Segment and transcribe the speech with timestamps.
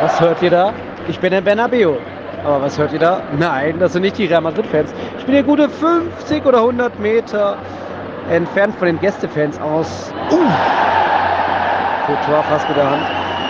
[0.00, 0.74] Was hört ihr da?
[1.08, 1.96] Ich bin in Bernabeu.
[2.44, 3.22] Aber was hört ihr da?
[3.38, 4.92] Nein, das sind nicht die Real Madrid-Fans.
[5.18, 7.56] Ich bin hier gute 50 oder 100 Meter
[8.30, 10.12] entfernt von den Gästefans aus.
[10.30, 10.36] Uh,
[12.06, 13.02] Courtois fast mit der Hand.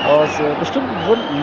[0.09, 1.43] Aus äh, bestimmten Gründen.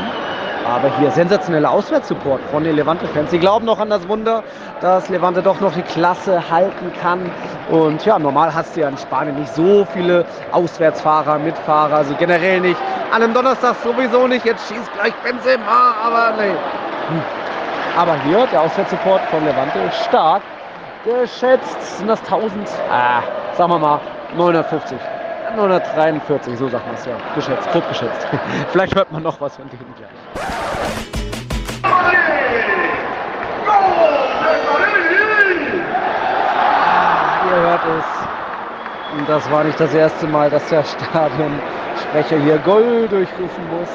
[0.65, 3.29] Aber hier sensationeller Auswärtssupport von den Levante-Fans.
[3.31, 4.43] Sie glauben noch an das Wunder,
[4.79, 7.29] dass Levante doch noch die Klasse halten kann.
[7.69, 12.61] Und ja, normal hast du ja in Spanien nicht so viele Auswärtsfahrer, Mitfahrer, also generell
[12.61, 12.77] nicht.
[13.13, 14.43] An einem Donnerstag sowieso nicht.
[14.43, 16.49] Jetzt schießt gleich Benzema, aber nee.
[16.49, 17.21] Hm.
[17.95, 20.41] Aber hier, der Auswärtssupport von Levante stark.
[21.05, 23.21] Geschätzt sind das 1000, ah,
[23.55, 23.99] sagen wir mal
[24.35, 24.97] 950.
[25.55, 27.15] 943, so sagt man es ja.
[27.35, 28.25] Geschätzt, grob geschätzt.
[28.71, 30.09] Vielleicht hört man noch was von denen gleich.
[31.83, 32.11] Ah,
[37.47, 39.19] ihr hört es.
[39.19, 40.83] Und das war nicht das erste Mal, dass der
[41.93, 43.89] Stadionsprecher hier Gold durchrufen muss.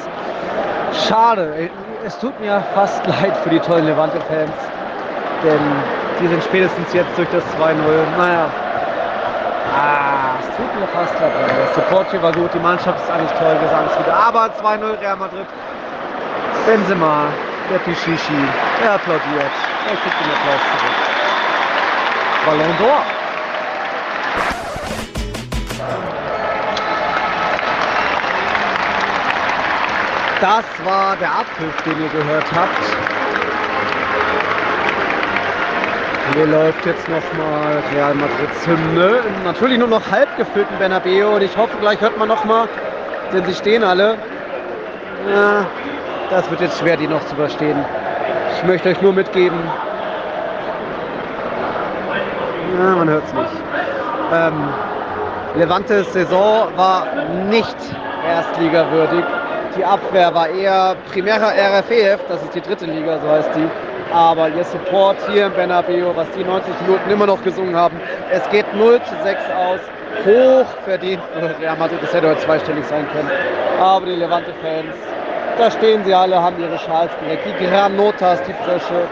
[1.07, 1.69] Schade.
[2.05, 4.51] Es tut mir fast leid für die tollen Levante-Fans.
[5.43, 5.59] Denn
[6.21, 7.75] die sind spätestens jetzt durch das 2-0.
[8.17, 8.49] Naja.
[9.75, 11.31] Ah, es tut mir fast leid.
[11.35, 14.13] Der Support hier war gut, die Mannschaft ist eigentlich toll, Gesangslieder.
[14.13, 15.45] Aber 2-0 Real Madrid.
[16.65, 17.27] Benzema,
[17.71, 18.33] der Pichichi,
[18.83, 19.53] er applaudiert.
[19.87, 20.97] Er kriegt den Applaus zurück.
[22.45, 23.18] Ballon d'Or.
[30.41, 32.83] Das war der Abpfiff, den ihr gehört habt.
[36.33, 39.19] Hier läuft jetzt nochmal Real Madrids Hymne.
[39.43, 42.69] Natürlich nur noch halb gefüllten Bernabeu und ich hoffe, gleich hört man nochmal,
[43.33, 44.15] denn sie stehen alle.
[45.29, 45.65] Ja,
[46.29, 47.83] das wird jetzt schwer, die noch zu überstehen.
[48.55, 49.59] Ich möchte euch nur mitgeben.
[52.77, 53.63] Ja, man hört es nicht.
[54.31, 54.69] Ähm,
[55.55, 57.07] Levantes Saison war
[57.49, 57.75] nicht
[58.25, 59.25] erstligawürdig.
[59.77, 63.69] Die Abwehr war eher Primera RFEF, das ist die dritte Liga, so heißt die.
[64.13, 67.99] Aber ihr Support hier im Bernabeu, was die 90 Minuten immer noch gesungen haben,
[68.31, 69.79] es geht 0 zu 6 aus.
[70.25, 71.21] Hoch verdient
[71.61, 73.29] Real Madrid, das hätte heute zweistellig sein können.
[73.79, 74.95] Aber die Levante-Fans,
[75.57, 77.45] da stehen sie alle, haben ihre Schals direkt.
[77.45, 79.07] Die Granotas, die Frische.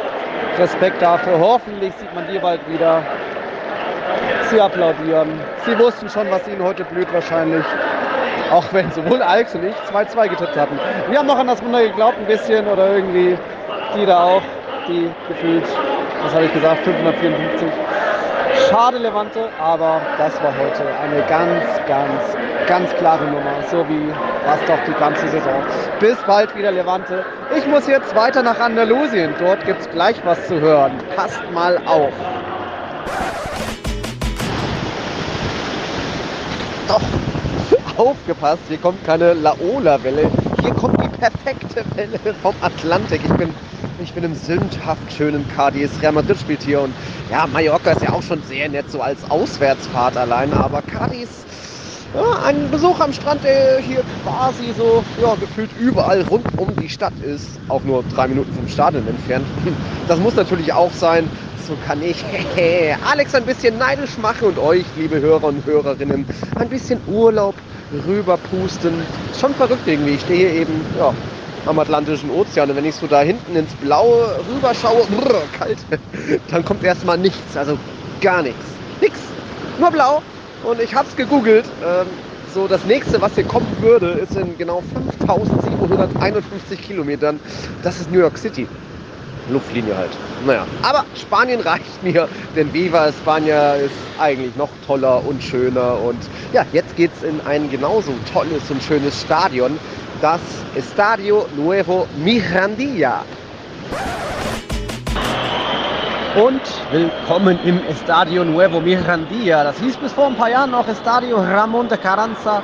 [0.57, 1.37] Respekt dafür.
[1.39, 3.01] Hoffentlich sieht man die bald wieder.
[4.49, 5.39] Sie applaudieren.
[5.65, 7.63] Sie wussten schon, was ihnen heute blüht wahrscheinlich.
[8.51, 10.79] Auch wenn sowohl Alex und ich 2-2 getippt hatten.
[11.09, 13.37] Wir haben noch an das Wunder geglaubt, ein bisschen oder irgendwie
[13.95, 14.41] die da auch,
[14.87, 15.65] die gefühlt,
[16.23, 17.69] was habe ich gesagt, 554.
[18.69, 22.37] Schade Levante, aber das war heute eine ganz, ganz,
[22.67, 25.63] ganz klare Nummer, so wie es doch die ganze Saison.
[25.99, 27.23] Bis bald wieder Levante.
[27.55, 30.91] Ich muss jetzt weiter nach Andalusien, dort gibt es gleich was zu hören.
[31.15, 32.11] Passt mal auf.
[36.87, 37.01] Doch,
[37.97, 40.29] aufgepasst, hier kommt keine Laola-Welle,
[40.61, 43.21] hier kommt die perfekte Welle vom Atlantik.
[43.23, 43.49] Ich bin,
[44.01, 45.91] ich bin im sündhaft schönen Cadiz.
[46.01, 46.93] Real Madrid spielt hier und
[47.31, 51.29] ja, Mallorca ist ja auch schon sehr nett, so als Auswärtsfahrt allein, aber Cadiz,
[52.13, 56.89] ja, ein Besuch am Strand, der hier quasi so ja, gefühlt überall rund um die
[56.89, 59.45] Stadt ist, auch nur drei Minuten vom Stadion entfernt.
[60.07, 61.29] Das muss natürlich auch sein,
[61.67, 62.23] so kann ich
[63.11, 66.25] Alex ein bisschen neidisch machen und euch, liebe Hörer und Hörerinnen,
[66.55, 67.55] ein bisschen Urlaub
[68.07, 68.93] rüberpusten.
[69.39, 70.15] Schon verrückt irgendwie.
[70.15, 71.13] Ich stehe hier eben ja,
[71.65, 75.77] am Atlantischen Ozean und wenn ich so da hinten ins Blaue rüberschaue, brr, kalt,
[76.51, 77.77] dann kommt erstmal nichts, also
[78.21, 78.65] gar nichts.
[79.01, 79.19] Nix,
[79.79, 80.21] nur blau.
[80.63, 81.65] Und ich habe es gegoogelt.
[81.85, 82.07] Ähm,
[82.53, 87.39] so das nächste, was hier kommen würde, ist in genau 5751 Kilometern.
[87.83, 88.67] Das ist New York City.
[89.49, 90.11] Luftlinie halt.
[90.45, 95.99] Naja, aber Spanien reicht mir, denn Viva España ist eigentlich noch toller und schöner.
[96.01, 96.19] Und
[96.53, 99.79] ja, jetzt geht es in ein genauso tolles und schönes Stadion,
[100.21, 100.41] das
[100.75, 103.23] Estadio Nuevo Mirandilla.
[106.35, 109.63] Und willkommen im Estadio Nuevo Mirandilla.
[109.63, 112.61] Das hieß bis vor ein paar Jahren noch Estadio Ramon de Carranza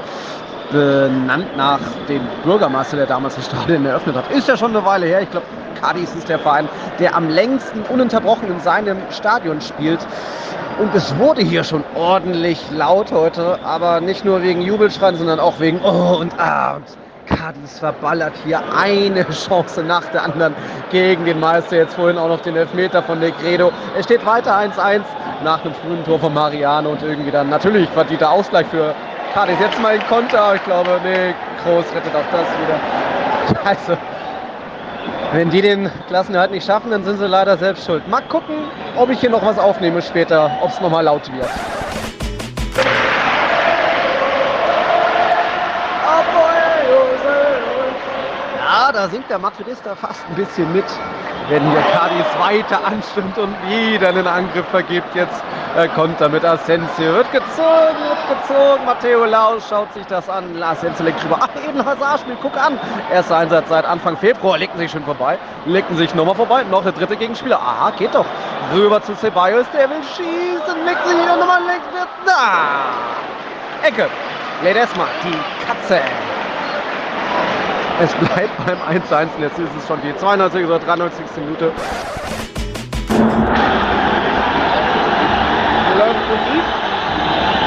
[0.72, 4.31] benannt nach dem Bürgermeister, der damals das Stadion eröffnet hat.
[4.31, 5.22] Ist ja schon eine Weile her.
[5.22, 5.46] Ich glaube,
[5.84, 6.70] Cadiz ist der Verein,
[7.00, 10.00] der am längsten ununterbrochen in seinem Stadion spielt.
[10.80, 15.60] Und es wurde hier schon ordentlich laut heute, aber nicht nur wegen Jubelschreien, sondern auch
[15.60, 16.78] wegen Oh und Ah.
[16.78, 16.86] Und
[17.28, 20.56] Cadiz verballert hier eine Chance nach der anderen
[20.90, 21.76] gegen den Meister.
[21.76, 23.72] Jetzt vorhin auch noch den Elfmeter von Negredo.
[23.98, 25.02] Es steht weiter 1-1
[25.44, 28.96] nach einem frühen Tor von Mariano und irgendwie dann natürlich verdienter Ausgleich für
[29.34, 29.58] Cadiz.
[29.60, 31.34] Jetzt mal ein Konter, ich glaube, nee,
[31.64, 32.80] Groß rettet auch das wieder.
[33.66, 33.98] Also,
[35.34, 38.08] wenn die den Klassenerhalt nicht schaffen, dann sind sie leider selbst schuld.
[38.08, 38.56] Mal gucken,
[38.96, 41.50] ob ich hier noch was aufnehme später, ob es nochmal laut wird.
[48.60, 50.86] Ja, da singt der Madridista fast ein bisschen mit,
[51.50, 55.13] wenn hier Cadiz weiter anstimmt und wieder einen Angriff vergibt.
[55.16, 55.44] Jetzt
[55.75, 57.13] äh, Konter mit Asensio.
[57.13, 58.86] Wird gezogen, wird gezogen.
[58.86, 60.62] Matteo Laus schaut sich das an.
[60.62, 61.40] Asensio legt drüber.
[61.42, 62.38] Ach, eben Hazard spielt.
[62.42, 62.80] Guck an.
[63.12, 64.57] Erster Einsatz seit Anfang Februar.
[64.57, 65.38] Legten sich schon vorbei.
[65.66, 66.63] Legten sich nochmal vorbei.
[66.63, 67.60] Noch der dritte Gegenspieler.
[67.60, 68.25] Aha, geht doch.
[68.74, 69.66] Rüber zu Ceballos.
[69.74, 70.86] Der will schießen.
[70.86, 71.62] Legt sich wieder nochmal.
[71.63, 72.07] Legt wird.
[72.25, 73.88] Da.
[73.88, 74.10] Ecke.
[74.62, 75.06] Ledesma.
[75.24, 76.01] Die Katze.
[78.04, 79.28] Es bleibt beim 1-1.
[79.40, 80.66] Jetzt ist es schon die 92.
[80.66, 81.26] oder 93.
[81.38, 81.72] Minute.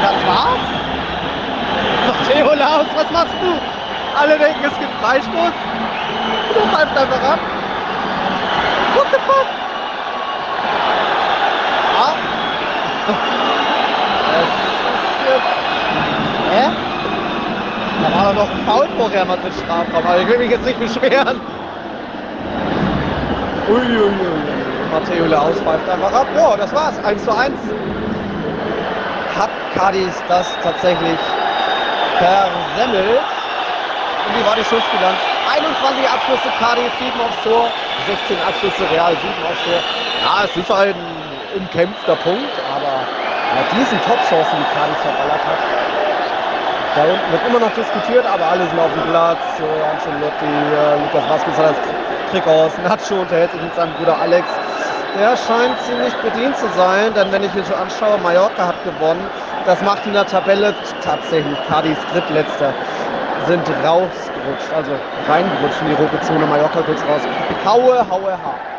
[0.03, 0.61] Das war's.
[2.07, 3.59] Matteo Laus, was machst du?
[4.21, 5.53] Alle denken, es gibt Freistoß.
[6.53, 7.39] Du pfeifst einfach ab.
[8.95, 9.47] What the fuck?
[11.97, 12.15] Ja.
[14.37, 15.47] Das ist jetzt...
[16.51, 16.86] Hä?
[18.07, 20.65] Da war doch noch ein Foul vor Real Madrid Strafraum, aber ich will mich jetzt
[20.65, 21.41] nicht beschweren.
[23.69, 23.99] Uiuiui.
[23.99, 24.57] Ui, ui.
[24.93, 26.27] Matteo Laus pfeift einfach ab.
[26.37, 26.95] Ja, das war's.
[27.05, 27.53] 1 zu 1
[29.37, 31.19] hat Cadiz das tatsächlich
[32.19, 33.27] versemmelt.
[34.27, 35.19] Und wie war die Schussbilanz?
[35.51, 37.69] 21 Abschlüsse Cadiz, 7 aufs Tor,
[38.07, 39.83] 16 Abschlüsse Real, 7 aufs Tor.
[40.23, 45.86] Ja, es ist halt ein umkämpfter Punkt, aber bei diesen Top-Chancen, die Cadiz verballert hat,
[46.97, 49.39] da unten wird immer noch diskutiert, aber alle sind auf dem Platz.
[49.61, 50.49] Äh, Ancelotti,
[51.05, 54.45] Lukas Vasquez hat das Trick aus, Nacho unterhält sich mit seinem Bruder Alex
[55.19, 59.27] der scheint ziemlich bedient zu sein, denn wenn ich mir so anschaue, Mallorca hat gewonnen.
[59.65, 62.75] Das macht in der Tabelle tatsächlich Cadiz drittletzter
[63.47, 64.93] sind rausgerutscht, also
[65.29, 67.23] reingerutscht in die rote Zone, Mallorca kurz raus.
[67.65, 68.76] Haue, haue, ha.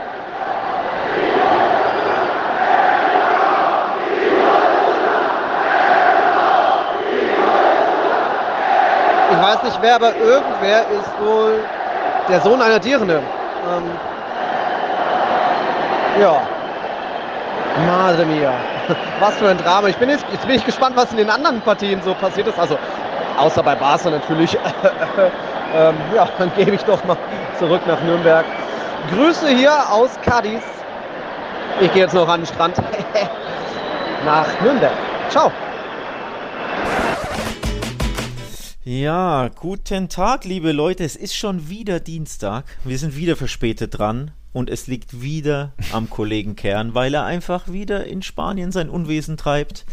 [9.38, 11.64] Ich weiß nicht wer, aber irgendwer ist wohl
[12.28, 13.18] der Sohn einer Tierende.
[13.18, 13.84] Ähm,
[16.20, 16.42] ja.
[17.86, 18.52] Madre mia.
[19.20, 19.90] Was für ein Drama.
[19.90, 22.58] Ich bin jetzt, jetzt bin ich gespannt, was in den anderen Partien so passiert ist.
[22.58, 22.80] Also
[23.38, 24.58] außer bei Barca natürlich.
[25.76, 27.18] ähm, ja, dann gebe ich doch mal
[27.60, 28.46] zurück nach Nürnberg.
[29.14, 30.64] Grüße hier aus Cadiz.
[31.80, 32.78] Ich gehe jetzt noch an den Strand.
[34.26, 34.94] nach Nürnberg.
[35.30, 35.52] Ciao.
[38.90, 41.04] Ja, guten Tag, liebe Leute.
[41.04, 42.64] Es ist schon wieder Dienstag.
[42.86, 47.70] Wir sind wieder verspätet dran und es liegt wieder am Kollegen Kern, weil er einfach
[47.70, 49.86] wieder in Spanien sein Unwesen treibt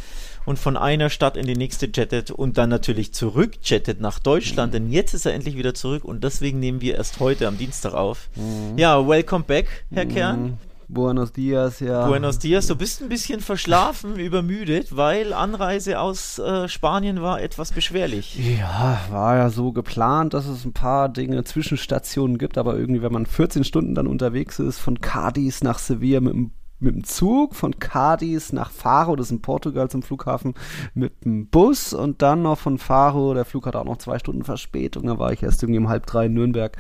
[0.47, 4.73] und von einer Stadt in die nächste jettet und dann natürlich zurück jettet nach Deutschland,
[4.73, 4.77] mhm.
[4.77, 7.95] denn jetzt ist er endlich wieder zurück und deswegen nehmen wir erst heute am Dienstag
[7.95, 8.29] auf.
[8.37, 8.79] Mhm.
[8.79, 10.15] Ja, welcome back, Herr mhm.
[10.15, 10.59] Kern.
[10.95, 12.07] Buenos Dias, ja.
[12.07, 17.73] Buenos Dias, du bist ein bisschen verschlafen, übermüdet, weil Anreise aus äh, Spanien war etwas
[17.73, 18.39] beschwerlich.
[18.59, 23.13] Ja, war ja so geplant, dass es ein paar Dinge, Zwischenstationen gibt, aber irgendwie, wenn
[23.13, 26.53] man 14 Stunden dann unterwegs ist, von Cadiz nach Sevilla mit dem
[26.85, 30.55] mit dem Zug von Cadiz nach Faro, das ist in Portugal zum Flughafen,
[30.95, 34.45] mit dem Bus und dann noch von Faro, der Flug hat auch noch zwei Stunden
[34.45, 36.77] Verspätung, da war ich erst irgendwie um halb drei in Nürnberg.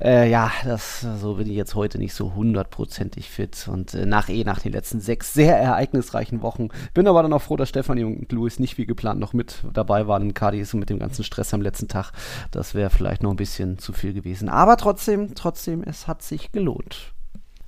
[0.00, 4.28] Äh, ja, das, so bin ich jetzt heute nicht so hundertprozentig fit und äh, nach
[4.28, 6.68] eh nach den letzten sechs sehr ereignisreichen Wochen.
[6.92, 10.06] Bin aber dann auch froh, dass Stefanie und Luis nicht wie geplant noch mit dabei
[10.06, 12.12] waren in Cadiz und mit dem ganzen Stress am letzten Tag.
[12.50, 14.48] Das wäre vielleicht noch ein bisschen zu viel gewesen.
[14.48, 17.15] Aber trotzdem, trotzdem, es hat sich gelohnt.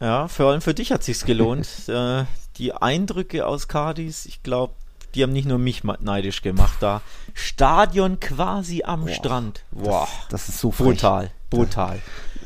[0.01, 1.69] Ja, vor allem für dich hat sich's gelohnt.
[1.89, 2.25] äh,
[2.57, 4.75] die Eindrücke aus Cadiz, ich glaube,
[5.15, 7.01] die haben nicht nur mich neidisch gemacht da.
[7.35, 9.65] Stadion quasi am Boah, Strand.
[9.71, 10.87] Boah, das, das, ist so frech.
[10.87, 12.01] brutal, brutal.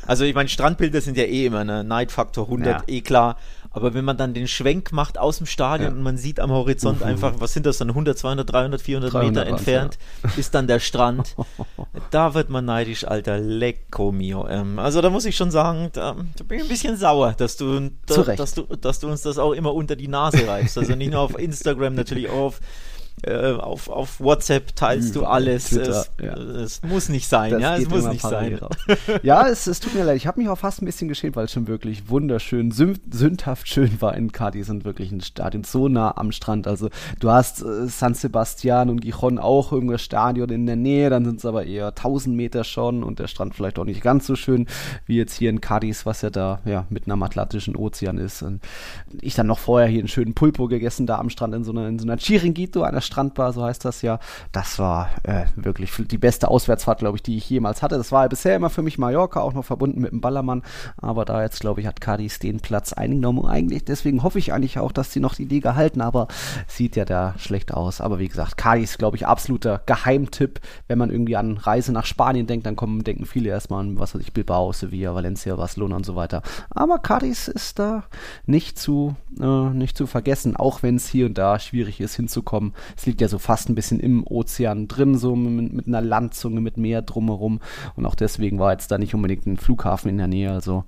[0.05, 2.83] Also ich meine, Strandbilder sind ja eh immer eine Neidfaktor 100, ja.
[2.87, 3.37] eh klar.
[3.73, 5.97] Aber wenn man dann den Schwenk macht aus dem Stadion ja.
[5.97, 7.07] und man sieht am Horizont Uhu.
[7.07, 10.29] einfach, was sind das dann, 100, 200, 300, 400 300 Meter entfernt, ja.
[10.37, 11.35] ist dann der Strand.
[12.11, 13.39] da wird man neidisch, Alter.
[13.39, 14.47] Lecco mio.
[14.47, 17.57] Ähm, also da muss ich schon sagen, da, da, bin ich ein bisschen sauer, dass
[17.57, 20.77] du, da, dass, du, dass du uns das auch immer unter die Nase reißt.
[20.77, 22.59] Also nicht nur auf Instagram, natürlich auch auf
[23.25, 25.69] äh, auf, auf WhatsApp teilst du alles.
[25.69, 26.33] Twitter, es, ja.
[26.33, 28.59] es, muss nicht sein, das ja, es muss nicht sein.
[29.23, 30.17] ja, es, es tut mir leid.
[30.17, 34.01] Ich habe mich auch fast ein bisschen geschämt, weil es schon wirklich wunderschön, sündhaft schön
[34.01, 36.67] war in Cadiz und wirklich ein Stadion so nah am Strand.
[36.67, 36.89] Also
[37.19, 41.37] du hast äh, San Sebastian und Gijon auch irgendwas Stadion in der Nähe, dann sind
[41.37, 44.67] es aber eher 1000 Meter schon und der Strand vielleicht auch nicht ganz so schön
[45.05, 48.41] wie jetzt hier in Cadiz, was ja da ja mitten am Atlantischen Ozean ist.
[48.41, 48.61] Und
[49.21, 51.87] ich dann noch vorher hier einen schönen Pulpo gegessen da am Strand in so einer,
[51.87, 54.19] in so einer Chiringuito, einer Strandbar, so heißt das ja.
[54.51, 57.97] Das war äh, wirklich die beste Auswärtsfahrt, glaube ich, die ich jemals hatte.
[57.97, 60.63] Das war bisher immer für mich Mallorca, auch noch verbunden mit dem Ballermann.
[60.97, 63.45] Aber da jetzt, glaube ich, hat Cadiz den Platz eingenommen.
[63.45, 66.27] Eigentlich, deswegen hoffe ich eigentlich auch, dass sie noch die Liga halten, aber
[66.67, 68.01] sieht ja da schlecht aus.
[68.01, 70.59] Aber wie gesagt, Cadiz, glaube ich, absoluter Geheimtipp.
[70.87, 74.15] Wenn man irgendwie an Reise nach Spanien denkt, dann kommen, denken viele erstmal an, was
[74.15, 76.41] weiß ich, Bilbao, Sevilla, Valencia, Barcelona und so weiter.
[76.69, 78.03] Aber Cadiz ist da
[78.45, 82.73] nicht zu, äh, nicht zu vergessen, auch wenn es hier und da schwierig ist hinzukommen.
[82.95, 86.61] Es liegt ja so fast ein bisschen im Ozean drin, so mit, mit einer Landzunge,
[86.61, 87.59] mit Meer drumherum.
[87.95, 90.51] Und auch deswegen war jetzt da nicht unbedingt ein Flughafen in der Nähe.
[90.51, 90.83] Also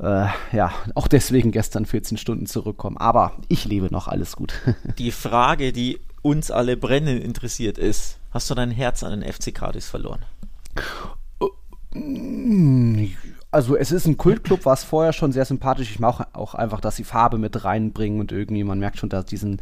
[0.00, 2.96] äh, ja, auch deswegen gestern 14 Stunden zurückkommen.
[2.96, 4.54] Aber ich lebe noch, alles gut.
[4.98, 9.54] die Frage, die uns alle brennend interessiert ist, hast du dein Herz an den FC
[9.54, 10.24] Cadiz verloren?
[13.50, 15.90] Also es ist ein Kultclub, war es vorher schon sehr sympathisch.
[15.90, 19.24] Ich mag auch einfach, dass sie Farbe mit reinbringen und irgendwie, man merkt schon, dass
[19.24, 19.60] diesen,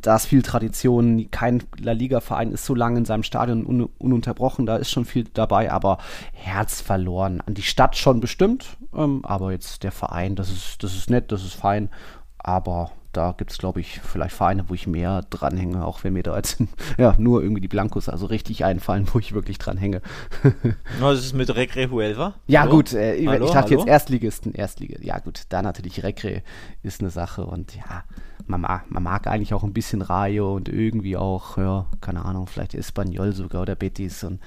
[0.00, 1.30] da ist viel Tradition.
[1.30, 5.24] Kein La Liga-Verein ist so lange in seinem Stadion un, ununterbrochen, da ist schon viel
[5.34, 5.98] dabei, aber
[6.32, 7.40] Herz verloren.
[7.44, 11.32] An die Stadt schon bestimmt, ähm, aber jetzt der Verein, das ist, das ist nett,
[11.32, 11.90] das ist fein,
[12.38, 16.22] aber da gibt es, glaube ich, vielleicht Vereine, wo ich mehr dranhänge, auch wenn mir
[16.22, 16.62] da jetzt
[16.98, 20.02] ja, nur irgendwie die Blancos also richtig einfallen, wo ich wirklich dranhänge.
[21.00, 22.34] Was ist mit Recre Huelva?
[22.46, 22.76] Ja, hallo?
[22.76, 23.80] gut, äh, hallo, ich dachte hallo?
[23.80, 24.98] jetzt Erstligisten, Erstlige.
[25.04, 26.42] Ja, gut, da natürlich Recre
[26.82, 28.04] ist eine Sache und ja,
[28.46, 32.46] man mag, man mag eigentlich auch ein bisschen Rayo und irgendwie auch, ja, keine Ahnung,
[32.46, 34.40] vielleicht Espanyol sogar oder Betis und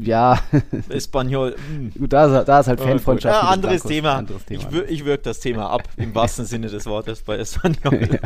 [0.00, 0.38] ja.
[0.88, 1.54] Espanyol.
[1.68, 1.92] Hm.
[2.08, 3.42] Da, da ist halt Fanfreundschaft.
[3.42, 4.16] Ja, anderes Thema.
[4.16, 4.62] anderes Thema.
[4.62, 8.08] Ich, wir, ich wirke das Thema ab, im wahrsten Sinne des Wortes bei Espanyol.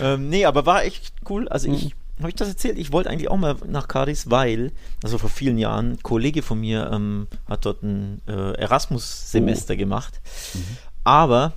[0.00, 0.14] ja.
[0.14, 1.48] ähm, nee, aber war echt cool.
[1.48, 1.74] Also mhm.
[1.74, 2.78] ich habe ich das erzählt?
[2.78, 6.60] Ich wollte eigentlich auch mal nach Cadiz, weil, also vor vielen Jahren, ein Kollege von
[6.60, 9.76] mir ähm, hat dort ein äh, Erasmus-Semester oh.
[9.76, 10.20] gemacht.
[10.54, 10.76] Mhm.
[11.04, 11.52] Aber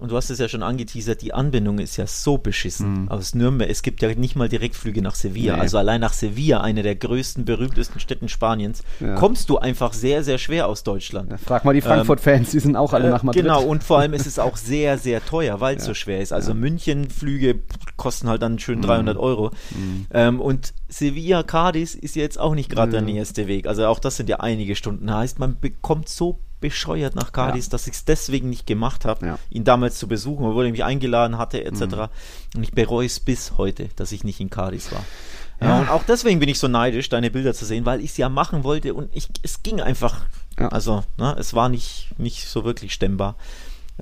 [0.00, 3.08] und du hast es ja schon angeteasert, die Anbindung ist ja so beschissen mhm.
[3.08, 3.70] aus Nürnberg.
[3.70, 5.56] Es gibt ja nicht mal Direktflüge nach Sevilla.
[5.56, 5.60] Nee.
[5.60, 9.14] Also allein nach Sevilla, eine der größten, berühmtesten Städten Spaniens, ja.
[9.14, 11.30] kommst du einfach sehr, sehr schwer aus Deutschland.
[11.30, 13.42] Ja, frag mal die Frankfurt-Fans, ähm, die sind auch alle äh, nach Madrid.
[13.42, 15.88] Genau, und vor allem ist es auch sehr, sehr teuer, weil es ja.
[15.88, 16.32] so schwer ist.
[16.32, 17.60] Also München-Flüge
[17.96, 19.20] kosten halt dann schön 300 mhm.
[19.20, 19.50] Euro.
[19.70, 20.06] Mhm.
[20.12, 23.66] Ähm, und Sevilla, Cadiz ist jetzt auch nicht gerade der nächste Weg.
[23.66, 25.12] Also auch das sind ja einige Stunden.
[25.12, 27.70] Heißt, man bekommt so bescheuert nach Cadiz, ja.
[27.70, 29.38] dass ich es deswegen nicht gemacht habe, ja.
[29.50, 31.80] ihn damals zu besuchen, obwohl er mich eingeladen hatte, etc.
[31.80, 32.08] Mhm.
[32.56, 35.04] Und ich bereue es bis heute, dass ich nicht in Cadiz war.
[35.62, 38.16] Ja, und auch deswegen bin ich so neidisch, deine Bilder zu sehen, weil ich es
[38.16, 40.22] ja machen wollte und ich, es ging einfach.
[40.56, 43.36] Also, ne, es war nicht, nicht so wirklich stemmbar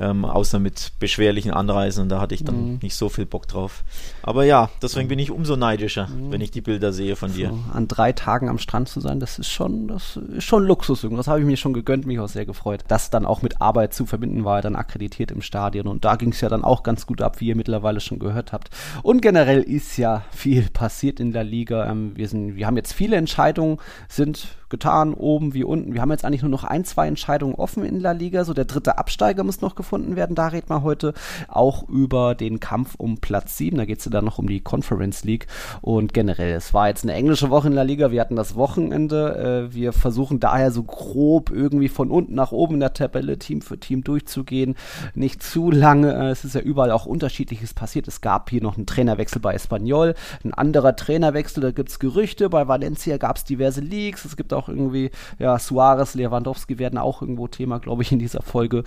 [0.00, 2.78] ähm, außer mit beschwerlichen Anreisen und da hatte ich dann mhm.
[2.82, 3.84] nicht so viel Bock drauf.
[4.22, 6.30] Aber ja, deswegen bin ich umso neidischer, mhm.
[6.30, 7.50] wenn ich die Bilder sehe von dir.
[7.50, 11.06] So, an drei Tagen am Strand zu sein, das ist schon, das ist schon Luxus.
[11.08, 12.84] Das habe ich mir schon gegönnt, mich auch sehr gefreut.
[12.88, 16.30] Das dann auch mit Arbeit zu verbinden, war dann akkreditiert im Stadion und da ging
[16.30, 18.70] es ja dann auch ganz gut ab, wie ihr mittlerweile schon gehört habt.
[19.02, 21.90] Und generell ist ja viel passiert in der Liga.
[21.90, 23.78] Ähm, wir, sind, wir haben jetzt viele Entscheidungen,
[24.08, 25.94] sind getan, oben wie unten.
[25.94, 28.44] Wir haben jetzt eigentlich nur noch ein, zwei Entscheidungen offen in der Liga.
[28.44, 30.36] So der dritte Absteiger muss noch gefunden werden.
[30.36, 31.14] Da reden wir heute
[31.48, 33.76] auch über den Kampf um Platz 7.
[33.76, 35.46] Da geht es ja dann noch um die Conference League.
[35.80, 38.10] Und generell, es war jetzt eine englische Woche in der Liga.
[38.10, 39.68] Wir hatten das Wochenende.
[39.70, 43.62] Äh, wir versuchen daher so grob irgendwie von unten nach oben in der Tabelle Team
[43.62, 44.76] für Team durchzugehen.
[45.14, 46.12] Nicht zu lange.
[46.12, 48.08] Äh, es ist ja überall auch unterschiedliches passiert.
[48.08, 51.62] Es gab hier noch einen Trainerwechsel bei Espanyol, ein anderer Trainerwechsel.
[51.62, 52.50] Da gibt es Gerüchte.
[52.50, 54.24] Bei Valencia gab es diverse Leaks.
[54.24, 58.18] Es gibt auch auch irgendwie, ja, Suarez, Lewandowski werden auch irgendwo Thema, glaube ich, in
[58.18, 58.84] dieser Folge.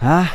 [0.00, 0.26] Ja,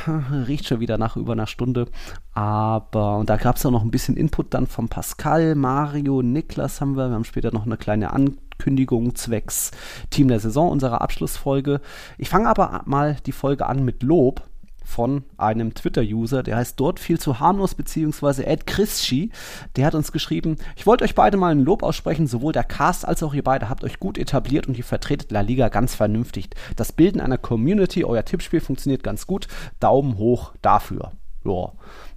[0.47, 1.87] riecht schon wieder nach über einer Stunde.
[2.33, 6.81] Aber, und da gab es auch noch ein bisschen Input dann von Pascal, Mario, Niklas
[6.81, 7.09] haben wir.
[7.09, 9.71] Wir haben später noch eine kleine Ankündigung zwecks
[10.09, 11.81] Team der Saison, unserer Abschlussfolge.
[12.17, 14.43] Ich fange aber mal die Folge an mit Lob
[14.87, 19.31] von einem Twitter-User, der heißt dort viel zu harmlos, beziehungsweise Ed Chrisschi.
[19.75, 23.05] Der hat uns geschrieben, ich wollte euch beide mal ein Lob aussprechen, sowohl der Cast
[23.05, 26.49] als auch ihr beide habt euch gut etabliert und ihr vertretet La Liga ganz vernünftig.
[26.77, 29.49] Das Bilden einer Community, euer Tippspiel funktioniert ganz gut.
[29.81, 31.11] Daumen hoch dafür.
[31.43, 31.73] Ja,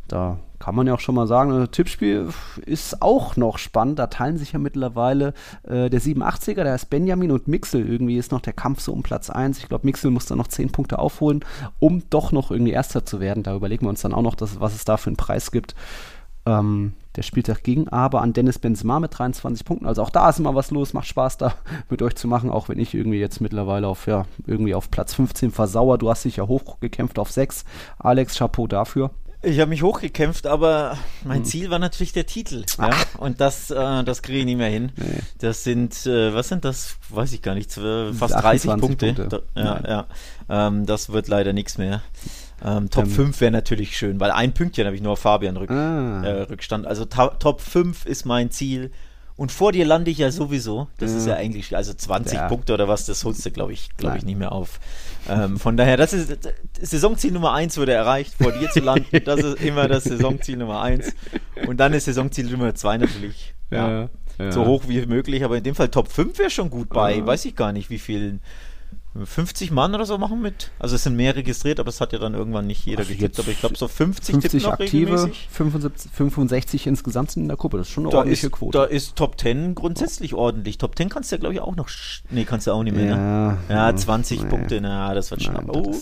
[0.07, 2.29] da kann man ja auch schon mal sagen, das Tippspiel
[2.67, 3.99] ist auch noch spannend.
[3.99, 7.89] Da teilen sich ja mittlerweile äh, der 87er, der heißt Benjamin und Mixel.
[7.89, 9.59] Irgendwie ist noch der Kampf so um Platz 1.
[9.59, 11.45] Ich glaube, Mixel muss da noch 10 Punkte aufholen,
[11.79, 13.43] um doch noch irgendwie Erster zu werden.
[13.43, 15.75] Da überlegen wir uns dann auch noch, dass, was es da für einen Preis gibt.
[16.45, 19.87] Ähm, der Spieltag ging aber an Dennis Benzema mit 23 Punkten.
[19.87, 21.55] Also auch da ist immer was los, macht Spaß da
[21.89, 25.15] mit euch zu machen, auch wenn ich irgendwie jetzt mittlerweile auf, ja, irgendwie auf Platz
[25.15, 25.97] 15 versauer.
[25.97, 27.65] Du hast dich ja hochgekämpft auf 6.
[27.99, 29.11] Alex, Chapeau dafür.
[29.43, 31.45] Ich habe mich hochgekämpft, aber mein hm.
[31.47, 32.65] Ziel war natürlich der Titel.
[32.79, 32.91] Ja?
[33.17, 34.93] Und das, äh, das kriege ich nicht mehr hin.
[34.97, 35.21] Nee.
[35.39, 36.97] Das sind, äh, was sind das?
[37.09, 39.15] Weiß ich gar nicht, fast 30 Punkte.
[39.15, 39.43] Punkte.
[39.55, 40.07] Da, ja, ja.
[40.69, 42.03] Ähm, das wird leider nichts mehr.
[42.63, 45.57] Ähm, Top ähm, 5 wäre natürlich schön, weil ein Pünktchen habe ich nur auf Fabian
[45.57, 46.23] Rück, ah.
[46.23, 46.87] äh, Rückstand.
[46.87, 48.91] Also Top 5 ist mein Ziel.
[49.41, 50.89] Und vor dir lande ich ja sowieso.
[50.99, 51.17] Das ja.
[51.17, 52.47] ist ja eigentlich, also 20 ja.
[52.47, 54.81] Punkte oder was, das holst du, glaube ich, glaube ich, nicht mehr auf.
[55.31, 56.47] Ähm, von daher, das ist
[56.79, 59.07] Saisonziel Nummer 1 wurde erreicht, vor dir zu landen.
[59.25, 61.15] Das ist immer das Saisonziel Nummer 1.
[61.67, 63.55] Und dann ist Saisonziel Nummer 2 natürlich.
[63.71, 64.11] Ja,
[64.51, 67.47] so hoch wie möglich, aber in dem Fall Top 5 wäre schon gut bei, weiß
[67.47, 68.43] ich gar nicht, wie vielen
[69.25, 70.71] 50 Mann oder so machen mit.
[70.79, 73.41] Also es sind mehr registriert, aber es hat ja dann irgendwann nicht jeder also getippt.
[73.41, 77.79] Aber ich glaube so 50, 50 aktive, 75, 65 insgesamt sind in der Gruppe.
[77.79, 78.79] Das ist schon eine da ordentliche ist, Quote.
[78.79, 80.39] Da ist Top 10 grundsätzlich oh.
[80.39, 80.79] ordentlich.
[80.79, 81.89] Top 10 kannst du ja glaube ich auch noch.
[82.31, 83.07] Nee, kannst du auch nicht mehr.
[83.07, 83.59] Ja, ne?
[83.69, 84.49] ja 20 nee.
[84.49, 84.81] Punkte.
[84.81, 85.65] Na, das wird schnapp.
[85.69, 85.93] Oh.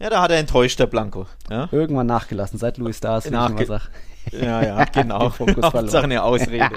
[0.00, 1.26] Ja, da hat er enttäuscht, der Blanco.
[1.50, 1.68] Ja?
[1.72, 3.80] Irgendwann nachgelassen, seit Louis Stars, wie Nachge ich immer.
[4.32, 5.32] Ja, ja, genau.
[5.38, 6.70] Hauptsache eine Ausrede.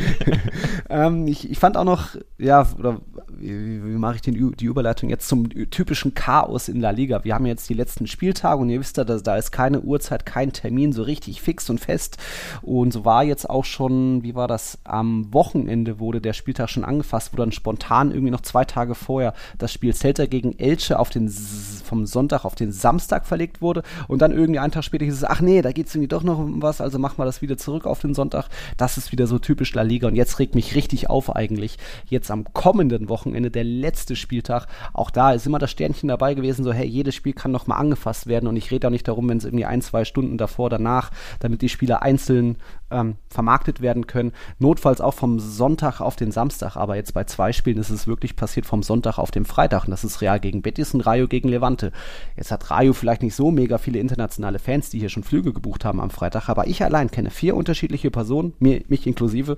[0.90, 3.00] ähm, ich, ich fand auch noch, ja, oder
[3.40, 7.24] wie, wie mache ich den, die Überleitung jetzt zum typischen Chaos in La Liga?
[7.24, 10.26] Wir haben jetzt die letzten Spieltage und ihr wisst ja, da, da ist keine Uhrzeit,
[10.26, 12.18] kein Termin so richtig fix und fest.
[12.62, 16.84] Und so war jetzt auch schon, wie war das, am Wochenende wurde der Spieltag schon
[16.84, 21.10] angefasst, wo dann spontan irgendwie noch zwei Tage vorher das Spiel Celta gegen Elche auf
[21.10, 23.82] den, vom Sonntag auf den Samstag verlegt wurde.
[24.08, 26.22] Und dann irgendwie einen Tag später hieß es, ach nee, da geht es irgendwie doch
[26.22, 28.48] noch um was, also machen wir das wieder zurück auf den Sonntag.
[28.76, 30.08] Das ist wieder so typisch La Liga.
[30.08, 31.78] Und jetzt regt mich richtig auf eigentlich.
[32.06, 34.66] Jetzt am kommenden Wochenende der letzte Spieltag.
[34.92, 37.76] Auch da ist immer das Sternchen dabei gewesen, so hey, jedes Spiel kann noch mal
[37.76, 40.70] angefasst werden und ich rede auch nicht darum, wenn es irgendwie ein, zwei Stunden davor,
[40.70, 42.56] danach, damit die Spieler einzeln
[42.90, 44.32] ähm, vermarktet werden können.
[44.58, 48.36] Notfalls auch vom Sonntag auf den Samstag, aber jetzt bei zwei Spielen ist es wirklich
[48.36, 51.48] passiert vom Sonntag auf den Freitag und das ist Real gegen Betis und Rayo gegen
[51.48, 51.92] Levante.
[52.36, 55.84] Jetzt hat Rayo vielleicht nicht so mega viele internationale Fans, die hier schon Flüge gebucht
[55.84, 59.56] haben am Freitag, aber ich allein kenne vier unterschiedliche Personen, mir, mich inklusive,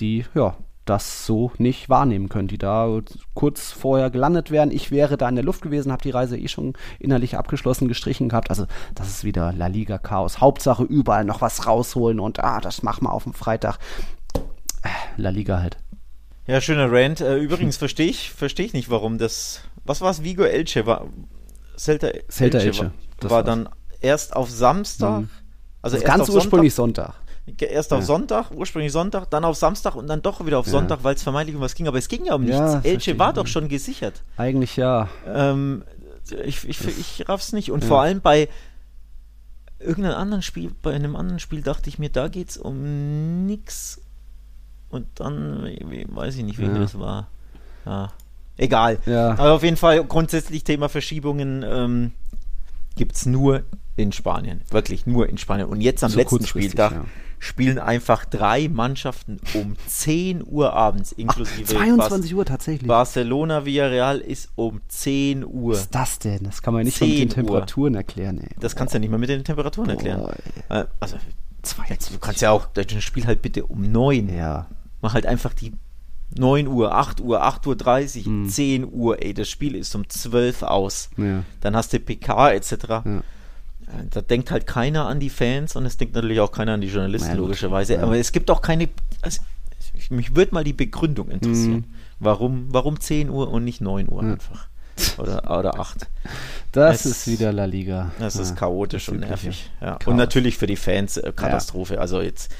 [0.00, 3.00] die ja das so nicht wahrnehmen können, die da
[3.34, 4.72] kurz vorher gelandet wären.
[4.72, 8.28] Ich wäre da in der Luft gewesen, habe die Reise eh schon innerlich abgeschlossen, gestrichen
[8.28, 8.50] gehabt.
[8.50, 10.40] Also das ist wieder La Liga Chaos.
[10.40, 13.78] Hauptsache überall noch was rausholen und ah, das machen wir auf dem Freitag.
[14.82, 15.76] Äh, La Liga halt.
[16.46, 17.20] Ja, schöner Rant.
[17.20, 19.60] Äh, übrigens verstehe ich, verstehe ich nicht, warum das.
[19.84, 20.24] Was war es?
[20.24, 21.06] Vigo Elche war.
[21.76, 23.68] Celta, Celta Elche, war, war dann
[24.00, 25.20] erst auf Samstag.
[25.20, 25.30] Mhm.
[25.82, 27.14] Also, also ganz ursprünglich Sonntag.
[27.46, 27.70] Sonntag.
[27.72, 28.06] Erst auf ja.
[28.06, 30.72] Sonntag, ursprünglich Sonntag, dann auf Samstag und dann doch wieder auf ja.
[30.72, 31.88] Sonntag, weil es vermeintlich um was ging.
[31.88, 32.58] Aber es ging ja um nichts.
[32.58, 34.22] Ja, Elche war doch schon gesichert.
[34.36, 35.08] Eigentlich ja.
[35.26, 35.84] Ähm,
[36.44, 37.72] ich, ich, ich raff's nicht.
[37.72, 38.48] Und vor allem bei
[39.78, 44.00] irgendeinem anderen Spiel, bei einem anderen Spiel dachte ich mir, da geht's um nichts.
[44.90, 47.28] Und dann, weiß ich nicht, wen das war.
[47.86, 48.12] Ja.
[48.56, 48.98] Egal.
[49.06, 52.12] Aber auf jeden Fall grundsätzlich Thema Verschiebungen ähm,
[52.96, 53.64] gibt es nur
[53.96, 54.62] in Spanien.
[54.70, 55.68] Wirklich nur in Spanien.
[55.68, 57.04] Und jetzt am so letzten Spieltag ja
[57.40, 62.86] spielen einfach drei Mannschaften um 10 Uhr abends, inklusive Ach, 22 Bas Uhr tatsächlich.
[62.86, 65.72] Barcelona Villarreal ist um 10 Uhr.
[65.72, 66.44] Was ist das denn?
[66.44, 67.98] Das kann man nicht mit den Temperaturen Uhr.
[67.98, 68.38] erklären.
[68.38, 68.50] Ey.
[68.60, 70.28] Das kannst du ja nicht mal mit den Temperaturen Boah, erklären.
[70.68, 70.82] Ey.
[70.82, 71.16] Äh, also,
[71.62, 72.12] 22.
[72.12, 74.28] du kannst ja auch das Spiel halt bitte um 9.
[74.34, 74.66] Ja.
[75.00, 75.72] Mach halt einfach die
[76.36, 78.48] 9 Uhr, 8 Uhr, 8 Uhr 30, hm.
[78.48, 81.10] 10 Uhr, ey, das Spiel ist um 12 aus.
[81.16, 81.42] Ja.
[81.60, 82.74] Dann hast du PK etc.
[82.88, 83.22] Ja
[84.10, 86.88] da denkt halt keiner an die Fans und es denkt natürlich auch keiner an die
[86.88, 88.02] Journalisten, ja, logischerweise.
[88.02, 88.88] Aber es gibt auch keine.
[89.22, 89.40] Also,
[90.10, 91.72] mich würde mal die Begründung interessieren.
[91.72, 91.84] Mhm.
[92.18, 94.68] Warum, warum 10 Uhr und nicht 9 Uhr einfach?
[95.18, 96.06] Oder, oder 8.
[96.72, 98.10] Das es, ist wieder La Liga.
[98.18, 99.70] Das ist chaotisch das und nervig.
[100.04, 102.00] Und natürlich für die Fans äh, Katastrophe.
[102.00, 102.52] Also jetzt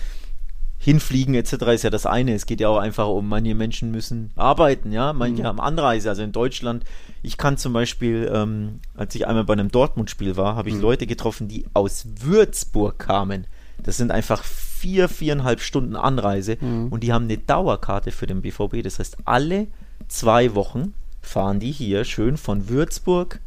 [0.83, 1.53] hinfliegen etc.
[1.75, 2.35] ist ja das eine.
[2.35, 5.47] Es geht ja auch einfach um, manche Menschen müssen arbeiten, ja, manche mhm.
[5.47, 6.09] haben Anreise.
[6.09, 6.85] Also in Deutschland,
[7.23, 10.81] ich kann zum Beispiel, ähm, als ich einmal bei einem Dortmund-Spiel war, habe ich mhm.
[10.81, 13.47] Leute getroffen, die aus Würzburg kamen.
[13.83, 16.89] Das sind einfach vier, viereinhalb Stunden Anreise mhm.
[16.89, 18.83] und die haben eine Dauerkarte für den BVB.
[18.83, 19.67] Das heißt, alle
[20.09, 23.41] zwei Wochen fahren die hier schön von Würzburg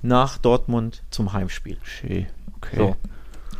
[0.00, 1.76] nach Dortmund zum Heimspiel.
[1.82, 2.26] Schön.
[2.56, 2.76] Okay.
[2.76, 2.96] So.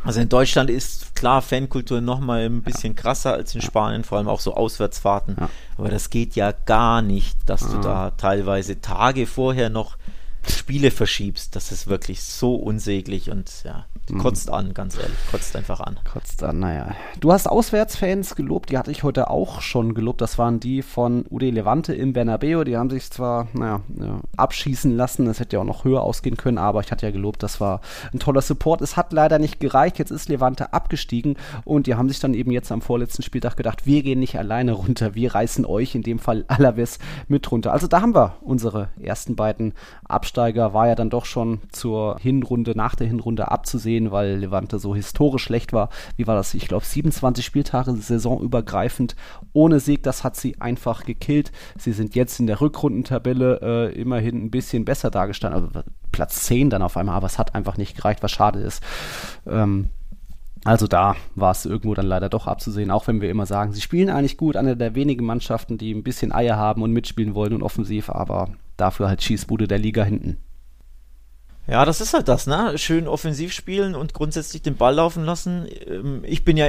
[0.03, 3.01] Also in Deutschland ist klar Fankultur noch mal ein bisschen ja.
[3.01, 5.35] krasser als in Spanien, vor allem auch so Auswärtsfahrten.
[5.39, 5.49] Ja.
[5.77, 9.97] Aber das geht ja gar nicht, dass du da teilweise Tage vorher noch
[10.47, 11.55] Spiele verschiebst.
[11.55, 14.17] Das ist wirklich so unsäglich und ja, Mhm.
[14.17, 15.17] Kotzt an, ganz ehrlich.
[15.29, 15.99] Kotzt einfach an.
[16.11, 16.95] Kotzt an, naja.
[17.19, 20.21] Du hast Auswärtsfans gelobt, die hatte ich heute auch schon gelobt.
[20.21, 22.63] Das waren die von UD Levante im Bernabeu.
[22.63, 23.81] Die haben sich zwar, naja,
[24.37, 25.25] abschießen lassen.
[25.25, 27.81] Das hätte ja auch noch höher ausgehen können, aber ich hatte ja gelobt, das war
[28.13, 28.81] ein toller Support.
[28.81, 29.99] Es hat leider nicht gereicht.
[29.99, 33.85] Jetzt ist Levante abgestiegen und die haben sich dann eben jetzt am vorletzten Spieltag gedacht,
[33.85, 35.15] wir gehen nicht alleine runter.
[35.15, 37.71] Wir reißen euch, in dem Fall Alaves, mit runter.
[37.71, 39.73] Also da haben wir unsere ersten beiden
[40.03, 44.79] Abstiegs Absteiger war ja dann doch schon zur Hinrunde, nach der Hinrunde abzusehen, weil Levante
[44.79, 45.89] so historisch schlecht war.
[46.15, 46.53] Wie war das?
[46.53, 49.17] Ich glaube, 27 Spieltage saisonübergreifend
[49.51, 50.03] ohne Sieg.
[50.03, 51.51] Das hat sie einfach gekillt.
[51.77, 53.59] Sie sind jetzt in der Rückrundentabelle
[53.91, 55.65] äh, immerhin ein bisschen besser dargestanden.
[55.65, 58.81] Also Platz 10 dann auf einmal, aber es hat einfach nicht gereicht, was schade ist.
[59.45, 59.89] Ähm,
[60.63, 63.81] also da war es irgendwo dann leider doch abzusehen, auch wenn wir immer sagen, sie
[63.81, 67.53] spielen eigentlich gut, eine der wenigen Mannschaften, die ein bisschen Eier haben und mitspielen wollen
[67.53, 68.47] und offensiv, aber
[68.81, 70.37] dafür halt Schießbude der Liga hinten.
[71.67, 72.77] Ja, das ist halt das, ne?
[72.77, 75.67] Schön offensiv spielen und grundsätzlich den Ball laufen lassen.
[75.85, 76.67] Ähm, ich bin ja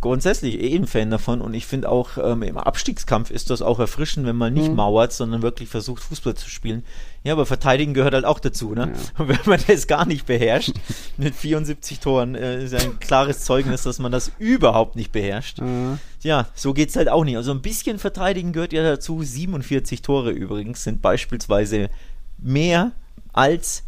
[0.00, 3.78] grundsätzlich eh ein Fan davon und ich finde auch ähm, im Abstiegskampf ist das auch
[3.78, 4.76] erfrischend, wenn man nicht mhm.
[4.76, 6.84] mauert, sondern wirklich versucht, Fußball zu spielen.
[7.22, 8.92] Ja, aber verteidigen gehört halt auch dazu, ne?
[8.94, 9.22] Ja.
[9.22, 10.72] Und wenn man das gar nicht beherrscht,
[11.18, 15.60] mit 74 Toren, äh, ist ein klares Zeugnis, dass man das überhaupt nicht beherrscht.
[15.60, 15.98] Mhm.
[16.22, 17.36] Ja, so geht's halt auch nicht.
[17.36, 19.22] Also ein bisschen verteidigen gehört ja dazu.
[19.22, 21.90] 47 Tore übrigens sind beispielsweise
[22.38, 22.92] mehr
[23.34, 23.84] als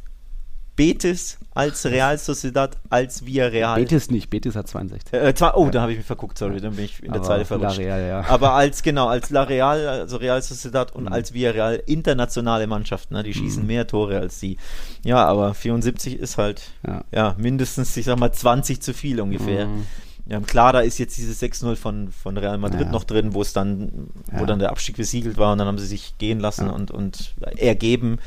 [0.82, 3.78] Betis als Real Sociedad als Villarreal.
[3.78, 5.12] Betis nicht, Betis hat 62.
[5.12, 5.70] Äh, zwei, oh, ja.
[5.70, 7.78] da habe ich mich verguckt, sorry, dann bin ich in der Zeile verrutscht.
[7.78, 8.24] Real, ja.
[8.28, 11.12] Aber als, genau, als La Real, also Real Sociedad und mhm.
[11.12, 13.68] als Villarreal internationale Mannschaften, ne, die schießen mhm.
[13.68, 14.56] mehr Tore als die.
[15.04, 19.66] Ja, aber 74 ist halt, ja, ja mindestens, ich sag mal, 20 zu viel ungefähr.
[19.66, 19.86] Mhm.
[20.26, 22.90] Ja, klar, da ist jetzt dieses 6-0 von, von Real Madrid ja.
[22.90, 24.46] noch drin, wo es dann, wo ja.
[24.46, 26.72] dann der Abstieg besiegelt war und dann haben sie sich gehen lassen ja.
[26.72, 28.18] und, und ergeben.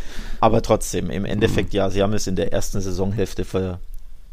[0.42, 1.78] Aber trotzdem, im Endeffekt, mhm.
[1.78, 3.80] ja, sie haben es in der ersten Saisonhälfte ver,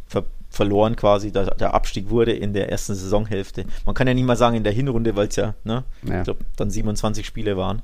[0.09, 1.31] ver, verloren quasi.
[1.31, 3.65] Der, der, Abstieg wurde in der ersten Saisonhälfte.
[3.87, 6.41] Man kann ja nicht mal sagen in der Hinrunde, weil es ja, ne, ich glaube,
[6.57, 7.83] dann 27 Spiele waren.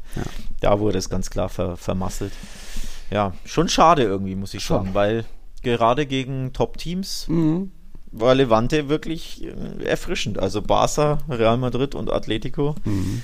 [0.60, 2.32] Da wurde es ganz klar ver, vermasselt.
[3.10, 5.24] Ja, schon schade irgendwie, muss ich sagen, weil
[5.62, 7.70] gerade gegen Top-Teams mhm
[8.12, 10.38] war Levante wirklich äh, erfrischend.
[10.38, 12.74] Also Barca, Real Madrid und Atletico.
[12.84, 13.22] Mhm.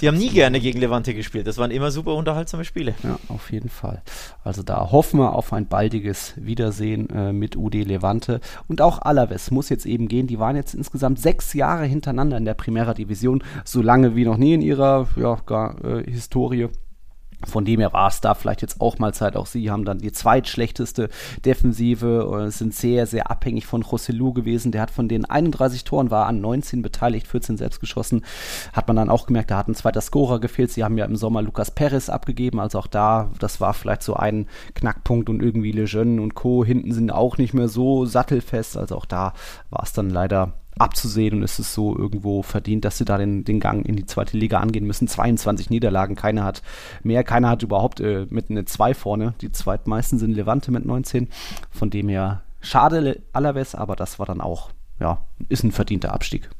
[0.00, 1.48] Die haben nie gerne gegen Levante gespielt.
[1.48, 2.94] Das waren immer super unterhaltsame Spiele.
[3.02, 4.02] Ja, auf jeden Fall.
[4.44, 8.40] Also da hoffen wir auf ein baldiges Wiedersehen äh, mit UD Levante.
[8.68, 10.28] Und auch Alaves muss jetzt eben gehen.
[10.28, 13.42] Die waren jetzt insgesamt sechs Jahre hintereinander in der Primera Division.
[13.64, 16.68] So lange wie noch nie in ihrer ja, gar, äh, Historie.
[17.44, 19.36] Von dem her war es da vielleicht jetzt auch mal Zeit.
[19.36, 21.08] Auch sie haben dann die zweitschlechteste
[21.44, 24.72] Defensive und sind sehr, sehr abhängig von Rossellou gewesen.
[24.72, 28.24] Der hat von den 31 Toren war an 19 beteiligt, 14 selbst geschossen.
[28.72, 30.72] Hat man dann auch gemerkt, da hat ein zweiter Scorer gefehlt.
[30.72, 32.58] Sie haben ja im Sommer Lucas Perez abgegeben.
[32.58, 36.64] Also auch da, das war vielleicht so ein Knackpunkt und irgendwie Lejeune und Co.
[36.64, 38.76] hinten sind auch nicht mehr so sattelfest.
[38.76, 39.32] Also auch da
[39.70, 43.44] war es dann leider abzusehen und es ist so irgendwo verdient, dass sie da den,
[43.44, 45.08] den Gang in die zweite Liga angehen müssen.
[45.08, 46.62] 22 Niederlagen, keiner hat
[47.02, 49.34] mehr, keiner hat überhaupt äh, mit einer 2 vorne.
[49.40, 51.28] Die zweitmeisten sind Levante mit 19.
[51.70, 56.50] Von dem her schade Alaves, aber das war dann auch, ja, ist ein verdienter Abstieg.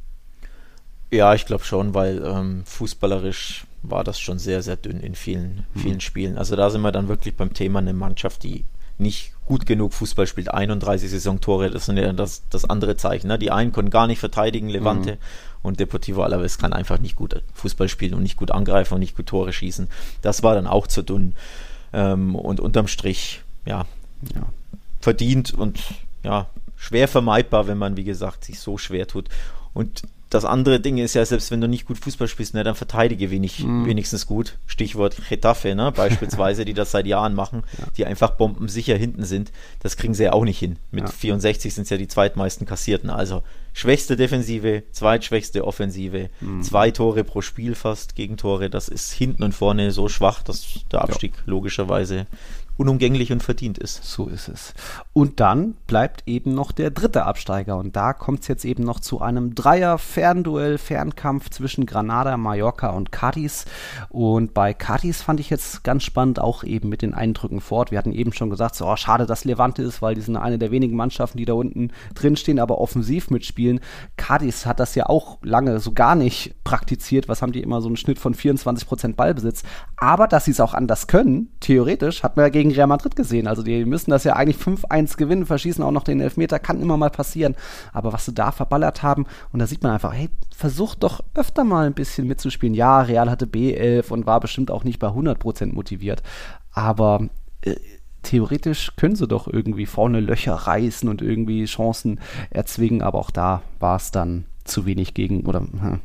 [1.11, 5.66] Ja, ich glaube schon, weil ähm, fußballerisch war das schon sehr, sehr dünn in vielen,
[5.74, 6.00] vielen mhm.
[6.00, 6.38] Spielen.
[6.38, 8.64] Also da sind wir dann wirklich beim Thema eine Mannschaft, die
[8.98, 10.53] nicht gut genug Fußball spielt.
[10.53, 13.29] 31 Saisontore, das sind ja das, das andere Zeichen.
[13.29, 13.39] Ne?
[13.39, 15.19] Die einen können gar nicht verteidigen, Levante, mhm.
[15.63, 19.17] und Deportivo Alaves kann einfach nicht gut Fußball spielen und nicht gut angreifen und nicht
[19.17, 19.89] gut Tore schießen.
[20.23, 21.35] Das war dann auch zu dünn.
[21.93, 23.87] Ähm, und unterm Strich, ja,
[24.35, 24.43] ja,
[25.01, 25.81] verdient und
[26.23, 29.31] ja, schwer vermeidbar, wenn man, wie gesagt, sich so schwer tut.
[29.73, 32.75] Und das andere Ding ist ja, selbst wenn du nicht gut Fußball spielst, ne, dann
[32.75, 33.87] verteidige wenig, mm.
[33.87, 34.59] wenigstens gut.
[34.67, 37.87] Stichwort Getafe, ne, beispielsweise, die das seit Jahren machen, ja.
[37.97, 39.53] die einfach bombensicher hinten sind.
[39.81, 40.77] Das kriegen sie ja auch nicht hin.
[40.91, 41.11] Mit ja.
[41.11, 43.09] 64 sind es ja die zweitmeisten kassierten.
[43.09, 46.61] Also schwächste Defensive, zweitschwächste Offensive, mm.
[46.61, 48.69] zwei Tore pro Spiel fast, Gegentore.
[48.69, 51.43] Das ist hinten und vorne so schwach, dass der Abstieg ja.
[51.47, 52.27] logischerweise
[52.79, 54.05] unumgänglich und verdient ist.
[54.05, 54.73] So ist es.
[55.12, 57.77] Und dann bleibt eben noch der dritte Absteiger.
[57.77, 63.11] Und da kommt es jetzt eben noch zu einem Dreier-Fernduell, Fernkampf zwischen Granada, Mallorca und
[63.11, 63.67] Cadiz.
[64.11, 67.91] Und bei Cadiz fand ich jetzt ganz spannend, auch eben mit den Eindrücken fort.
[67.91, 70.59] Wir hatten eben schon gesagt, so, oh, schade, dass Levante ist, weil die sind eine
[70.59, 73.81] der wenigen Mannschaften, die da unten drinstehen, aber offensiv mitspielen.
[74.17, 77.29] Cadiz hat das ja auch lange so gar nicht praktiziert.
[77.29, 79.64] Was haben die immer so einen Schnitt von 24% Ballbesitz?
[79.97, 83.16] Aber dass sie es auch anders können, theoretisch, hat man ja gegen gegen Real Madrid
[83.16, 83.46] gesehen.
[83.46, 86.96] Also die müssen das ja eigentlich 5-1 gewinnen, verschießen auch noch den Elfmeter, kann immer
[86.96, 87.57] mal passieren.
[87.92, 91.64] Aber was sie da verballert haben, und da sieht man einfach, hey, versucht doch öfter
[91.64, 92.74] mal ein bisschen mitzuspielen.
[92.74, 96.22] Ja, Real hatte B11 und war bestimmt auch nicht bei 100% motiviert.
[96.72, 97.28] Aber
[97.62, 97.76] äh,
[98.22, 103.02] theoretisch können sie doch irgendwie vorne Löcher reißen und irgendwie Chancen erzwingen.
[103.02, 106.00] Aber auch da war es dann zu wenig gegen, oder hm.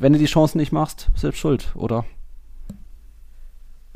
[0.00, 2.04] wenn du die Chancen nicht machst, selbst schuld, oder?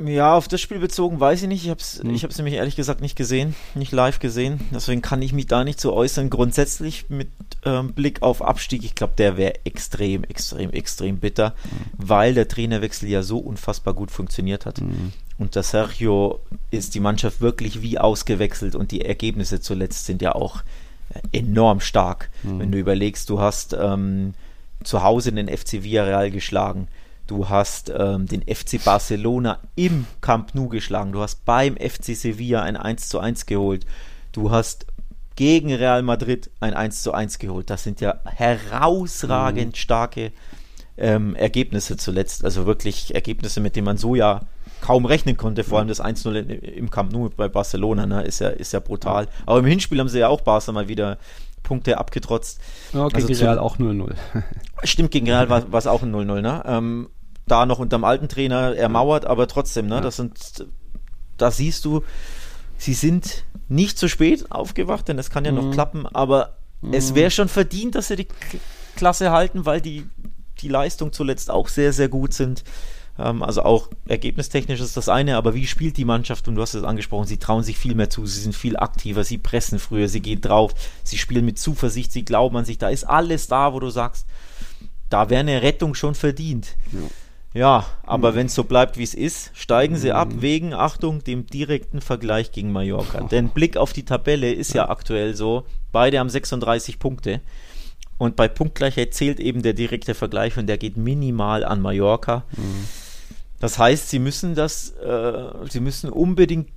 [0.03, 1.63] Ja, auf das Spiel bezogen weiß ich nicht.
[1.63, 2.13] Ich habe es hm.
[2.13, 4.61] ich hab's nämlich ehrlich gesagt nicht gesehen, nicht live gesehen.
[4.71, 6.29] Deswegen kann ich mich da nicht so äußern.
[6.29, 7.29] Grundsätzlich mit
[7.65, 12.07] ähm, Blick auf Abstieg, ich glaube, der wäre extrem, extrem, extrem bitter, mhm.
[12.07, 14.79] weil der Trainerwechsel ja so unfassbar gut funktioniert hat.
[14.79, 15.11] Mhm.
[15.37, 16.39] Und der Sergio
[16.71, 20.63] ist die Mannschaft wirklich wie ausgewechselt und die Ergebnisse zuletzt sind ja auch
[21.31, 22.29] enorm stark.
[22.43, 22.59] Mhm.
[22.59, 24.33] Wenn du überlegst, du hast ähm,
[24.83, 26.87] zu Hause den FC Villarreal geschlagen
[27.29, 31.11] Du hast ähm, den FC Barcelona im Camp Nou geschlagen.
[31.11, 33.85] Du hast beim FC Sevilla ein 1 zu 1 geholt.
[34.31, 34.87] Du hast
[35.35, 37.69] gegen Real Madrid ein 1 zu 1 geholt.
[37.69, 39.77] Das sind ja herausragend mhm.
[39.77, 40.31] starke
[40.97, 42.43] ähm, Ergebnisse zuletzt.
[42.43, 44.39] Also wirklich Ergebnisse, mit denen man so ja
[44.81, 45.63] kaum rechnen konnte.
[45.63, 49.27] Vor allem das 1-0 im Camp Nou bei Barcelona ne, ist, ja, ist ja brutal.
[49.45, 51.19] Aber im Hinspiel haben sie ja auch Barca mal wieder
[51.61, 52.59] Punkte abgetrotzt.
[52.91, 54.15] Ja, gegen also Real auch 0-0.
[54.83, 56.41] Stimmt, gegen Real war es auch ein 0-0.
[56.41, 56.63] Ne?
[56.65, 57.09] Ähm,
[57.51, 60.67] da noch unter dem alten Trainer ermauert, aber trotzdem, ne, das sind,
[61.37, 62.03] da siehst du,
[62.77, 65.57] sie sind nicht zu spät aufgewacht, denn es kann ja mhm.
[65.57, 66.93] noch klappen, aber mhm.
[66.93, 68.27] es wäre schon verdient, dass sie die
[68.95, 70.07] Klasse halten, weil die,
[70.59, 72.63] die Leistung zuletzt auch sehr, sehr gut sind.
[73.17, 76.47] Ähm, also auch ergebnistechnisch ist das eine, aber wie spielt die Mannschaft?
[76.47, 79.23] Und du hast es angesprochen, sie trauen sich viel mehr zu, sie sind viel aktiver,
[79.23, 82.89] sie pressen früher, sie gehen drauf, sie spielen mit Zuversicht, sie glauben an sich, da
[82.89, 84.25] ist alles da, wo du sagst,
[85.09, 86.75] da wäre eine Rettung schon verdient.
[86.91, 86.99] Ja.
[87.53, 90.41] Ja, aber wenn es so bleibt, wie es ist, steigen sie ab mhm.
[90.41, 93.21] wegen, Achtung, dem direkten Vergleich gegen Mallorca.
[93.21, 94.83] Denn Blick auf die Tabelle ist ja.
[94.83, 97.41] ja aktuell so, beide haben 36 Punkte.
[98.19, 102.43] Und bei Punktgleichheit zählt eben der direkte Vergleich und der geht minimal an Mallorca.
[102.55, 102.85] Mhm.
[103.59, 106.69] Das heißt, sie müssen das, äh, sie müssen unbedingt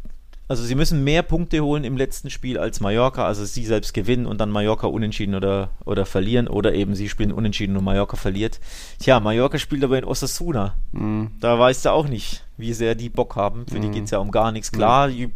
[0.48, 4.26] also sie müssen mehr Punkte holen im letzten Spiel als Mallorca, also sie selbst gewinnen
[4.26, 8.60] und dann Mallorca unentschieden oder, oder verlieren oder eben sie spielen unentschieden und Mallorca verliert.
[8.98, 10.74] Tja, Mallorca spielt aber in Osasuna.
[10.92, 11.30] Mhm.
[11.40, 13.66] Da weißt du auch nicht, wie sehr die Bock haben.
[13.66, 13.82] Für mhm.
[13.82, 14.72] die geht es ja um gar nichts.
[14.72, 15.12] Klar, mhm.
[15.12, 15.32] die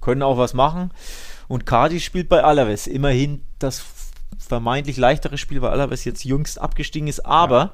[0.00, 0.90] können auch was machen.
[1.48, 2.86] Und Cardi spielt bei Alaves.
[2.86, 3.84] Immerhin das
[4.38, 7.72] vermeintlich leichtere Spiel, weil Alaves jetzt jüngst abgestiegen ist, aber ja.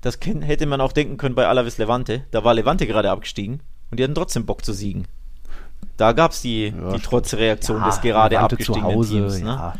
[0.00, 2.24] das hätte man auch denken können bei Alaves Levante.
[2.30, 5.06] Da war Levante gerade abgestiegen und die hatten trotzdem Bock zu siegen.
[5.96, 9.40] Da gab es die, ja, die Trotzreaktion ja, des gerade abgestiegenen Hause, Teams.
[9.40, 9.48] Ne?
[9.48, 9.74] Ja,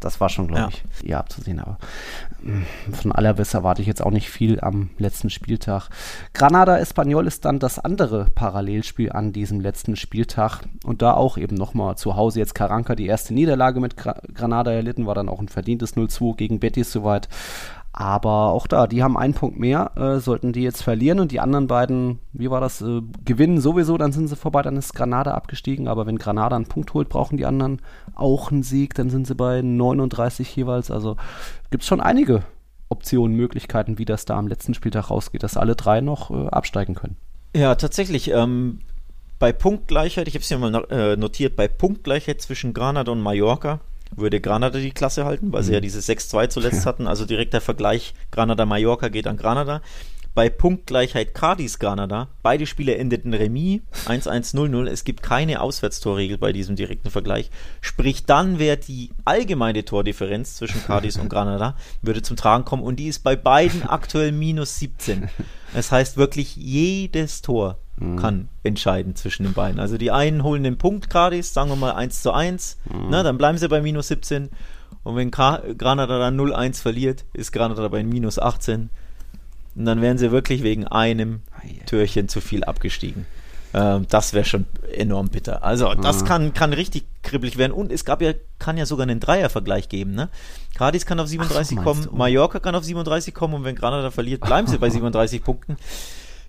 [0.00, 1.60] das war schon, glaube ich, eher abzusehen.
[1.60, 1.78] Aber
[2.42, 5.88] hm, von Alaves erwarte ich jetzt auch nicht viel am letzten Spieltag.
[6.34, 10.62] Granada Espanyol ist dann das andere Parallelspiel an diesem letzten Spieltag.
[10.84, 15.06] Und da auch eben nochmal zu Hause jetzt Karanka die erste Niederlage mit Granada erlitten,
[15.06, 17.28] war dann auch ein verdientes 0-2 gegen Betis soweit.
[17.94, 21.40] Aber auch da, die haben einen Punkt mehr, äh, sollten die jetzt verlieren und die
[21.40, 25.34] anderen beiden, wie war das, äh, gewinnen sowieso, dann sind sie vorbei, dann ist Granada
[25.34, 25.88] abgestiegen.
[25.88, 27.82] Aber wenn Granada einen Punkt holt, brauchen die anderen
[28.14, 30.90] auch einen Sieg, dann sind sie bei 39 jeweils.
[30.90, 31.16] Also
[31.70, 32.44] gibt es schon einige
[32.88, 36.94] Optionen, Möglichkeiten, wie das da am letzten Spieltag rausgeht, dass alle drei noch äh, absteigen
[36.94, 37.16] können.
[37.54, 38.30] Ja, tatsächlich.
[38.30, 38.80] Ähm,
[39.38, 43.80] bei Punktgleichheit, ich habe es hier mal äh, notiert, bei Punktgleichheit zwischen Granada und Mallorca
[44.16, 45.66] würde Granada die Klasse halten, weil mhm.
[45.66, 45.82] sie ja mhm.
[45.82, 46.84] dieses 6-2 zuletzt ja.
[46.86, 47.06] hatten.
[47.06, 49.82] Also direkter Vergleich Granada-Mallorca geht an Granada.
[50.34, 54.88] Bei Punktgleichheit Cardis-Granada, beide Spiele endeten Remis 1-1-0-0.
[54.88, 57.50] Es gibt keine Auswärtstorregel bei diesem direkten Vergleich.
[57.82, 62.96] Sprich, dann wäre die allgemeine Tordifferenz zwischen Cardis und Granada würde zum Tragen kommen und
[62.96, 65.28] die ist bei beiden aktuell minus 17.
[65.74, 68.16] Das heißt wirklich jedes Tor mhm.
[68.16, 69.80] kann entscheiden zwischen den beiden.
[69.80, 73.10] Also die einen holen den Punkt Cardis, sagen wir mal 1 zu 1, mhm.
[73.10, 74.50] ne, dann bleiben sie bei minus 17.
[75.04, 78.90] Und wenn Granada dann 0-1 verliert, ist Granada bei minus 18.
[79.74, 81.40] Und dann wären sie wirklich wegen einem
[81.86, 83.26] Türchen zu viel abgestiegen.
[83.74, 85.64] Ähm, das wäre schon enorm bitter.
[85.64, 86.26] Also, das mhm.
[86.26, 87.72] kann, kann richtig kribbelig werden.
[87.72, 90.28] Und es gab ja, kann ja sogar einen Dreiervergleich geben, ne?
[90.74, 94.42] Cadiz kann auf 37 Ach, kommen, Mallorca kann auf 37 kommen und wenn Granada verliert,
[94.42, 95.76] bleiben sie bei 37 Punkten.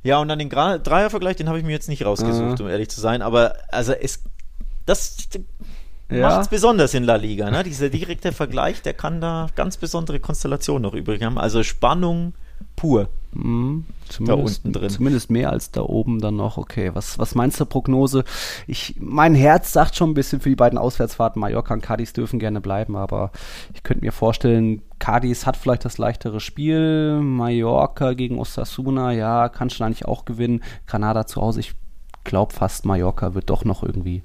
[0.03, 2.65] Ja, und dann den Gra Dreiervergleich, den habe ich mir jetzt nicht rausgesucht, mhm.
[2.65, 3.21] um ehrlich zu sein.
[3.21, 4.23] Aber also es,
[4.85, 5.29] das
[6.11, 6.27] ja.
[6.27, 7.49] macht es besonders in La Liga.
[7.49, 7.63] Ne?
[7.63, 11.37] Dieser direkte Vergleich, der kann da ganz besondere Konstellationen noch übrig haben.
[11.37, 12.33] Also Spannung
[12.83, 13.07] pur.
[13.31, 13.85] Mhm,
[14.19, 14.89] da unten drin.
[14.89, 16.57] Zumindest mehr als da oben dann noch.
[16.57, 18.25] Okay, was, was meinst du, Prognose?
[18.67, 21.39] Ich, mein Herz sagt schon ein bisschen für die beiden Auswärtsfahrten.
[21.39, 23.31] Mallorca und Cadiz dürfen gerne bleiben, aber
[23.73, 27.21] ich könnte mir vorstellen, Cadiz hat vielleicht das leichtere Spiel.
[27.21, 30.61] Mallorca gegen Osasuna, ja, kann schon eigentlich auch gewinnen.
[30.85, 31.73] Granada zu Hause, ich
[32.25, 34.23] glaube fast, Mallorca wird doch noch irgendwie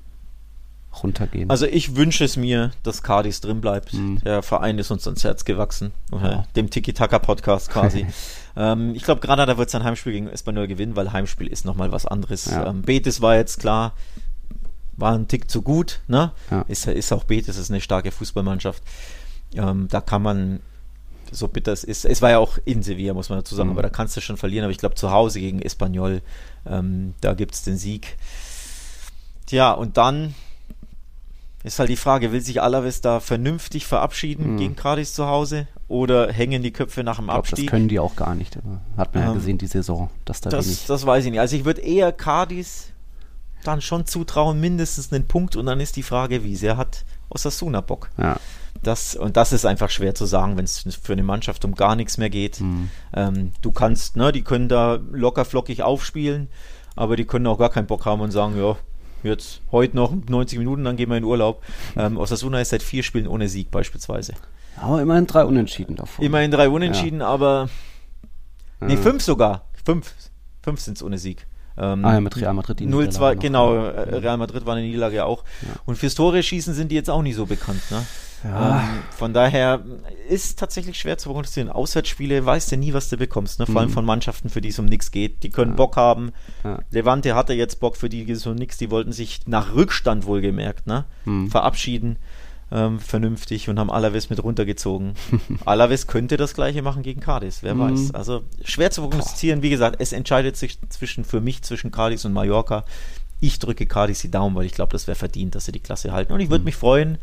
[1.03, 1.51] runtergehen.
[1.51, 3.95] Also ich wünsche es mir, dass Cardis drin bleibt.
[3.95, 4.21] Mhm.
[4.25, 5.93] Der Verein ist uns ans Herz gewachsen.
[6.13, 6.45] Ja.
[6.57, 8.07] Dem Tiki-Taka-Podcast quasi.
[8.59, 12.05] ähm, ich glaube, Granada wird sein Heimspiel gegen Espanyol gewinnen, weil Heimspiel ist nochmal was
[12.05, 12.47] anderes.
[12.47, 12.67] Ja.
[12.67, 13.95] Ähm, Betis war jetzt klar,
[14.97, 16.01] war ein Tick zu gut.
[16.09, 16.33] Ne?
[16.51, 16.63] Ja.
[16.69, 18.83] Ist, ist auch Betis, ist eine starke Fußballmannschaft.
[19.55, 20.61] Ähm, da kann man
[21.31, 22.05] so bitter es ist.
[22.05, 23.75] Es war ja auch in Sevilla, muss man dazu sagen, Mhm.
[23.75, 24.65] aber da kannst du schon verlieren.
[24.65, 26.21] Aber ich glaube, zu Hause gegen Espanyol,
[26.67, 28.17] ähm, da gibt es den Sieg.
[29.47, 30.35] Tja, und dann
[31.65, 34.57] ist halt die Frage, will sich Alaves da vernünftig verabschieden Mhm.
[34.59, 37.71] gegen Cadiz zu Hause oder hängen die Köpfe nach dem Ich glaube, das Abstieg?
[37.71, 38.57] können die auch gar nicht.
[38.97, 40.87] Hat man ja Ähm, gesehen, die Saison, dass da Das, wenig.
[40.87, 41.41] das weiß ich nicht.
[41.41, 42.93] Also ich würde eher Cadiz
[43.65, 47.81] dann schon zutrauen, mindestens einen Punkt und dann ist die Frage, wie sehr hat Osasuna
[47.81, 48.09] Bock?
[48.17, 48.37] Ja.
[48.85, 51.97] Das, und das ist einfach schwer zu sagen, wenn es für eine Mannschaft um gar
[51.97, 52.61] nichts mehr geht.
[52.61, 52.89] Mhm.
[53.13, 56.49] Ähm, du kannst, ne, die können da locker flockig aufspielen,
[56.95, 58.77] aber die können auch gar keinen Bock haben und sagen, ja,
[59.23, 61.63] jetzt heute noch 90 Minuten, dann gehen wir in Urlaub.
[61.97, 64.35] Ähm, Osasuna ist seit vier Spielen ohne Sieg beispielsweise.
[64.81, 66.25] Aber immerhin drei Unentschieden davon.
[66.25, 67.69] Immerhin drei Unentschieden, aber
[68.81, 69.01] nee, Ja.
[69.01, 69.65] fünf sogar.
[69.85, 70.15] Fünf.
[70.63, 71.47] Fünf sind es ohne Sieg.
[71.81, 73.41] Ähm, Ah ja, mit Real Madrid die 0-2, Niederlage noch.
[73.43, 75.45] genau, äh, Real Madrid war eine Niederlage ja auch.
[75.63, 75.69] Ja.
[75.87, 78.05] Und fürs Tore schießen sind die jetzt auch nicht so bekannt, ne?
[78.45, 78.79] Ja.
[78.83, 79.81] Ähm, von daher
[80.29, 81.71] ist tatsächlich schwer zu prognostizieren.
[81.71, 83.67] Auswärtsspiele weißt du nie, was du bekommst, ne?
[83.67, 83.95] Vor allem Mhm.
[83.95, 85.43] von Mannschaften, für die es um nichts geht.
[85.43, 85.77] Die können Ja.
[85.77, 86.31] Bock haben.
[86.63, 86.79] Ja.
[86.93, 88.77] Levante hatte jetzt Bock, für die es um nichts.
[88.79, 91.05] Die wollten sich nach Rückstand wohlgemerkt, ne?
[91.25, 91.51] Mhm.
[91.51, 92.17] Verabschieden.
[92.71, 95.15] Ähm, vernünftig und haben Alaves mit runtergezogen.
[95.65, 97.81] Alaves könnte das gleiche machen gegen Cadiz, wer Mhm.
[97.81, 98.15] weiß.
[98.15, 99.63] Also schwer zu prognostizieren.
[99.63, 102.85] Wie gesagt, es entscheidet sich zwischen für mich zwischen Cadiz und Mallorca.
[103.41, 106.13] Ich drücke Cadiz die Daumen, weil ich glaube, das wäre verdient, dass sie die Klasse
[106.13, 106.33] halten.
[106.33, 106.53] Und ich Mhm.
[106.53, 107.17] würde mich freuen,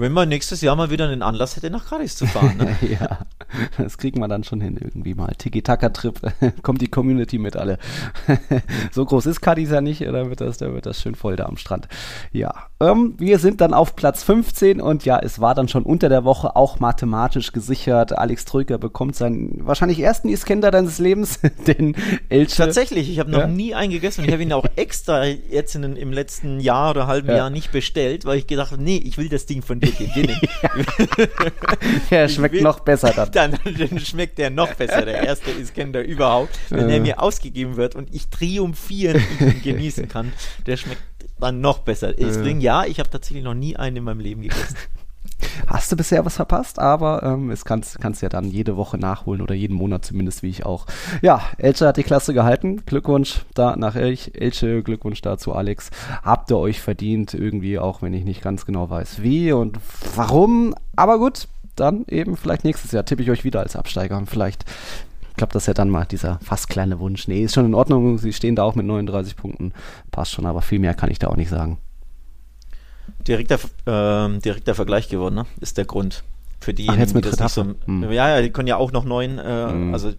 [0.00, 2.56] wenn man nächstes Jahr mal wieder einen Anlass hätte, nach Cadiz zu fahren.
[2.58, 2.76] Ne?
[3.00, 3.20] ja,
[3.78, 5.32] das kriegen wir dann schon hin irgendwie mal.
[5.36, 6.20] Tiki-Taka-Trip,
[6.62, 7.78] kommt die Community mit alle.
[8.92, 11.46] so groß ist Cadiz ja nicht, da wird das, da wird das schön voll da
[11.46, 11.88] am Strand.
[12.32, 16.08] Ja, ähm, wir sind dann auf Platz 15 und ja, es war dann schon unter
[16.08, 18.16] der Woche auch mathematisch gesichert.
[18.16, 21.94] Alex Trüger bekommt seinen wahrscheinlich ersten Iskender deines Lebens, den
[22.28, 22.56] Elche.
[22.56, 23.46] Tatsächlich, ich habe noch Ja.
[23.46, 27.06] nie einen gegessen und ich habe ihn auch extra jetzt in, im letzten Jahr oder
[27.06, 27.36] halben Ja.
[27.36, 30.38] Jahr nicht bestellt, weil ich gedacht habe, nee, ich will das Ding von dir gewinnen.
[32.10, 33.30] Der schmeckt will- noch besser dann.
[33.32, 36.94] dann, dann schmeckt der noch besser, der erste Iskender überhaupt, wenn Äh.
[36.94, 40.32] er mir ausgegeben wird und ich triumphierend ihn genießen kann.
[40.66, 41.02] Der schmeckt
[41.38, 42.12] dann noch besser.
[42.12, 44.76] Deswegen, ja, ich habe tatsächlich noch nie einen in meinem Leben gegessen.
[45.66, 49.42] Hast du bisher was verpasst, aber ähm, es kannst, kannst ja dann jede Woche nachholen
[49.42, 50.86] oder jeden Monat zumindest, wie ich auch.
[51.22, 52.82] Ja, Elche hat die Klasse gehalten.
[52.86, 55.90] Glückwunsch da nach Elch, Elche, Glückwunsch dazu Alex.
[56.22, 59.78] Habt ihr euch verdient, irgendwie, auch wenn ich nicht ganz genau weiß, wie und
[60.14, 60.74] warum.
[60.96, 64.64] Aber gut, dann eben vielleicht nächstes Jahr tippe ich euch wieder als Absteiger und vielleicht
[65.36, 67.26] klappt das ja dann mal, dieser fast kleine Wunsch.
[67.26, 68.18] Nee, ist schon in Ordnung.
[68.18, 69.72] Sie stehen da auch mit 39 Punkten.
[70.10, 71.78] Passt schon, aber viel mehr kann ich da auch nicht sagen.
[73.26, 75.46] Direkter, ähm, direkter Vergleich geworden, ne?
[75.60, 76.22] ist der Grund.
[76.60, 77.64] Für diejenigen, jetzt mit die das nicht so.
[77.86, 78.12] Hm.
[78.12, 79.94] Ja, ja, die können ja auch noch neun, äh, Hm.
[79.94, 80.12] also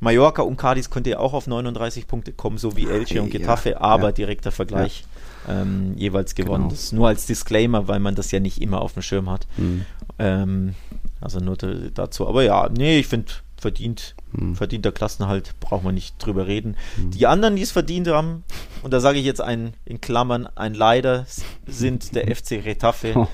[0.00, 3.40] Mallorca und Cadiz könnte ja auch auf 39 Punkte kommen, so wie Elche und Ja,
[3.40, 4.12] Getafe, aber ja.
[4.12, 5.04] direkter Vergleich
[5.48, 6.64] ähm, jeweils gewonnen.
[6.64, 6.70] Genau.
[6.70, 9.46] Das ist nur als Disclaimer, weil man das ja nicht immer auf dem Schirm hat.
[9.56, 9.86] Hm.
[10.18, 10.74] Ähm,
[11.20, 12.28] also nur dazu.
[12.28, 13.32] Aber ja, nee, ich finde,
[13.66, 14.54] verdient, Hm.
[14.54, 16.76] verdienter Klassenhalt, braucht man nicht drüber reden.
[16.98, 18.44] Die anderen, die es verdient haben,
[18.82, 21.26] und da sage ich jetzt ein, in Klammern, ein Leider,
[21.66, 23.26] sind der FC Retafe,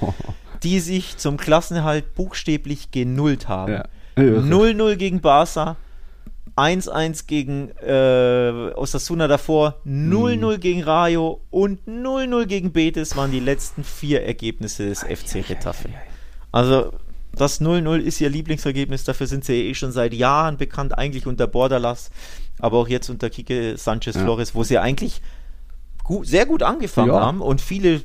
[0.63, 3.73] die sich zum Klassenerhalt buchstäblich genullt haben.
[3.75, 3.85] Ja.
[4.17, 4.41] Irre.
[4.41, 5.77] 0-0 gegen Barca,
[6.57, 13.85] 1-1 gegen äh, Osasuna davor, 0-0 gegen Rayo und 0-0 gegen Betis waren die letzten
[13.85, 15.89] vier Ergebnisse des FC Retafe.
[16.53, 16.93] Also
[17.35, 21.47] das 0-0 ist ihr Lieblingsergebnis, dafür sind sie eh schon seit Jahren bekannt, eigentlich unter
[21.47, 22.11] Borderlass,
[22.59, 24.23] aber auch jetzt unter Kike Sanchez Ja.
[24.23, 25.21] Flores, wo sie eigentlich
[26.05, 27.21] gut, sehr gut angefangen Ja.
[27.21, 28.01] haben und viele, äh,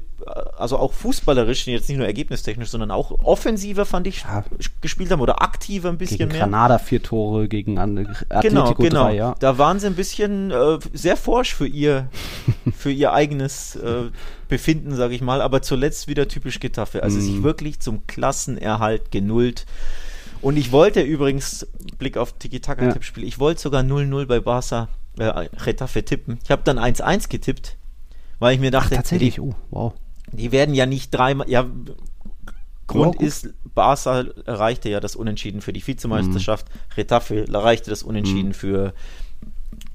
[0.57, 4.43] also auch fußballerisch, jetzt nicht nur ergebnistechnisch, sondern auch offensiver fand ich Ja.
[4.81, 6.41] gespielt haben oder aktiver ein bisschen Gegen mehr.
[6.41, 7.97] Granada vier Tore, gegen An-
[8.29, 9.03] Atletico Genau, genau.
[9.05, 9.35] drei, ja.
[9.39, 12.09] Da waren sie ein bisschen äh, sehr forsch für ihr,
[12.77, 14.09] für ihr eigenes äh,
[14.49, 17.03] Befinden, sage ich mal, aber zuletzt wieder typisch Getafe.
[17.03, 17.21] Also Mhm.
[17.21, 19.65] sich wirklich zum Klassenerhalt genullt.
[20.41, 21.65] Und ich wollte übrigens,
[21.97, 26.37] Blick auf Tiki-Taka-Tippspiel, ich wollte sogar 0-0 bei Barca äh, Getafe tippen.
[26.43, 27.75] Ich habe dann 1-1 getippt,
[28.39, 29.93] weil ich mir Ach, dachte, tatsächlich, oh, wow.
[30.31, 31.65] die, die werden ja nicht dreimal, ja,
[32.87, 33.27] Grund Ja, gut.
[33.27, 38.53] ist, Barca erreichte ja das Unentschieden für die Vizemeisterschaft, Retafe erreichte das Unentschieden Mhm.
[38.53, 38.93] für,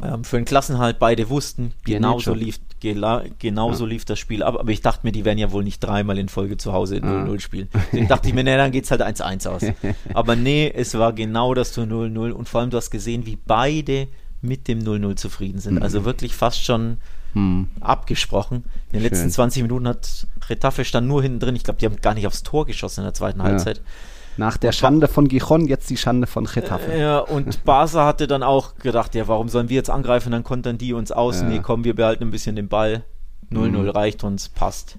[0.03, 0.99] ähm, für den Klassenhalt.
[0.99, 4.57] Beide wussten, genauso, lief, gela, genauso lief das Spiel ab.
[4.59, 7.05] Aber ich dachte mir, die werden ja wohl nicht dreimal in Folge zu Hause in
[7.05, 7.25] Ah.
[7.25, 7.69] 0-0 spielen.
[7.73, 9.63] Deswegen dachte ich mir, nee, dann geht's halt 1-1 aus.
[10.15, 12.31] Aber nee, es war genau das zu 0-0.
[12.33, 14.07] Und vor allem, du hast gesehen, wie beide
[14.43, 15.77] mit dem 0-0 zufrieden sind.
[15.77, 15.83] Mhm.
[15.83, 16.99] Also wirklich fast schon
[17.35, 17.69] Hm.
[17.81, 18.57] abgesprochen.
[18.57, 19.03] In den Schön.
[19.11, 21.57] letzten 20 Minuten hat Retafe stand nur hinten drin.
[21.57, 23.45] Ich glaube, die haben gar nicht aufs Tor geschossen in der zweiten Ja.
[23.47, 23.81] Halbzeit.
[24.39, 26.97] Nach der Schande von Gijon, jetzt die Schande von Getafe.
[26.97, 30.33] Ja, und Barca hatte dann auch gedacht, ja, warum sollen wir jetzt angreifen?
[30.33, 31.43] Dann kontern die uns aus.
[31.43, 31.49] Ja.
[31.49, 33.05] Nee, komm, wir behalten ein bisschen den Ball.
[33.51, 33.89] 0-0 Mhm.
[33.91, 34.97] reicht uns, passt.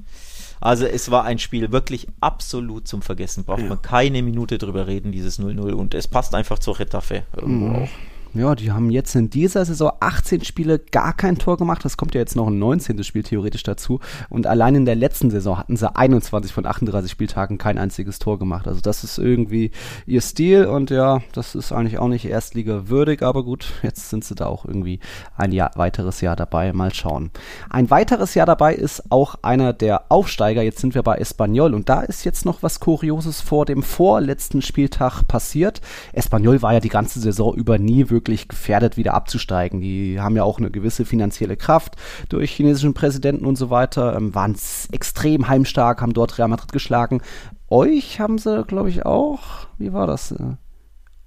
[0.62, 3.44] Also es war ein Spiel wirklich absolut zum Vergessen.
[3.44, 3.68] Braucht ja.
[3.70, 5.72] man keine Minute drüber reden, dieses 0-0.
[5.74, 7.76] Und es passt einfach zur Retafe irgendwo mhm.
[7.84, 7.90] auch.
[8.36, 11.86] Ja, die haben jetzt in dieser Saison 18 Spiele gar kein Tor gemacht.
[11.86, 13.04] Das kommt ja jetzt noch ein 19.
[13.04, 14.00] Spiel theoretisch dazu.
[14.28, 18.40] Und allein in der letzten Saison hatten sie 21 von 38 Spieltagen kein einziges Tor
[18.40, 18.68] gemacht.
[18.68, 19.70] Also das ist irgendwie
[20.08, 24.26] ihr Stil und ja, das ist eigentlich auch nicht Erstliga würdig, aber gut, jetzt sind
[24.26, 25.00] sie da auch irgendwie
[25.38, 26.74] ein Jahr, weiteres Jahr dabei.
[26.74, 27.30] Mal schauen.
[27.70, 30.64] Ein weiteres Jahr dabei ist auch einer der Aufsteiger.
[30.64, 34.64] Jetzt sind wir bei Espanyol und da ist jetzt noch was Kurioses vor dem vorletzten
[34.64, 35.82] Spieltag passiert.
[36.14, 39.82] Espanyol war ja die ganze Saison über nie wirklich wirklich gefährdet, wieder abzusteigen.
[39.82, 41.96] Die haben ja auch eine gewisse finanzielle Kraft
[42.30, 44.56] durch chinesischen Präsidenten und so weiter, ähm, waren
[44.92, 47.22] extrem heimstark, haben dort Real Madrid geschlagen.
[47.70, 49.42] Euch haben sie, glaube ich, auch.
[49.78, 50.32] Wie war das?
[50.32, 50.56] Äh,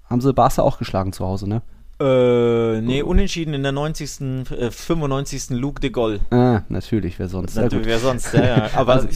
[0.05, 1.63] haben sie Barca auch geschlagen zu Hause, ne?
[1.99, 5.51] Äh, nee, unentschieden in der 90., äh, 95.
[5.51, 6.21] Luke de Gaulle.
[6.31, 7.57] Ah, natürlich, wer sonst?
[7.57, 8.71] Natürlich, wer sonst, ja, ja.
[8.75, 9.09] Aber also,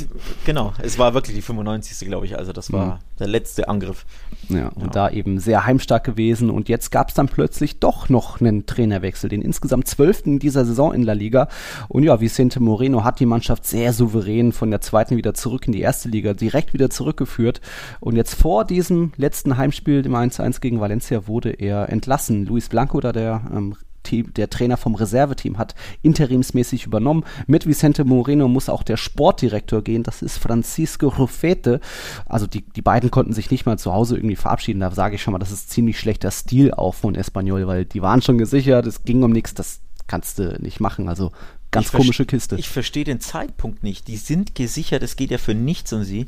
[0.47, 2.09] genau, es war wirklich die 95.
[2.09, 2.99] glaube ich, also das war mhm.
[3.21, 4.05] Der letzte Angriff.
[4.49, 4.91] Ja, und ja.
[4.91, 9.29] da eben sehr heimstark gewesen und jetzt gab es dann plötzlich doch noch einen Trainerwechsel,
[9.31, 11.49] den insgesamt zwölften dieser Saison in La Liga.
[11.89, 15.73] Und ja, Vicente Moreno hat die Mannschaft sehr souverän von der zweiten wieder zurück in
[15.73, 17.61] die erste Liga, direkt wieder zurückgeführt.
[18.01, 22.47] Und jetzt vor diesem letzten Heimspiel, dem 1-1 gegen Valencia, wurde er entlassen.
[22.47, 27.25] Luis Blanco, da der ähm, Team, der Trainer vom Reserveteam hat interimsmäßig übernommen.
[27.47, 30.03] Mit Vicente Moreno muss auch der Sportdirektor gehen.
[30.03, 31.81] Das ist Francisco Rufete.
[32.27, 34.81] Also die, die beiden konnten sich nicht mal zu Hause irgendwie verabschieden.
[34.81, 38.03] Da sage ich schon mal, das ist ziemlich schlechter Stil auch von Espanyol, weil die
[38.03, 38.87] waren schon gesichert.
[38.87, 39.55] Es ging um nichts.
[39.55, 41.09] Das kannst du nicht machen.
[41.09, 41.33] Also
[41.71, 42.57] ganz ich komische Kiste.
[42.57, 44.09] Ich verstehe den Zeitpunkt nicht.
[44.09, 45.03] Die sind gesichert.
[45.03, 46.27] Es geht ja für nichts um sie.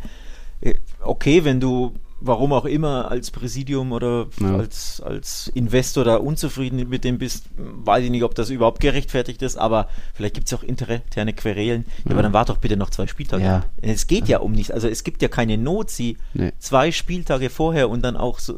[0.60, 1.94] Äh, okay, wenn du
[2.24, 4.56] warum auch immer als Präsidium oder ja.
[4.56, 9.42] als, als Investor da unzufrieden mit dem bist, weiß ich nicht, ob das überhaupt gerechtfertigt
[9.42, 11.84] ist, aber vielleicht gibt es auch interne Querelen.
[11.86, 13.44] Ja, ja, aber dann war doch bitte noch zwei Spieltage.
[13.44, 13.64] Ja.
[13.80, 14.38] Es geht ja.
[14.38, 14.70] um nichts.
[14.70, 16.52] Also es gibt ja keine Not, sie nee.
[16.58, 18.56] zwei Spieltage vorher und dann auch so,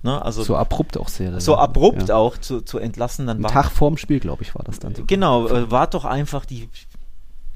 [0.00, 1.40] Ne, also so abrupt auch sehr.
[1.40, 3.26] So abrupt auch zu, zu entlassen.
[3.26, 4.94] Dann Ein war, Tag vorm Spiel, glaube ich, war das dann.
[4.94, 5.08] Sogar.
[5.08, 6.68] Genau, äh, war doch einfach die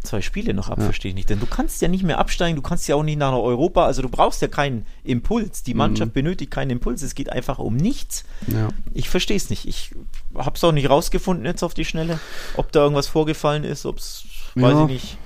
[0.03, 0.85] zwei Spiele noch ab, ja.
[0.85, 1.31] verstehe ich nicht.
[1.31, 4.03] Denn du kannst ja nicht mehr absteigen, du kannst ja auch nicht nach Europa, also
[4.03, 5.63] du brauchst ja keinen Impuls.
[5.63, 6.15] Die Mannschaft mhm.
[6.15, 8.25] benötigt keinen Impuls, es geht einfach um nichts.
[8.47, 8.69] Ja.
[8.95, 9.67] Ich verstehe es nicht.
[9.67, 9.93] Ich
[10.37, 12.21] habe es auch nicht rausgefunden jetzt auf die Schnelle,
[12.57, 14.25] ob da irgendwas vorgefallen ist, ob es
[14.55, 15.17] Weiß ja, ich nicht.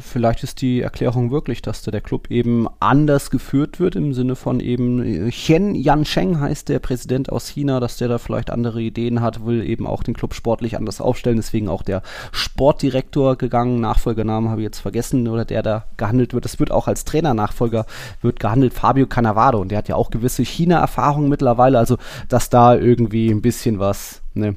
[0.00, 4.36] Vielleicht ist die Erklärung wirklich, dass da der Club eben anders geführt wird, im Sinne
[4.36, 8.80] von eben äh, Chen Yansheng heißt der Präsident aus China, dass der da vielleicht andere
[8.80, 12.02] Ideen hat, will eben auch den Club sportlich anders aufstellen, deswegen auch der
[12.32, 16.44] Sportdirektor gegangen, Nachfolgernamen habe ich jetzt vergessen, oder der da gehandelt wird.
[16.44, 17.86] Das wird auch als Trainernachfolger
[18.22, 21.96] wird gehandelt Fabio Cannavaro und der hat ja auch gewisse China-Erfahrungen mittlerweile, also
[22.28, 24.56] dass da irgendwie ein bisschen was ne,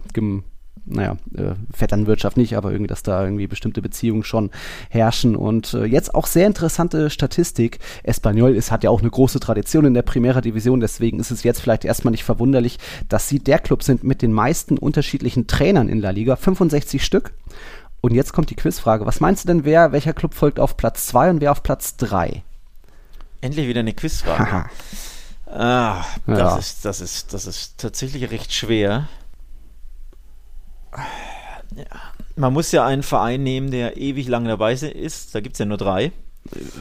[0.86, 4.52] naja, äh, Vetternwirtschaft nicht, aber irgendwie, dass da irgendwie bestimmte Beziehungen schon
[4.90, 5.36] herrschen.
[5.36, 7.80] Und äh, jetzt auch sehr interessante Statistik.
[8.04, 11.44] Espanyol ist, hat ja auch eine große Tradition in der Primera Division, deswegen ist es
[11.44, 15.90] jetzt vielleicht erstmal nicht verwunderlich, dass sie der Club sind mit den meisten unterschiedlichen Trainern
[15.90, 17.34] in La Liga, 65 Stück.
[18.02, 19.06] Und jetzt kommt die Quizfrage.
[19.06, 21.96] Was meinst du denn, wer, welcher Club folgt auf Platz 2 und wer auf Platz
[21.96, 22.44] 3?
[23.40, 24.66] Endlich wieder eine Quizfrage.
[25.48, 26.58] ah, das, ja.
[26.58, 29.08] ist, das, ist, das ist tatsächlich recht schwer.
[31.76, 31.84] Ja.
[32.36, 35.36] Man muss ja einen Verein nehmen, der ewig lang dabei ist.
[35.36, 36.06] Da gibt es ja nur drei.
[36.06, 36.12] Äh,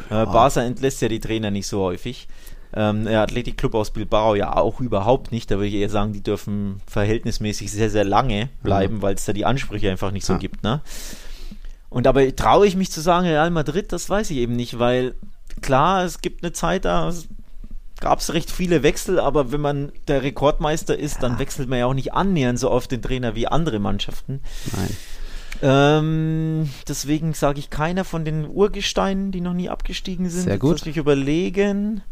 [0.08, 2.28] Barca entlässt ja die Trainer nicht so häufig.
[2.74, 5.50] Ähm, der Athletikclub aus Bilbao ja auch überhaupt nicht.
[5.50, 9.02] Da würde ich eher sagen, die dürfen verhältnismäßig sehr, sehr lange bleiben, mhm.
[9.02, 10.38] weil es da die Ansprüche einfach nicht so ja.
[10.38, 10.62] gibt.
[10.62, 10.80] Ne?
[11.90, 15.14] Und aber traue ich mich zu sagen, Real Madrid, das weiß ich eben nicht, weil
[15.60, 17.12] klar, es gibt eine Zeit, da
[18.02, 21.20] gab es recht viele Wechsel, aber wenn man der Rekordmeister ist, ja.
[21.22, 24.40] dann wechselt man ja auch nicht annähernd so oft den Trainer wie andere Mannschaften.
[24.76, 24.96] Nein.
[25.62, 30.44] Ähm, deswegen sage ich keiner von den Urgesteinen, die noch nie abgestiegen sind.
[30.44, 30.72] Sehr gut.
[30.72, 32.02] Jetzt muss ich überlegen.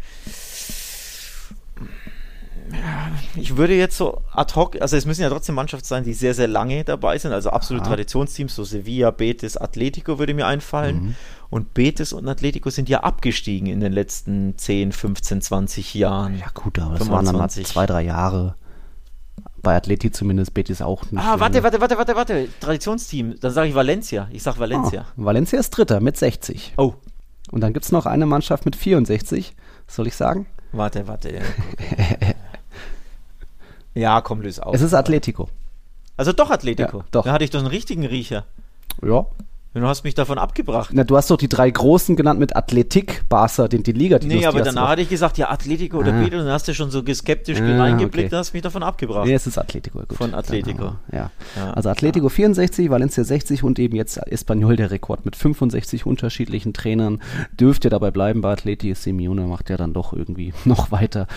[3.36, 6.34] Ich würde jetzt so ad hoc, also es müssen ja trotzdem Mannschaften sein, die sehr,
[6.34, 7.90] sehr lange dabei sind, also absolute Aha.
[7.90, 11.02] Traditionsteams, so Sevilla, Betis, Atletico würde mir einfallen.
[11.02, 11.14] Mhm.
[11.50, 16.38] Und Betis und Atletico sind ja abgestiegen in den letzten 10, 15, 20 Jahren.
[16.38, 17.10] Ja gut, aber das 25.
[17.10, 18.54] waren dann mal zwei, drei Jahre.
[19.62, 21.22] Bei Atleti zumindest, Betis auch nicht.
[21.22, 22.48] Ah, warte, warte, warte, warte, warte.
[22.60, 23.34] Traditionsteam.
[23.40, 24.28] Dann sage ich Valencia.
[24.32, 25.06] Ich sage Valencia.
[25.16, 26.74] Oh, Valencia ist Dritter mit 60.
[26.76, 26.94] Oh.
[27.50, 29.54] Und dann gibt es noch eine Mannschaft mit 64.
[29.86, 30.46] Soll ich sagen?
[30.72, 31.40] Warte, warte.
[34.00, 34.74] ja, komm, löse aus.
[34.74, 35.48] Es ist Atletico.
[36.16, 36.98] Also doch Atletico.
[36.98, 37.24] Ja, doch.
[37.24, 38.44] Da hatte ich doch einen richtigen Riecher.
[39.02, 39.26] Ja.
[39.72, 40.90] Du hast mich davon abgebracht.
[40.92, 44.18] Na, du hast doch die drei Großen genannt mit Athletik, Barca, den die Liga.
[44.18, 46.20] Die nee, aber danach hatte ich gesagt, ja, Atletico oder ah.
[46.20, 48.34] Und dann hast du schon so skeptisch ah, reingeblickt okay.
[48.34, 49.26] und hast mich davon abgebracht.
[49.26, 50.18] Nee, es ist Atletico, gut.
[50.18, 50.96] Von Atletico.
[51.12, 51.30] ja.
[51.54, 51.70] ja.
[51.72, 52.30] Also Atletico ja.
[52.30, 57.22] 64, Valencia 60 und eben jetzt Espanyol der Rekord mit 65 unterschiedlichen Trainern.
[57.52, 58.92] Dürfte dabei bleiben bei Atleti.
[58.94, 61.28] Simeone macht ja dann doch irgendwie noch weiter.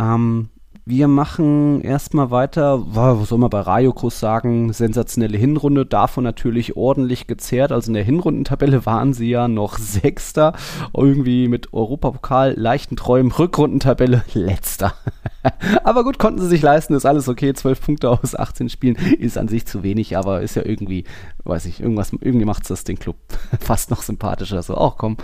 [0.00, 0.48] Ähm,
[0.88, 7.26] wir machen erstmal weiter, was soll man bei Rayokos sagen, sensationelle Hinrunde, davon natürlich ordentlich
[7.26, 7.72] gezerrt.
[7.72, 10.54] Also in der Hinrundentabelle waren sie ja noch Sechster,
[10.96, 14.94] irgendwie mit Europapokal, leichten Träumen, Rückrundentabelle Letzter.
[15.82, 17.52] aber gut, konnten sie sich leisten, ist alles okay.
[17.52, 21.02] 12 Punkte aus 18 Spielen ist an sich zu wenig, aber ist ja irgendwie,
[21.42, 23.16] weiß ich, irgendwas, irgendwie macht es das den Club
[23.58, 24.62] fast noch sympathischer.
[24.62, 25.16] So, auch komm,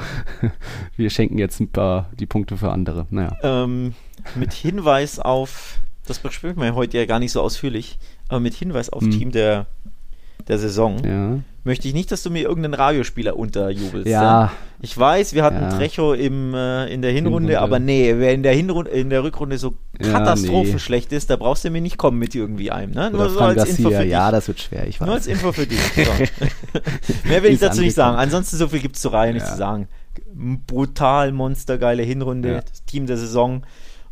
[0.96, 3.06] wir schenken jetzt ein paar die Punkte für andere.
[3.10, 3.36] Naja.
[3.44, 3.94] Ähm
[4.34, 7.98] mit Hinweis auf, das besprechen wir heute ja gar nicht so ausführlich,
[8.28, 9.10] aber mit Hinweis auf hm.
[9.10, 9.66] Team der,
[10.48, 11.38] der Saison, ja.
[11.64, 14.08] möchte ich nicht, dass du mir irgendeinen Radiospieler unterjubelst.
[14.08, 14.52] Ja.
[14.80, 15.68] Ich weiß, wir hatten ja.
[15.70, 19.22] Trecho im, äh, in der Hinrunde, Hinrunde, aber nee, wer in der, Hinrunde, in der
[19.22, 21.16] Rückrunde so ja, katastrophenschlecht nee.
[21.16, 22.92] ist, da brauchst du mir nicht kommen mit irgendwie einem.
[22.92, 23.10] Ne?
[23.12, 23.76] Nur so als Garcia.
[23.76, 24.10] Info für dich.
[24.10, 25.06] Ja, das wird schwer, ich weiß.
[25.06, 25.78] Nur als Info für dich.
[27.24, 28.16] Mehr will ich dazu nicht sagen.
[28.16, 29.88] Ansonsten so viel gibt es zur Reihe nicht zu sagen.
[30.66, 33.62] Brutal, monstergeile Hinrunde, das Team der Saison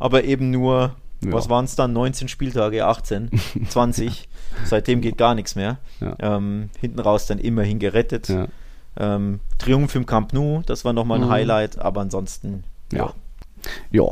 [0.01, 1.32] aber eben nur, ja.
[1.32, 3.30] was waren es dann, 19 Spieltage, 18,
[3.68, 4.28] 20.
[4.64, 5.78] Seitdem geht gar nichts mehr.
[6.18, 8.28] Ähm, hinten raus dann immerhin gerettet.
[8.96, 11.30] Ähm, Triumph im Camp Nou, das war nochmal ein mhm.
[11.30, 13.14] Highlight, aber ansonsten, ja.
[13.92, 14.09] Ja,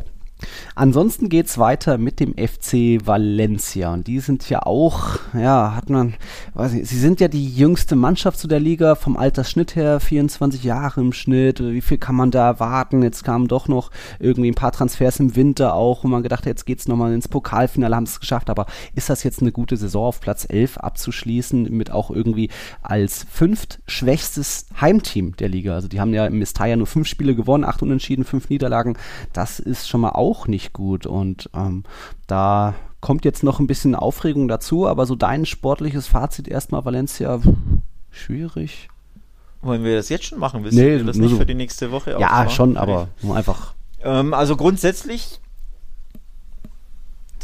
[0.74, 6.14] Ansonsten geht's weiter mit dem FC Valencia und die sind ja auch, ja, hat man,
[6.54, 10.62] weiß nicht, sie sind ja die jüngste Mannschaft zu der Liga vom Altersschnitt her, 24
[10.62, 11.60] Jahre im Schnitt.
[11.60, 13.02] Wie viel kann man da erwarten?
[13.02, 16.46] Jetzt kamen doch noch irgendwie ein paar Transfers im Winter auch, wo man gedacht hat,
[16.46, 18.50] jetzt geht's nochmal ins Pokalfinale, haben es geschafft.
[18.50, 22.50] Aber ist das jetzt eine gute Saison auf Platz 11 abzuschließen mit auch irgendwie
[22.82, 25.74] als fünft schwächstes Heimteam der Liga?
[25.74, 28.96] Also die haben ja im Mestalla nur fünf Spiele gewonnen, acht Unentschieden, fünf Niederlagen.
[29.32, 31.06] Das ist schon mal auch nicht richtig gut.
[31.06, 31.84] Und ähm,
[32.26, 37.40] da kommt jetzt noch ein bisschen Aufregung dazu, aber so dein sportliches Fazit erstmal, Valencia,
[38.10, 38.88] schwierig.
[39.60, 40.64] Wollen wir das jetzt schon machen?
[40.64, 41.36] Wissen nee, wir das nicht so.
[41.36, 42.12] für die nächste Woche?
[42.12, 42.50] Ja, aufmachen?
[42.50, 43.74] schon, aber nur einfach.
[44.02, 45.40] Ähm, also grundsätzlich,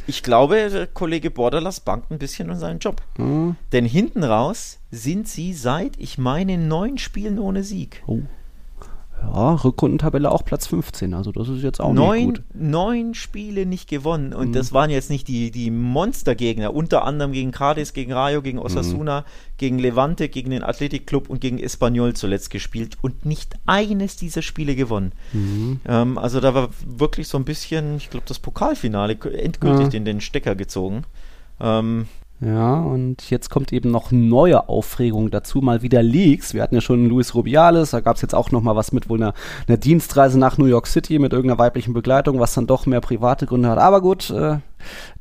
[0.06, 3.02] ich glaube, der Kollege Borderlass bankt ein bisschen um seinen Job.
[3.18, 3.56] Mhm.
[3.72, 8.02] Denn hinten raus sind sie seit, ich meine, neun Spielen ohne Sieg.
[8.06, 8.20] Oh.
[9.32, 12.42] Ja, Rückrundentabelle auch Platz 15, also das ist jetzt auch neun, nicht gut.
[12.54, 14.52] Neun Spiele nicht gewonnen und mhm.
[14.52, 18.64] das waren jetzt nicht die, die Monstergegner, unter anderem gegen Cadiz, gegen Rayo, gegen mhm.
[18.64, 19.24] Osasuna, mhm.
[19.56, 24.42] gegen Levante, gegen den Athletic Club und gegen Espanyol zuletzt gespielt und nicht eines dieser
[24.42, 25.12] Spiele gewonnen.
[25.32, 25.80] Mhm.
[25.86, 29.98] Ähm, also da war wirklich so ein bisschen, ich glaube, das Pokalfinale endgültig ja.
[29.98, 31.04] in den Stecker gezogen.
[31.60, 32.06] Ähm,
[32.44, 36.52] ja, und jetzt kommt eben noch neue Aufregung dazu, mal wieder Leaks.
[36.52, 39.08] Wir hatten ja schon Luis Rubiales, da gab es jetzt auch noch mal was mit
[39.08, 39.34] wohl einer,
[39.66, 43.46] einer, Dienstreise nach New York City mit irgendeiner weiblichen Begleitung, was dann doch mehr private
[43.46, 43.78] Gründe hat.
[43.78, 44.58] Aber gut, äh,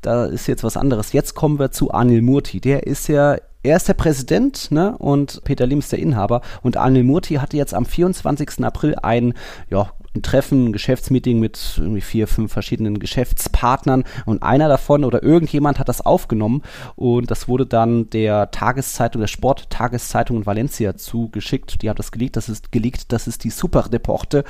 [0.02, 1.14] da ist jetzt was anderes.
[1.14, 2.60] Jetzt kommen wir zu Anil Murti.
[2.60, 6.42] Der ist ja er ist der Präsident ne, und Peter Lim ist der Inhaber.
[6.62, 8.66] Und Anil Murti hatte jetzt am 24.
[8.66, 9.34] April ein
[9.70, 15.24] ja, ein Treffen, ein Geschäftsmeeting mit irgendwie vier, fünf verschiedenen Geschäftspartnern und einer davon oder
[15.24, 16.62] irgendjemand hat das aufgenommen
[16.96, 21.82] und das wurde dann der Tageszeitung, der Sporttageszeitung in Valencia zugeschickt.
[21.82, 24.44] Die hat das geleakt, das ist geleakt, das ist die Superdeporte.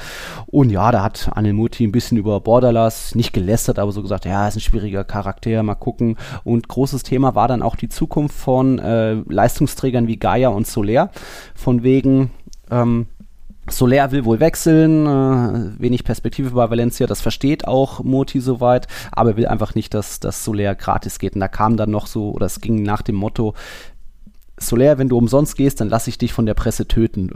[0.48, 4.26] Und ja, da hat Anil Muti ein bisschen über Borderlass, nicht gelästert, aber so gesagt,
[4.26, 6.18] ja, ist ein schwieriger Charakter, mal gucken.
[6.44, 11.12] Und großes Thema war dann auch die Zukunft von äh, Leistungsträgern wie Gaia und Soler.
[11.56, 12.32] Von wegen,
[12.70, 13.08] ähm,
[13.70, 19.32] Soler will wohl wechseln, äh, wenig Perspektive bei Valencia, das versteht auch Moti soweit, aber
[19.32, 21.36] er will einfach nicht, dass, dass Soler gratis geht.
[21.36, 23.54] Und da kam dann noch so, oder es ging nach dem Motto,
[24.60, 27.32] Soler, wenn du umsonst gehst, dann lass ich dich von der Presse töten.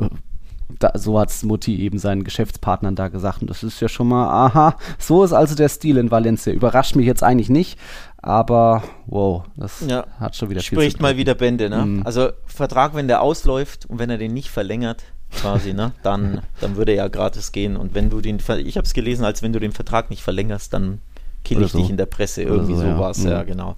[0.79, 3.41] Da, so hat Mutti eben seinen Geschäftspartnern da gesagt.
[3.41, 6.51] Und das ist ja schon mal, aha, so ist also der Stil in Valencia.
[6.51, 7.79] Überrascht mich jetzt eigentlich nicht,
[8.17, 10.05] aber wow, das ja.
[10.19, 11.85] hat schon wieder Spricht viel Spricht mal wieder Bände, ne?
[11.85, 12.01] Mhm.
[12.03, 15.93] Also Vertrag, wenn der ausläuft und wenn er den nicht verlängert, quasi, ne?
[16.03, 17.77] Dann, dann würde er ja gratis gehen.
[17.77, 20.73] Und wenn du den, ich habe es gelesen, als wenn du den Vertrag nicht verlängerst,
[20.73, 20.99] dann
[21.43, 21.79] kill ich so.
[21.79, 22.43] dich in der Presse.
[22.43, 23.31] Irgendwie so, so war es, ja.
[23.31, 23.75] ja, genau.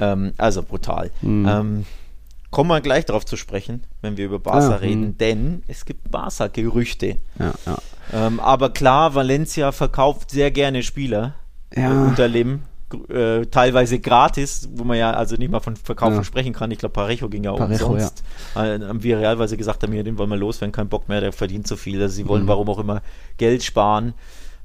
[0.00, 1.10] Ähm, also brutal.
[1.22, 1.48] Mhm.
[1.48, 1.86] Ähm,
[2.50, 5.14] kommen wir gleich darauf zu sprechen, wenn wir über Barca ja, reden, mh.
[5.18, 7.16] denn es gibt Barca-Gerüchte.
[7.38, 7.78] Ja, ja.
[8.12, 11.34] Ähm, aber klar, Valencia verkauft sehr gerne Spieler
[11.74, 11.90] ja.
[11.90, 12.60] äh, unter Lim
[13.08, 16.24] äh, teilweise gratis, wo man ja also nicht mal von Verkaufen ja.
[16.24, 16.70] sprechen kann.
[16.70, 18.22] Ich glaube, Parejo ging ja auch Parejo, umsonst.
[18.54, 18.74] Ja.
[18.74, 21.32] Äh, haben wir realweise gesagt, haben wir den wollen wir loswerden, kein Bock mehr, der
[21.32, 22.00] verdient zu viel.
[22.00, 22.48] Also sie wollen, mhm.
[22.48, 23.02] warum auch immer,
[23.36, 24.14] Geld sparen.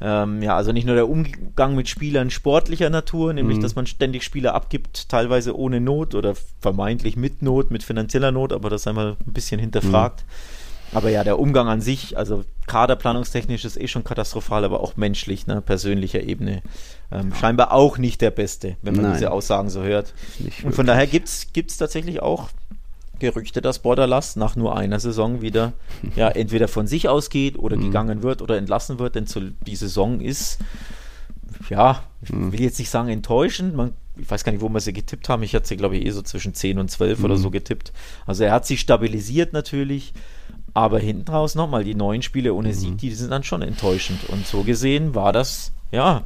[0.02, 3.62] Ähm, ja, also nicht nur der Umgang mit Spielern sportlicher Natur, nämlich mhm.
[3.62, 8.54] dass man ständig Spieler abgibt, teilweise ohne Not oder vermeintlich mit Not, mit finanzieller Not,
[8.54, 10.24] aber das einmal ein bisschen hinterfragt.
[10.28, 10.63] Mhm
[10.94, 15.48] Aber ja, der Umgang an sich, also kaderplanungstechnisch ist eh schon katastrophal, aber auch menschlich,
[15.48, 16.62] ne, persönlicher Ebene,
[17.12, 19.14] ähm, scheinbar auch nicht der Beste, wenn man Nein.
[19.14, 20.14] diese Aussagen so hört.
[20.64, 22.50] Und von daher gibt es tatsächlich auch
[23.20, 25.74] Gerüchte, dass Borderlass nach nur einer Saison wieder
[26.16, 27.84] ja entweder von sich ausgeht oder mhm.
[27.84, 30.60] gegangen wird oder entlassen wird, denn zu, die Saison ist
[31.70, 32.52] ja, ich mhm.
[32.52, 35.44] will jetzt nicht sagen enttäuschend, man, ich weiß gar nicht, wo wir sie getippt haben,
[35.44, 37.26] ich hatte sie glaube ich eh so zwischen 10 und 12 mhm.
[37.26, 37.94] oder so getippt.
[38.26, 40.14] Also er hat sich stabilisiert natürlich,
[40.74, 42.74] aber hinten raus nochmal, die neuen Spiele ohne mhm.
[42.74, 46.24] Sieg, die sind dann schon enttäuschend und so gesehen war das ja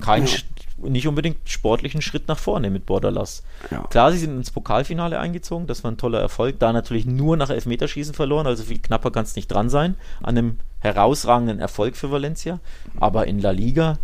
[0.00, 0.38] kein ja
[0.78, 3.42] nicht unbedingt sportlichen Schritt nach vorne mit Borderlass.
[3.70, 3.84] Ja.
[3.84, 6.58] Klar, sie sind ins Pokalfinale eingezogen, das war ein toller Erfolg.
[6.58, 9.96] Da natürlich nur nach Elfmeterschießen verloren, also viel knapper kann es nicht dran sein.
[10.20, 12.60] An einem herausragenden Erfolg für Valencia.
[12.98, 13.98] Aber in La Liga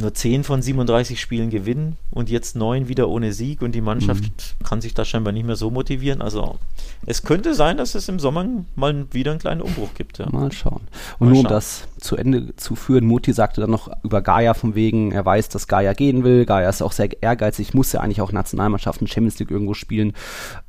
[0.00, 4.22] nur 10 von 37 Spielen gewinnen und jetzt 9 wieder ohne Sieg und die Mannschaft
[4.22, 4.64] mhm.
[4.64, 6.22] kann sich da scheinbar nicht mehr so motivieren.
[6.22, 6.58] Also
[7.06, 8.46] es könnte sein, dass es im Sommer
[8.76, 10.18] mal wieder einen kleinen Umbruch gibt.
[10.18, 10.28] Ja.
[10.30, 10.82] Mal schauen.
[11.18, 14.54] Und mal nur um das zu Ende zu führen, Muti sagte dann noch über Gaia
[14.54, 16.44] von wegen, er weiß, dass Gaia gehen will.
[16.46, 20.12] Gaia ist auch sehr ehrgeizig, muss ja eigentlich auch Nationalmannschaften Champions League irgendwo spielen.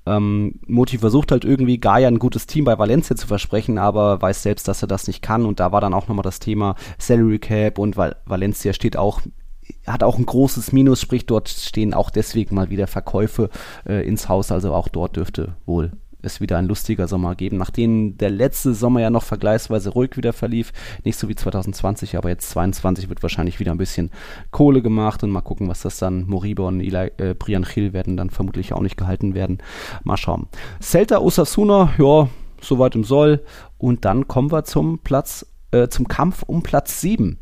[0.06, 4.44] Ähm, Muti versucht halt irgendwie Gaia ein gutes Team bei Valencia zu versprechen, aber weiß
[4.44, 5.46] selbst, dass er das nicht kann.
[5.46, 9.21] Und da war dann auch nochmal das Thema Salary Cap und Val Valencia steht auch
[9.86, 13.50] hat auch ein großes Minus, sprich dort stehen auch deswegen mal wieder Verkäufe
[13.86, 15.92] äh, ins Haus, also auch dort dürfte wohl
[16.24, 20.34] es wieder ein lustiger Sommer geben, nachdem der letzte Sommer ja noch vergleichsweise ruhig wieder
[20.34, 20.72] verlief,
[21.04, 24.12] nicht so wie 2020, aber jetzt 22 wird wahrscheinlich wieder ein bisschen
[24.52, 28.18] Kohle gemacht und mal gucken, was das dann Moriba und Eli, äh, Brian Hill werden
[28.18, 29.60] dann vermutlich auch nicht gehalten werden.
[30.04, 30.48] Mal schauen.
[30.82, 32.30] Celta Osasuna, ja,
[32.62, 33.44] soweit im Soll
[33.78, 37.40] und dann kommen wir zum Platz äh, zum Kampf um Platz 7.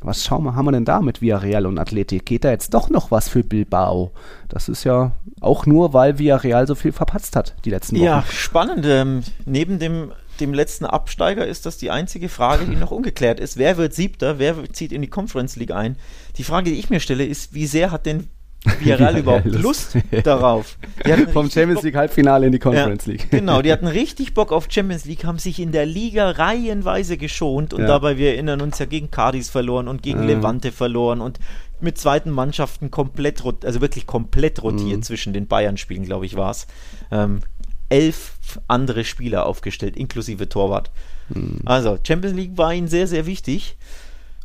[0.00, 2.24] Was schauen wir, haben wir denn da mit Villarreal und Athletik?
[2.24, 4.12] Geht da jetzt doch noch was für Bilbao?
[4.48, 8.04] Das ist ja auch nur, weil Villarreal so viel verpatzt hat die letzten Wochen.
[8.04, 8.86] Ja, spannend.
[8.86, 13.56] Ähm, neben dem, dem letzten Absteiger ist das die einzige Frage, die noch ungeklärt ist.
[13.56, 14.38] Wer wird Siebter?
[14.38, 15.96] Wer zieht in die Conference League ein?
[16.36, 18.28] Die Frage, die ich mir stelle, ist, wie sehr hat denn
[18.64, 20.76] Villarreal ja, überhaupt Lust, Lust darauf.
[21.32, 23.30] Vom Champions League Halbfinale in die Conference ja, League.
[23.30, 27.72] Genau, die hatten richtig Bock auf Champions League, haben sich in der Liga reihenweise geschont
[27.72, 27.86] und ja.
[27.86, 31.38] dabei, wir erinnern uns ja gegen Cardis verloren und gegen Levante verloren und
[31.80, 35.02] mit zweiten Mannschaften komplett, also wirklich komplett rotiert mhm.
[35.02, 36.66] zwischen den Bayern-Spielen, glaube ich, war es.
[37.12, 37.40] Ähm,
[37.88, 38.34] elf
[38.66, 40.90] andere Spieler aufgestellt, inklusive Torwart.
[41.28, 41.60] Mhm.
[41.64, 43.76] Also, Champions League war ihnen sehr, sehr wichtig.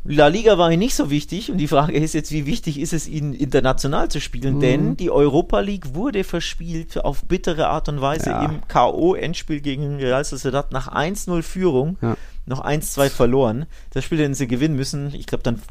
[0.06, 2.92] La Liga war ihm nicht so wichtig und die Frage ist jetzt, wie wichtig ist
[2.92, 4.60] es ihnen international zu spielen, mhm.
[4.60, 8.44] denn die Europa League wurde verspielt auf bittere Art und Weise ja.
[8.44, 12.18] im K.O.-Endspiel gegen Real Sociedad nach 1-0 Führung, ja.
[12.44, 13.64] noch 1-2 verloren.
[13.90, 15.14] Das Spiel hätten sie gewinnen müssen.
[15.14, 15.62] Ich glaube, dann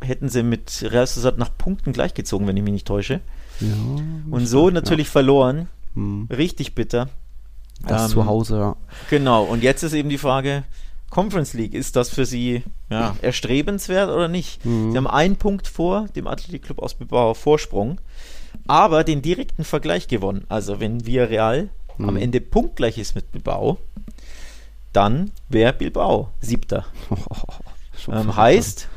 [0.00, 3.20] hätten sie mit Real Sociedad nach Punkten gleichgezogen, wenn ich mich nicht täusche.
[3.60, 3.68] Ja,
[4.30, 5.68] und so natürlich verloren.
[5.94, 6.28] Mhm.
[6.30, 7.10] Richtig bitter.
[7.86, 8.76] Das ähm, zu Hause, ja.
[9.10, 10.64] Genau, und jetzt ist eben die Frage,
[11.12, 14.64] Conference League, ist das für Sie ja, erstrebenswert oder nicht?
[14.64, 14.92] Mhm.
[14.92, 18.00] Sie haben einen Punkt vor dem Athletic Club aus Bilbao Vorsprung,
[18.66, 20.46] aber den direkten Vergleich gewonnen.
[20.48, 22.08] Also wenn Villarreal mhm.
[22.08, 23.76] am Ende punktgleich ist mit Bilbao,
[24.94, 26.86] dann wäre Bilbao siebter.
[28.08, 28.88] ähm, heißt,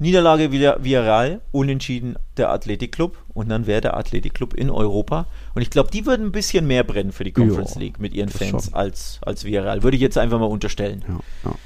[0.00, 5.26] Niederlage wieder Villarreal, unentschieden der Athletic Club und dann wäre der Athletic Club in Europa.
[5.54, 8.14] Und ich glaube, die würden ein bisschen mehr brennen für die Conference jo, League mit
[8.14, 9.82] ihren Fans als, als Villarreal.
[9.82, 11.04] Würde ich jetzt einfach mal unterstellen.
[11.06, 11.20] Ja,
[11.50, 11.56] ja.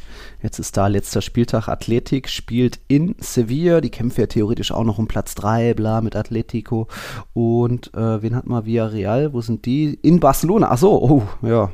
[0.43, 1.69] Jetzt ist da letzter Spieltag.
[1.69, 3.81] Athletik spielt in Sevilla.
[3.81, 6.89] Die kämpfen ja theoretisch auch noch um Platz 3, bla, mit Atletico.
[7.33, 9.33] Und äh, wen hat mal Villarreal?
[9.33, 9.99] Wo sind die?
[10.03, 10.71] In Barcelona.
[10.71, 11.71] Ach so, oh, ja.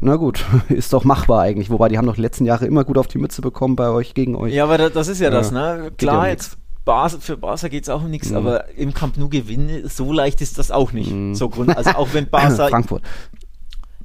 [0.00, 1.70] Na gut, ist doch machbar eigentlich.
[1.70, 4.14] Wobei, die haben doch die letzten Jahre immer gut auf die Mütze bekommen bei euch,
[4.14, 4.54] gegen euch.
[4.54, 5.90] Ja, aber das ist ja, das, ne?
[5.98, 8.36] Klar, ja jetzt Barca, für Barca geht es auch um nichts, mhm.
[8.36, 11.12] aber im Camp Nou gewinnen, so leicht ist das auch nicht.
[11.12, 11.34] Mhm.
[11.34, 12.68] So Grund, also auch wenn Barca.
[12.68, 13.02] Frankfurt.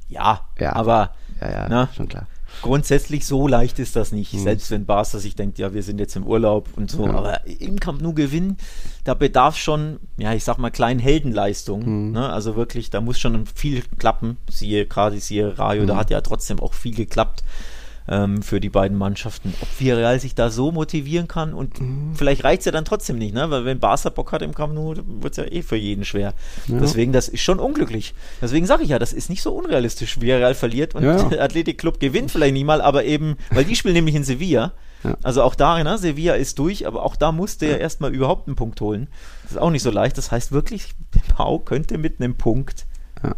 [0.08, 1.12] Ja, ja, aber.
[1.42, 1.90] Ja, ja, ne?
[1.96, 2.28] schon klar
[2.62, 4.34] grundsätzlich so leicht ist das nicht.
[4.34, 4.40] Mhm.
[4.40, 7.06] Selbst wenn Barca sich denkt, ja, wir sind jetzt im Urlaub und so.
[7.06, 7.14] Ja.
[7.14, 8.58] Aber im Camp Nou gewinnen,
[9.04, 12.08] da bedarf schon, ja, ich sag mal, kleinen Heldenleistung.
[12.08, 12.12] Mhm.
[12.12, 12.30] Ne?
[12.30, 14.38] Also wirklich, da muss schon viel klappen.
[14.50, 15.88] Siehe gerade, siehe Rayo, mhm.
[15.88, 17.44] da hat ja trotzdem auch viel geklappt
[18.08, 19.54] ähm, für die beiden Mannschaften.
[19.62, 22.16] Ob Villarreal sich da so motivieren kann und mhm.
[22.16, 23.50] vielleicht reicht es ja dann trotzdem nicht, ne?
[23.50, 26.34] weil wenn Barca Bock hat im Camp Nou, wird es ja eh für jeden schwer.
[26.68, 26.80] Ja.
[26.80, 28.14] Deswegen, das ist schon unglücklich.
[28.42, 30.20] Deswegen sage ich ja, das ist nicht so unrealistisch.
[30.20, 31.40] Villarreal verliert und ja, ja.
[31.40, 34.74] Athletic Club gewinnt vielleicht nicht mal, aber eben, weil die spielen nämlich in Sevilla.
[35.04, 35.18] Ja.
[35.22, 38.56] Also auch da, ne, Sevilla ist durch, aber auch da musste er erstmal überhaupt einen
[38.56, 39.08] Punkt holen.
[39.44, 40.18] Das ist auch nicht so leicht.
[40.18, 42.86] Das heißt wirklich, der Pau könnte mit einem Punkt,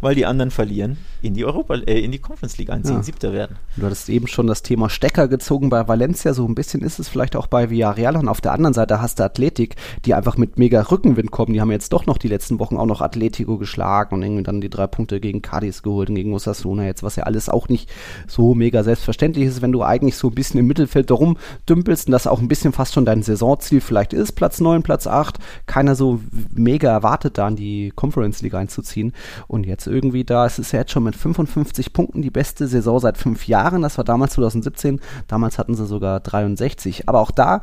[0.00, 3.02] weil die anderen verlieren, in die Europa, äh, in die Conference League einziehen, ja.
[3.02, 3.56] Siebter werden.
[3.76, 7.08] Du hattest eben schon das Thema Stecker gezogen bei Valencia, so ein bisschen ist es
[7.08, 10.58] vielleicht auch bei Villarreal und auf der anderen Seite hast du Athletik, die einfach mit
[10.58, 11.52] mega Rückenwind kommen.
[11.52, 14.60] Die haben jetzt doch noch die letzten Wochen auch noch Atletico geschlagen und irgendwie dann
[14.60, 17.90] die drei Punkte gegen Cadiz geholt und gegen Osasuna jetzt, was ja alles auch nicht
[18.26, 21.36] so mega selbstverständlich ist, wenn du eigentlich so ein bisschen im Mittelfeld darum
[21.68, 25.06] dümpelst und das auch ein bisschen fast schon dein Saisonziel vielleicht ist, Platz 9, Platz
[25.06, 25.38] 8.
[25.66, 26.20] Keiner so
[26.54, 29.12] mega erwartet da in die Conference League einzuziehen
[29.46, 32.98] und jetzt irgendwie da, es ist ja jetzt schon mit 55 Punkten die beste Saison
[33.00, 33.82] seit fünf Jahren.
[33.82, 35.00] Das war damals 2017.
[35.26, 37.08] Damals hatten sie sogar 63.
[37.08, 37.62] Aber auch da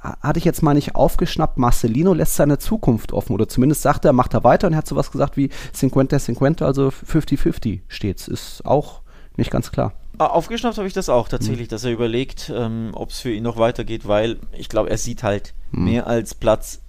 [0.00, 4.14] hatte ich jetzt mal nicht aufgeschnappt, Marcelino lässt seine Zukunft offen oder zumindest sagt er,
[4.14, 8.26] macht er weiter und er hat sowas gesagt wie 50-50, also 50-50 steht's.
[8.26, 9.02] Ist auch
[9.36, 9.92] nicht ganz klar.
[10.16, 11.70] Ah, aufgeschnappt habe ich das auch tatsächlich, mhm.
[11.70, 15.22] dass er überlegt, ähm, ob es für ihn noch weitergeht, weil ich glaube, er sieht
[15.22, 15.84] halt mhm.
[15.84, 16.80] mehr als Platz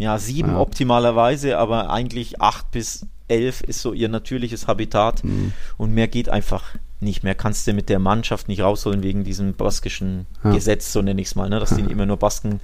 [0.00, 0.58] ja, sieben ja.
[0.58, 5.52] optimalerweise, aber eigentlich acht bis 11 ist so ihr natürliches Habitat mhm.
[5.76, 6.64] und mehr geht einfach
[7.00, 7.34] nicht mehr.
[7.34, 10.52] Kannst du mit der Mannschaft nicht rausholen wegen diesem baskischen ja.
[10.52, 11.60] Gesetz, so nenne ich es mal, ne?
[11.60, 11.78] dass ja.
[11.78, 12.60] die immer nur Basken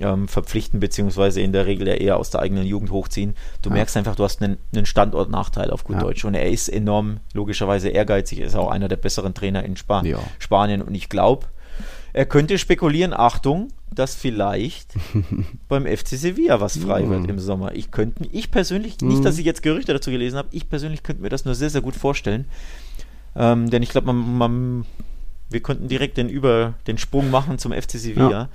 [0.00, 3.34] ähm, verpflichten, beziehungsweise in der Regel ja eher aus der eigenen Jugend hochziehen.
[3.62, 3.76] Du ja.
[3.76, 7.88] merkst einfach, du hast einen, einen Standortnachteil auf gut Deutsch und er ist enorm, logischerweise
[7.88, 10.02] ehrgeizig, er ist auch einer der besseren Trainer in Spa
[10.38, 11.46] Spanien und ich glaube,
[12.14, 14.94] er könnte spekulieren, Achtung, dass vielleicht
[15.68, 17.10] beim FC Sevilla was frei mm.
[17.10, 17.74] wird im Sommer.
[17.74, 19.08] Ich könnte, ich persönlich, mm.
[19.08, 21.70] nicht, dass ich jetzt Gerüchte dazu gelesen habe, ich persönlich könnte mir das nur sehr,
[21.70, 22.46] sehr gut vorstellen.
[23.34, 24.86] Ähm, denn ich glaube, man, man,
[25.50, 28.30] wir könnten direkt den, über, den Sprung machen zum FC Sevilla.
[28.30, 28.48] Ja.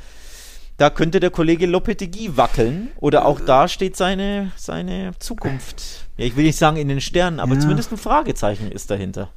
[0.78, 6.08] Da könnte der Kollege Lopetegui wackeln oder auch da steht seine, seine Zukunft.
[6.16, 7.60] Ja, ich will nicht sagen in den Sternen, aber ja.
[7.60, 9.30] zumindest ein Fragezeichen ist dahinter.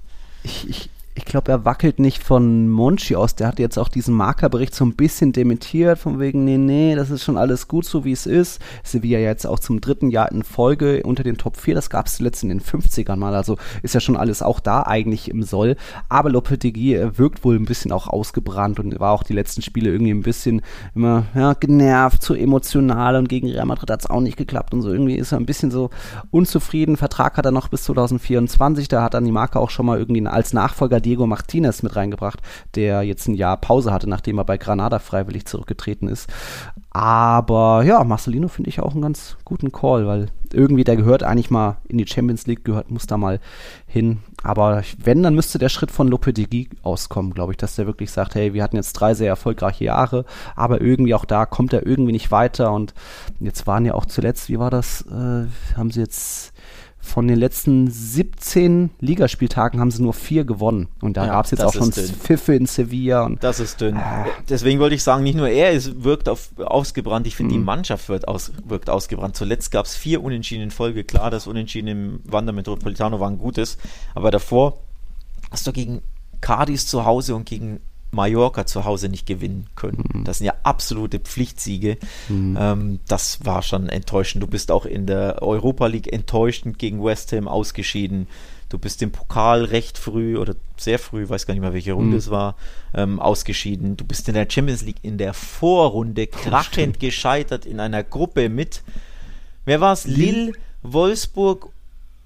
[0.45, 3.35] Ich, ich, ich glaube, er wackelt nicht von Monchi aus.
[3.35, 7.11] Der hat jetzt auch diesen Markerbericht so ein bisschen dementiert, von wegen, nee, nee, das
[7.11, 8.61] ist schon alles gut so, wie es ist.
[8.83, 11.75] Sevilla jetzt auch zum dritten Jahr in Folge unter den Top 4.
[11.75, 13.35] Das gab es zuletzt in den 50ern mal.
[13.35, 15.77] Also ist ja schon alles auch da eigentlich im Soll.
[16.09, 20.13] Aber Lopetegui wirkt wohl ein bisschen auch ausgebrannt und war auch die letzten Spiele irgendwie
[20.13, 20.63] ein bisschen
[20.95, 24.81] immer ja, genervt, zu emotional und gegen Real Madrid hat es auch nicht geklappt und
[24.81, 24.91] so.
[24.91, 25.91] Irgendwie ist er ein bisschen so
[26.31, 26.97] unzufrieden.
[26.97, 28.89] Vertrag hat er noch bis 2024.
[28.89, 32.41] Da hat dann die Marke auch schon mal irgendwie als Nachfolger Diego Martinez mit reingebracht,
[32.75, 36.29] der jetzt ein Jahr Pause hatte, nachdem er bei Granada freiwillig zurückgetreten ist.
[36.91, 41.51] Aber ja, Marcelino finde ich auch einen ganz guten Call, weil irgendwie der gehört eigentlich
[41.51, 43.41] mal in die Champions League, gehört, muss da mal
[43.87, 44.19] hin.
[44.43, 48.35] Aber wenn, dann müsste der Schritt von Lopetegui auskommen, glaube ich, dass der wirklich sagt,
[48.35, 50.25] hey, wir hatten jetzt drei sehr erfolgreiche Jahre,
[50.55, 52.73] aber irgendwie auch da kommt er irgendwie nicht weiter.
[52.73, 52.93] Und
[53.41, 55.47] jetzt waren ja auch zuletzt, wie war das, äh,
[55.77, 56.52] haben sie jetzt
[57.05, 60.87] von den letzten 17 Ligaspieltagen haben sie nur vier gewonnen.
[61.03, 63.25] Und da ja, gab es jetzt auch schon Pfiffe in Sevilla.
[63.25, 63.97] Und, das ist dünn.
[63.97, 67.59] Äh, Deswegen wollte ich sagen, nicht nur er ist, wirkt auf, ausgebrannt, ich finde, die
[67.59, 67.67] mhm.
[67.67, 69.37] Mannschaft wird aus, wirkt ausgebrannt.
[69.37, 71.03] Zuletzt gab es vier Unentschieden in Folge.
[71.03, 73.79] Klar, das Unentschieden im Wander Metropolitano war ein gutes,
[74.15, 74.79] aber davor
[75.51, 76.03] hast du gegen
[76.41, 77.81] Cadiz zu Hause und gegen
[78.13, 80.05] Mallorca zu Hause nicht gewinnen können.
[80.13, 80.25] Mhm.
[80.25, 81.97] Das sind ja absolute Pflichtsiege.
[82.29, 82.57] Mhm.
[82.61, 84.43] Ähm, das war schon enttäuschend.
[84.43, 88.29] Du bist auch in der Europa League enttäuschend gegen West Ham ausgeschieden.
[88.69, 92.13] Du bist im Pokal recht früh oder sehr früh, weiß gar nicht mehr, welche Runde
[92.13, 92.19] mhm.
[92.19, 92.57] es war,
[92.95, 93.97] ähm, ausgeschieden.
[93.97, 98.83] Du bist in der Champions League in der Vorrunde krachend gescheitert in einer Gruppe mit,
[99.65, 100.07] wer war es?
[100.07, 100.53] Lille,
[100.83, 101.71] Wolfsburg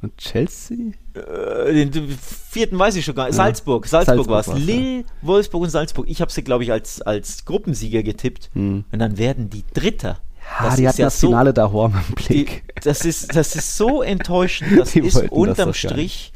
[0.02, 0.92] und Chelsea?
[1.14, 3.34] Äh, den vierten weiß ich schon gar nicht.
[3.34, 3.86] Salzburg.
[3.86, 4.66] Salzburg, Salzburg war es.
[4.66, 5.04] Lille, ja.
[5.22, 6.06] Wolfsburg und Salzburg.
[6.08, 8.50] Ich habe sie, glaube ich, als, als Gruppensieger getippt.
[8.52, 8.84] Hm.
[8.90, 10.20] Und dann werden die Dritter.
[10.58, 12.64] Ja, das die hatten ja das Finale da im Blick.
[12.68, 14.78] Die, das, ist, das ist so enttäuschend.
[14.78, 16.32] Das die ist unterm das Strich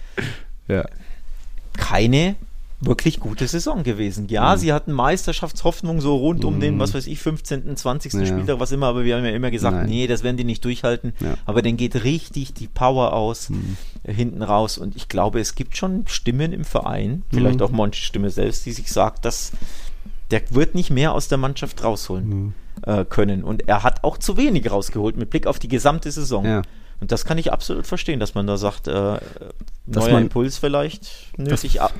[0.66, 0.84] ja.
[1.76, 2.36] keine
[2.80, 4.28] wirklich gute Saison gewesen.
[4.28, 4.58] Ja, mhm.
[4.58, 6.80] sie hatten Meisterschaftshoffnung so rund um den, mhm.
[6.80, 8.12] was weiß ich, 15., 20.
[8.14, 8.26] Ja.
[8.26, 9.88] Spieltag, was immer, aber wir haben ja immer gesagt, Nein.
[9.88, 11.12] nee, das werden die nicht durchhalten.
[11.20, 11.34] Ja.
[11.44, 13.76] Aber dann geht richtig die Power aus mhm.
[14.04, 17.66] hinten raus und ich glaube, es gibt schon Stimmen im Verein, vielleicht mhm.
[17.66, 19.52] auch Monchi Stimme selbst, die sich sagt, dass
[20.30, 22.54] der wird nicht mehr aus der Mannschaft rausholen mhm.
[22.86, 26.44] äh, können und er hat auch zu wenig rausgeholt mit Blick auf die gesamte Saison.
[26.44, 26.62] Ja.
[27.00, 28.92] Und das kann ich absolut verstehen, dass man da sagt, äh,
[29.86, 31.94] neuer man, Impuls vielleicht nötig ab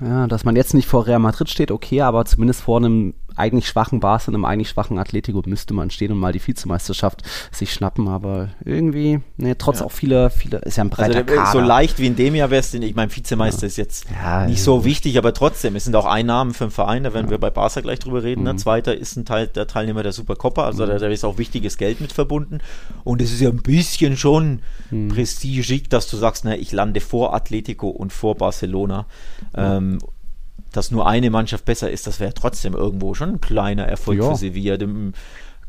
[0.00, 3.66] ja, dass man jetzt nicht vor Real Madrid steht, okay, aber zumindest vor einem eigentlich
[3.66, 7.72] schwachen Barca und einem eigentlich schwachen Atletico müsste man stehen und mal die Vizemeisterschaft sich
[7.72, 9.86] schnappen, aber irgendwie, ne, trotz ja.
[9.86, 11.52] auch viele, viele, ist ja ein breiter also, Kader.
[11.52, 13.66] So leicht wie in dem Jahr wäre es, ich meine, Vizemeister ja.
[13.66, 17.04] ist jetzt ja, nicht so wichtig, aber trotzdem, es sind auch Einnahmen für den Verein,
[17.04, 18.42] da werden wir bei Barca gleich drüber reden.
[18.42, 18.50] Ne?
[18.50, 18.56] Mhm.
[18.56, 18.62] Ne?
[18.62, 20.88] Zweiter ist ein Teil der Teilnehmer der Supercoppa, also mhm.
[20.88, 22.58] da, da, ist auch wichtiges Geld mit verbunden
[23.04, 24.60] und es ist ja ein bisschen schon
[24.90, 25.08] mhm.
[25.08, 29.06] prestigig, dass du sagst, ne, ich lande vor Atletico und vor Barcelona.
[29.54, 29.98] Ähm,
[30.72, 34.30] dass nur eine Mannschaft besser ist, das wäre trotzdem irgendwo schon ein kleiner Erfolg ja.
[34.30, 34.76] für Sevilla.
[34.76, 35.12] Dem,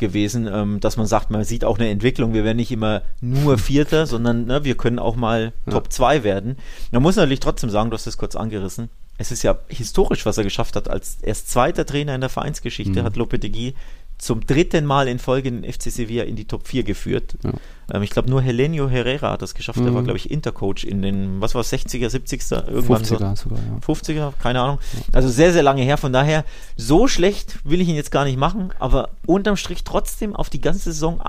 [0.01, 2.33] gewesen, ähm, dass man sagt, man sieht auch eine Entwicklung.
[2.33, 5.71] Wir werden nicht immer nur Vierter, sondern ne, wir können auch mal ja.
[5.71, 6.57] Top 2 werden.
[6.91, 8.89] Man muss natürlich trotzdem sagen, du hast es kurz angerissen.
[9.17, 10.89] Es ist ja historisch, was er geschafft hat.
[10.89, 13.05] Als erst zweiter Trainer in der Vereinsgeschichte mhm.
[13.05, 13.75] hat Lopetegui
[14.21, 17.37] zum dritten Mal in Folge den FC Sevilla in die Top 4 geführt.
[17.43, 17.53] Ja.
[17.91, 19.79] Ähm, ich glaube, nur Helenio Herrera hat das geschafft.
[19.79, 19.85] Mhm.
[19.85, 22.67] Der war, glaube ich, Intercoach in den, was war es, 60er, 70er?
[22.67, 23.49] Irgendwann 50er so.
[23.49, 23.77] sogar, ja.
[23.83, 24.77] 50er, keine Ahnung.
[25.11, 25.97] Also sehr, sehr lange her.
[25.97, 26.45] Von daher,
[26.77, 30.61] so schlecht will ich ihn jetzt gar nicht machen, aber unterm Strich trotzdem auf die
[30.61, 31.19] ganze Saison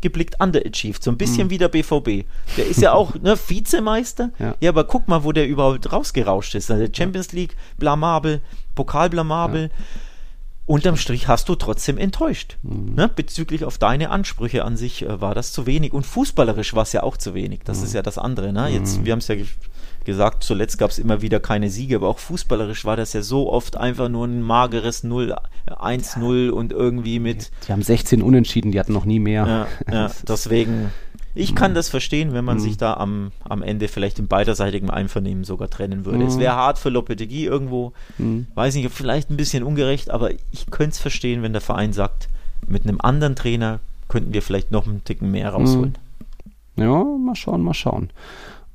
[0.00, 1.00] geblickt underachieved.
[1.00, 1.50] So ein bisschen mhm.
[1.50, 2.26] wie der BVB.
[2.56, 4.30] Der ist ja auch ne, Vizemeister.
[4.40, 4.56] Ja.
[4.58, 4.70] ja.
[4.70, 6.72] aber guck mal, wo der überhaupt rausgerauscht ist.
[6.72, 8.40] Also Champions League, blamabel,
[8.74, 9.70] Pokal blamabel.
[9.70, 10.00] Ja
[10.66, 12.58] unterm Strich hast du trotzdem enttäuscht.
[12.62, 12.94] Mhm.
[12.94, 13.08] Ne?
[13.08, 15.92] Bezüglich auf deine Ansprüche an sich äh, war das zu wenig.
[15.92, 17.60] Und fußballerisch war es ja auch zu wenig.
[17.64, 17.84] Das mhm.
[17.84, 18.52] ist ja das andere.
[18.52, 18.68] Ne?
[18.68, 19.04] Jetzt, mhm.
[19.04, 19.36] wir haben es ja
[20.04, 23.50] gesagt, zuletzt gab es immer wieder keine Siege, aber auch fußballerisch war das ja so
[23.50, 25.36] oft einfach nur ein mageres 0,
[25.68, 26.52] 1-0 ja.
[26.52, 27.50] und irgendwie mit.
[27.66, 29.68] Die haben 16 Unentschieden, die hatten noch nie mehr.
[29.88, 30.90] Ja, ja deswegen
[31.34, 32.62] ich kann das verstehen, wenn man mhm.
[32.62, 36.18] sich da am, am Ende vielleicht im beiderseitigen Einvernehmen sogar trennen würde.
[36.18, 36.26] Mhm.
[36.26, 38.46] Es wäre hart für Lopetegui irgendwo, mhm.
[38.54, 42.28] weiß nicht, vielleicht ein bisschen ungerecht, aber ich könnte es verstehen, wenn der Verein sagt,
[42.66, 45.96] mit einem anderen Trainer könnten wir vielleicht noch einen Ticken mehr rausholen.
[46.76, 48.10] Ja, mal schauen, mal schauen.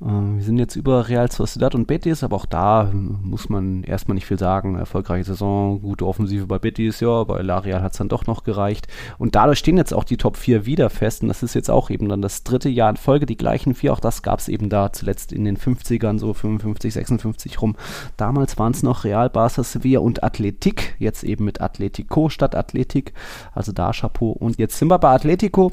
[0.00, 4.14] Äh, wir sind jetzt über Real Sociedad und Betis, aber auch da muss man erstmal
[4.14, 4.76] nicht viel sagen.
[4.76, 8.44] Erfolgreiche Saison, gute Offensive bei Betis, ja, bei La Real hat es dann doch noch
[8.44, 8.86] gereicht.
[9.18, 11.22] Und dadurch stehen jetzt auch die Top 4 wieder fest.
[11.22, 13.92] Und das ist jetzt auch eben dann das dritte Jahr in Folge, die gleichen vier.
[13.92, 17.76] Auch das gab es eben da zuletzt in den 50ern, so 55, 56 rum.
[18.16, 20.94] Damals waren es noch Real, Barca, Sevilla und Athletic.
[20.98, 23.12] Jetzt eben mit Atletico statt Athletic.
[23.52, 24.30] Also da Chapeau.
[24.30, 25.72] Und jetzt sind wir bei Atletico.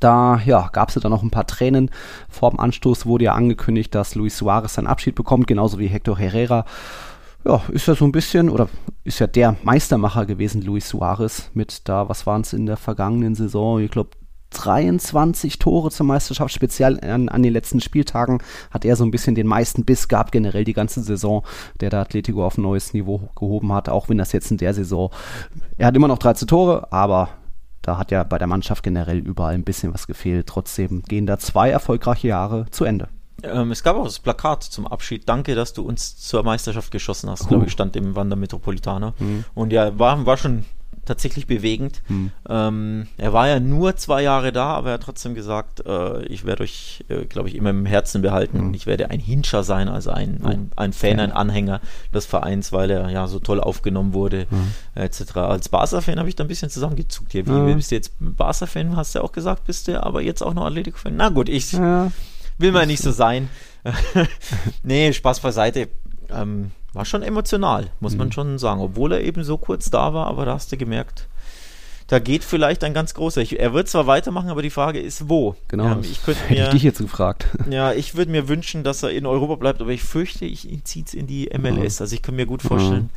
[0.00, 1.90] Da ja, gab es ja dann noch ein paar Tränen.
[2.28, 6.18] Vor dem Anstoß wurde ja angekündigt, dass Luis Suarez seinen Abschied bekommt, genauso wie Hector
[6.18, 6.64] Herrera.
[7.44, 8.68] Ja, ist ja so ein bisschen, oder
[9.04, 13.34] ist ja der Meistermacher gewesen, Luis Suarez, mit da, was waren es in der vergangenen
[13.34, 13.80] Saison?
[13.80, 14.10] Ich glaube,
[14.50, 19.34] 23 Tore zur Meisterschaft, speziell an, an, den letzten Spieltagen hat er so ein bisschen
[19.34, 21.42] den meisten Biss gehabt, generell die ganze Saison,
[21.80, 24.74] der der Atletico auf ein neues Niveau gehoben hat, auch wenn das jetzt in der
[24.74, 25.10] Saison,
[25.76, 27.28] er hat immer noch 13 Tore, aber
[27.82, 30.46] da hat ja bei der Mannschaft generell überall ein bisschen was gefehlt.
[30.46, 33.08] Trotzdem gehen da zwei erfolgreiche Jahre zu Ende.
[33.42, 35.28] Ähm, es gab auch das Plakat zum Abschied.
[35.28, 37.48] Danke, dass du uns zur Meisterschaft geschossen hast, cool.
[37.48, 39.14] glaube ich, stand im Wander Metropolitaner.
[39.18, 39.44] Mhm.
[39.54, 40.64] Und ja, war, war schon
[41.08, 42.02] tatsächlich bewegend.
[42.06, 42.30] Hm.
[42.48, 46.44] Ähm, er war ja nur zwei Jahre da, aber er hat trotzdem gesagt, äh, ich
[46.44, 48.66] werde euch, äh, glaube ich, immer im Herzen behalten hm.
[48.68, 50.46] und ich werde ein Hinscher sein, also ein, oh.
[50.46, 51.80] ein, ein Fan, ein Anhänger
[52.14, 54.72] des Vereins, weil er ja so toll aufgenommen wurde, hm.
[54.94, 55.36] etc.
[55.36, 57.46] Als Barca-Fan habe ich da ein bisschen zusammengezuckt hier.
[57.46, 57.74] Wie, ja.
[57.74, 60.66] bist du jetzt Barca-Fan, hast du ja auch gesagt, bist du, aber jetzt auch noch
[60.66, 61.16] Atletico-Fan?
[61.16, 63.48] Na gut, ich will mal nicht so sein.
[64.82, 65.88] nee, Spaß beiseite.
[66.30, 68.18] Ähm, war schon emotional, muss mhm.
[68.18, 68.80] man schon sagen.
[68.80, 71.28] Obwohl er eben so kurz da war, aber da hast du gemerkt,
[72.08, 73.40] da geht vielleicht ein ganz großer.
[73.40, 75.54] Ich, er wird zwar weitermachen, aber die Frage ist, wo?
[75.68, 75.92] Genau.
[75.92, 77.46] Ähm, ich könnte mir, hätte ich dich jetzt gefragt.
[77.70, 80.84] Ja, ich würde mir wünschen, dass er in Europa bleibt, aber ich fürchte, ich, ihn
[80.84, 82.00] zieht es in die MLS.
[82.00, 83.10] Also ich kann mir gut vorstellen, mhm.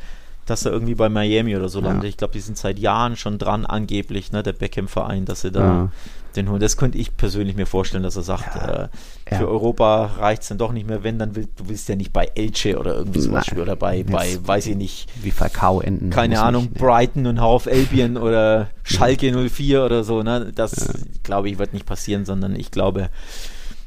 [0.46, 2.04] Dass er irgendwie bei Miami oder so landet.
[2.04, 2.08] Ja.
[2.08, 5.60] Ich glaube, die sind seit Jahren schon dran, angeblich, ne, der Beckham-Verein, dass sie da
[5.60, 5.90] ja
[6.36, 6.60] den holen.
[6.60, 8.88] Das könnte ich persönlich mir vorstellen, dass er sagt, ja, äh,
[9.36, 9.48] für.
[9.48, 12.28] Europa reicht es dann doch nicht mehr, wenn, dann will, du willst ja nicht bei
[12.34, 15.08] Elche oder irgendwie sowas spielen oder bei, bei, weiß ich nicht.
[15.22, 16.10] Wie Falcao enden.
[16.10, 20.52] Keine Ahnung, nicht, Brighton und Hau Albion oder Schalke 04 oder so, ne?
[20.54, 20.88] Das,
[21.22, 23.10] glaube ich, wird nicht passieren, sondern ich glaube,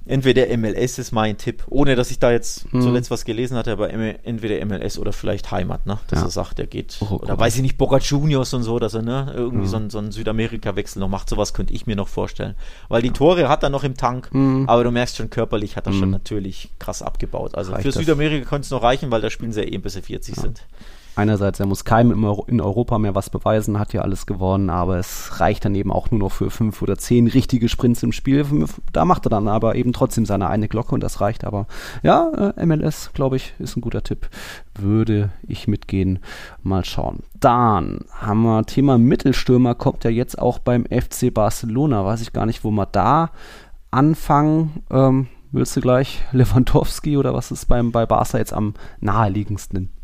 [0.05, 2.81] entweder MLS ist mein Tipp, ohne dass ich da jetzt hm.
[2.81, 5.99] zuletzt was gelesen hatte, aber entweder MLS oder vielleicht Heimat, ne?
[6.07, 6.25] Dass ja.
[6.25, 6.97] er sagt, er geht.
[7.01, 9.69] Oh, oder weiß ich nicht, Boca Juniors und so, dass er ne, irgendwie hm.
[9.69, 11.29] so, ein, so einen Südamerika-Wechsel noch macht.
[11.29, 12.55] Sowas könnte ich mir noch vorstellen.
[12.87, 14.69] Weil die Tore hat er noch im Tank, hm.
[14.69, 16.11] aber du merkst schon, körperlich hat er schon hm.
[16.11, 17.55] natürlich krass abgebaut.
[17.55, 19.93] Also Reicht für Südamerika könnte es noch reichen, weil da spielen sie ja eh bis
[19.93, 20.41] sie 40 ja.
[20.41, 20.63] sind
[21.15, 22.11] einerseits, er muss keinem
[22.47, 26.11] in Europa mehr was beweisen, hat ja alles gewonnen, aber es reicht dann eben auch
[26.11, 28.45] nur noch für fünf oder zehn richtige Sprints im Spiel.
[28.91, 31.45] Da macht er dann aber eben trotzdem seine eine Glocke und das reicht.
[31.45, 31.67] Aber
[32.03, 34.29] ja, äh, MLS, glaube ich, ist ein guter Tipp.
[34.77, 36.19] Würde ich mitgehen.
[36.63, 37.23] Mal schauen.
[37.39, 42.05] Dann haben wir Thema Mittelstürmer, kommt ja jetzt auch beim FC Barcelona.
[42.05, 43.31] Weiß ich gar nicht, wo wir da
[43.91, 44.83] anfangen.
[44.91, 49.94] Ähm, willst du gleich Lewandowski oder was ist beim, bei Barca jetzt am naheliegendsten?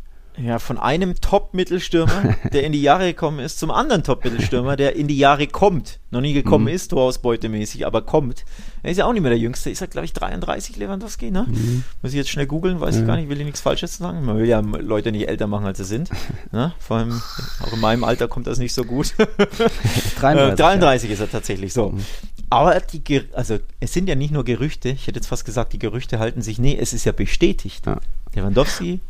[0.42, 5.06] Ja, von einem Top-Mittelstürmer, der in die Jahre gekommen ist, zum anderen Top-Mittelstürmer, der in
[5.06, 6.00] die Jahre kommt.
[6.10, 6.74] Noch nie gekommen mhm.
[6.74, 8.44] ist, torausbeutemäßig, aber kommt.
[8.82, 9.70] Er ist ja auch nicht mehr der Jüngste.
[9.70, 11.46] Ist er, glaube ich, 33, Lewandowski, ne?
[11.48, 11.84] Mhm.
[12.02, 13.00] Muss ich jetzt schnell googeln, weiß ja.
[13.02, 14.24] ich gar nicht, will ich nichts Falsches sagen.
[14.24, 16.10] Man will ja Leute nicht älter machen, als sie sind.
[16.52, 16.72] ne?
[16.80, 17.22] Vor allem,
[17.62, 19.14] auch in meinem Alter kommt das nicht so gut.
[20.18, 21.14] 33, 33 ja.
[21.14, 21.90] ist er tatsächlich so.
[21.90, 22.04] Mhm.
[22.50, 25.78] Aber die, also es sind ja nicht nur Gerüchte, ich hätte jetzt fast gesagt, die
[25.78, 27.86] Gerüchte halten sich, nee, es ist ja bestätigt.
[27.86, 28.00] Ja.
[28.34, 29.00] Lewandowski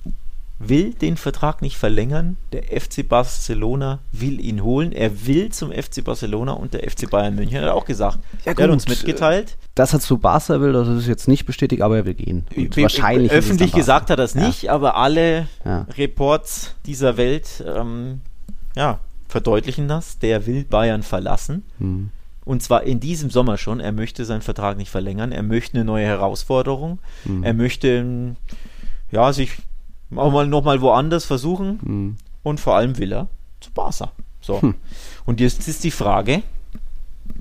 [0.68, 2.36] will den Vertrag nicht verlängern.
[2.52, 4.92] Der FC Barcelona will ihn holen.
[4.92, 8.18] Er will zum FC Barcelona und der FC Bayern München hat auch gesagt.
[8.44, 9.56] Ja, er hat uns mitgeteilt.
[9.74, 12.46] Dass er zu Barca will, das ist jetzt nicht bestätigt, aber er will gehen.
[12.56, 14.72] Und wahrscheinlich öffentlich gesagt hat er das nicht, ja.
[14.72, 15.86] aber alle ja.
[15.96, 18.20] Reports dieser Welt ähm,
[18.76, 20.18] ja, verdeutlichen das.
[20.18, 21.64] Der will Bayern verlassen.
[21.78, 22.10] Hm.
[22.44, 23.80] Und zwar in diesem Sommer schon.
[23.80, 25.32] Er möchte seinen Vertrag nicht verlängern.
[25.32, 26.98] Er möchte eine neue Herausforderung.
[27.24, 27.42] Hm.
[27.44, 28.36] Er möchte
[29.10, 29.58] ja, sich
[30.18, 31.80] auch mal nochmal woanders versuchen.
[31.82, 32.16] Mhm.
[32.42, 33.28] Und vor allem will er
[33.60, 34.12] zu Barca.
[34.40, 34.60] So.
[34.60, 34.74] Hm.
[35.24, 36.42] Und jetzt ist die Frage,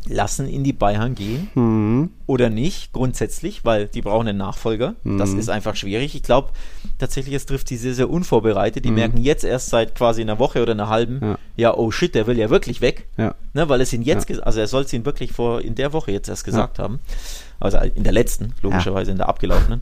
[0.07, 2.09] lassen ihn die Bayern gehen mhm.
[2.25, 4.95] oder nicht, grundsätzlich, weil die brauchen einen Nachfolger.
[5.03, 5.17] Mhm.
[5.17, 6.15] Das ist einfach schwierig.
[6.15, 6.49] Ich glaube,
[6.97, 8.85] tatsächlich, es trifft sie sehr, sehr unvorbereitet.
[8.85, 8.95] Die mhm.
[8.95, 12.27] merken jetzt erst seit quasi einer Woche oder einer halben, ja, ja oh shit, der
[12.27, 13.07] will ja wirklich weg.
[13.17, 13.35] Ja.
[13.53, 14.39] Ne, weil es ihn jetzt, ja.
[14.39, 16.99] also er soll es ihn wirklich vor in der Woche jetzt erst gesagt haben.
[17.59, 19.81] Also in der letzten, logischerweise in der abgelaufenen.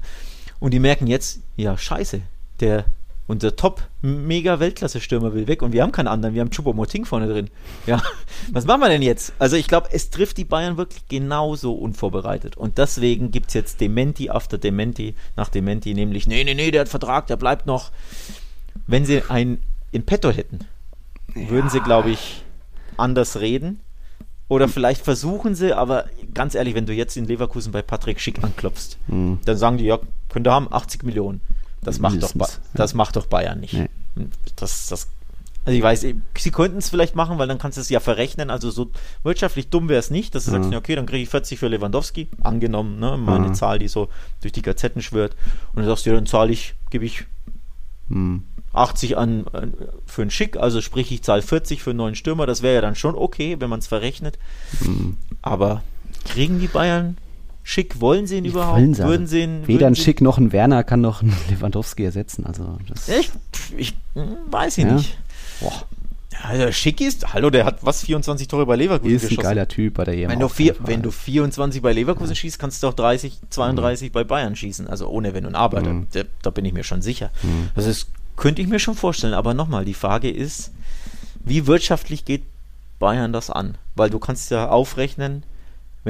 [0.59, 2.21] Und die merken jetzt, ja, scheiße,
[2.61, 2.85] der
[3.29, 7.05] unser Top mega Weltklasse Stürmer will weg und wir haben keinen anderen, wir haben Choupo-Moting
[7.05, 7.51] vorne drin.
[7.85, 8.01] Ja,
[8.51, 9.33] was machen wir denn jetzt?
[9.37, 13.81] Also ich glaube, es trifft die Bayern wirklich genauso unvorbereitet und deswegen gibt es jetzt
[13.81, 17.91] Dementi after Dementi nach Dementi, nämlich nee, nee, nee, der hat Vertrag, der bleibt noch.
[18.87, 20.61] Wenn sie einen in petto hätten,
[21.35, 21.49] ja.
[21.51, 22.43] würden sie glaube ich
[22.97, 23.79] anders reden.
[24.47, 28.43] Oder vielleicht versuchen sie, aber ganz ehrlich, wenn du jetzt in Leverkusen bei Patrick Schick
[28.43, 29.37] anklopfst, mhm.
[29.45, 29.99] dann sagen die, ja,
[30.29, 31.41] könnt ihr haben 80 Millionen.
[31.81, 32.33] Das macht, doch,
[32.73, 33.73] das macht doch Bayern nicht.
[33.73, 33.89] Nee.
[34.57, 35.07] Das, das,
[35.65, 36.05] also ich weiß,
[36.37, 38.49] sie könnten es vielleicht machen, weil dann kannst du es ja verrechnen.
[38.49, 38.91] Also so
[39.23, 40.63] wirtschaftlich dumm wäre es nicht, dass du mhm.
[40.63, 43.55] sagst, okay, dann kriege ich 40 für Lewandowski, angenommen, ne, mal eine mhm.
[43.55, 44.09] Zahl, die so
[44.41, 45.35] durch die Gazetten schwört.
[45.73, 47.25] Und dann sagst du, ja, dann zahle ich, gebe ich
[48.07, 48.43] mhm.
[48.73, 49.67] 80 an äh,
[50.05, 52.45] für einen Schick, also sprich, ich zahle 40 für einen neuen Stürmer.
[52.45, 54.37] Das wäre ja dann schon okay, wenn man es verrechnet.
[54.81, 55.17] Mhm.
[55.41, 55.83] Aber
[56.25, 57.17] kriegen die Bayern
[57.69, 58.79] Schick wollen sie ihn die überhaupt?
[58.79, 62.03] Wollen sie würden sie ihn, Weder ein Schick noch ein Werner kann noch einen Lewandowski
[62.03, 62.47] ersetzen.
[62.47, 63.29] Also das ich,
[63.77, 64.93] ich weiß ich ja.
[64.93, 65.19] nicht.
[65.61, 65.83] Boah.
[66.41, 69.33] Also Schick ist, hallo, der hat was, 24 Tore bei Leverkusen ist geschossen.
[69.33, 70.31] Ist ein geiler Typ bei der EM.
[70.31, 72.35] Wenn, du, vier, wenn du 24 bei Leverkusen ja.
[72.35, 74.13] schießt, kannst du auch 30, 32 mhm.
[74.13, 74.87] bei Bayern schießen.
[74.87, 76.07] Also ohne Wenn und Aber, mhm.
[76.11, 77.29] da, da, bin ich mir schon sicher.
[77.43, 77.69] Mhm.
[77.75, 79.35] Das ist, könnte ich mir schon vorstellen.
[79.35, 80.71] Aber nochmal, die Frage ist,
[81.45, 82.45] wie wirtschaftlich geht
[82.97, 83.77] Bayern das an?
[83.95, 85.43] Weil du kannst ja aufrechnen,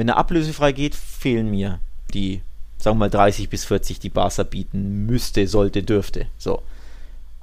[0.00, 1.78] wenn er ablösefrei geht, fehlen mir
[2.14, 2.40] die,
[2.78, 6.24] sagen wir mal, 30 bis 40, die Barca bieten müsste, sollte, dürfte.
[6.38, 6.62] So.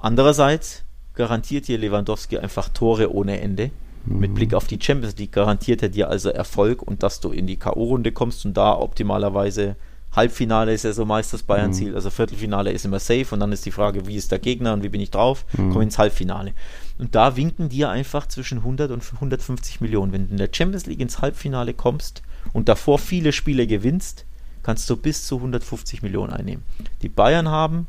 [0.00, 0.82] Andererseits
[1.14, 3.70] garantiert dir Lewandowski einfach Tore ohne Ende.
[4.06, 4.18] Mhm.
[4.18, 7.46] Mit Blick auf die Champions League garantiert er dir also Erfolg und dass du in
[7.46, 9.76] die K.O.-Runde kommst und da optimalerweise
[10.10, 11.94] Halbfinale ist ja so meist das Bayern-Ziel, mhm.
[11.94, 14.82] also Viertelfinale ist immer safe und dann ist die Frage, wie ist der Gegner und
[14.82, 15.70] wie bin ich drauf, mhm.
[15.70, 16.54] komme ins Halbfinale.
[16.98, 20.12] Und da winken dir einfach zwischen 100 und 150 Millionen.
[20.12, 22.22] Wenn du in der Champions League ins Halbfinale kommst,
[22.52, 24.24] und davor viele Spiele gewinnst,
[24.62, 26.64] kannst du bis zu 150 Millionen einnehmen.
[27.02, 27.86] Die Bayern haben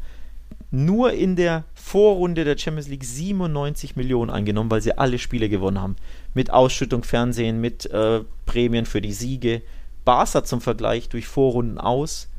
[0.71, 5.81] nur in der Vorrunde der Champions League 97 Millionen eingenommen, weil sie alle Spiele gewonnen
[5.81, 5.95] haben.
[6.33, 9.61] Mit Ausschüttung, Fernsehen, mit äh, Prämien für die Siege.
[10.05, 12.29] Barca zum Vergleich durch Vorrunden aus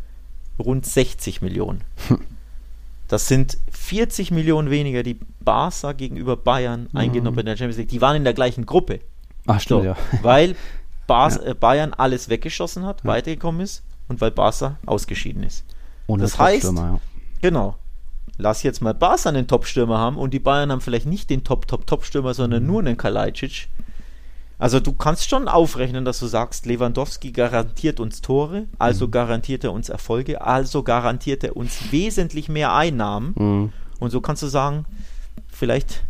[0.58, 1.82] rund 60 Millionen.
[3.08, 7.40] Das sind 40 Millionen weniger, die Barca gegenüber Bayern eingenommen mhm.
[7.40, 7.88] in der Champions League.
[7.88, 9.00] Die waren in der gleichen Gruppe.
[9.46, 9.96] Ach, stimmt, so, ja.
[10.22, 10.54] Weil
[11.10, 11.50] Bas ja.
[11.50, 13.10] Äh, Bayern alles weggeschossen hat, ja.
[13.10, 15.64] weitergekommen ist und weil Barca ausgeschieden ist.
[16.06, 17.00] Ohne das heißt, ja.
[17.42, 17.74] genau,
[18.38, 22.32] lass jetzt mal Barca einen Top-Stürmer haben und die Bayern haben vielleicht nicht den Top-Top-Top-Stürmer,
[22.32, 22.68] sondern mhm.
[22.68, 23.68] nur einen Kalajdzic.
[24.56, 29.10] Also du kannst schon aufrechnen, dass du sagst, Lewandowski garantiert uns Tore, also mhm.
[29.10, 33.34] garantiert er uns Erfolge, also garantiert er uns wesentlich mehr Einnahmen.
[33.36, 33.72] Mhm.
[33.98, 34.84] Und so kannst du sagen,
[35.48, 36.04] vielleicht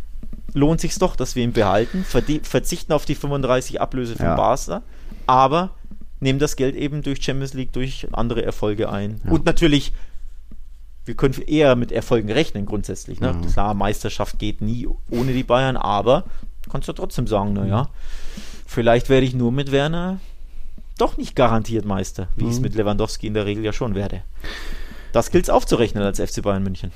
[0.53, 4.35] lohnt sich doch, dass wir ihn behalten, verzichten auf die 35 Ablöse von ja.
[4.35, 4.83] Barca,
[5.27, 5.71] aber
[6.19, 9.21] nehmen das Geld eben durch Champions League, durch andere Erfolge ein.
[9.25, 9.31] Ja.
[9.31, 9.93] Und natürlich,
[11.05, 13.19] wir können eher mit Erfolgen rechnen grundsätzlich.
[13.19, 13.33] Ne?
[13.33, 13.47] Mhm.
[13.47, 16.25] Klar, Meisterschaft geht nie ohne die Bayern, aber
[16.69, 17.89] kannst du trotzdem sagen, naja,
[18.67, 20.19] vielleicht werde ich nur mit Werner
[20.97, 22.49] doch nicht garantiert Meister, wie mhm.
[22.49, 24.21] ich es mit Lewandowski in der Regel ja schon werde.
[25.11, 26.91] Das gilt es aufzurechnen als FC Bayern München.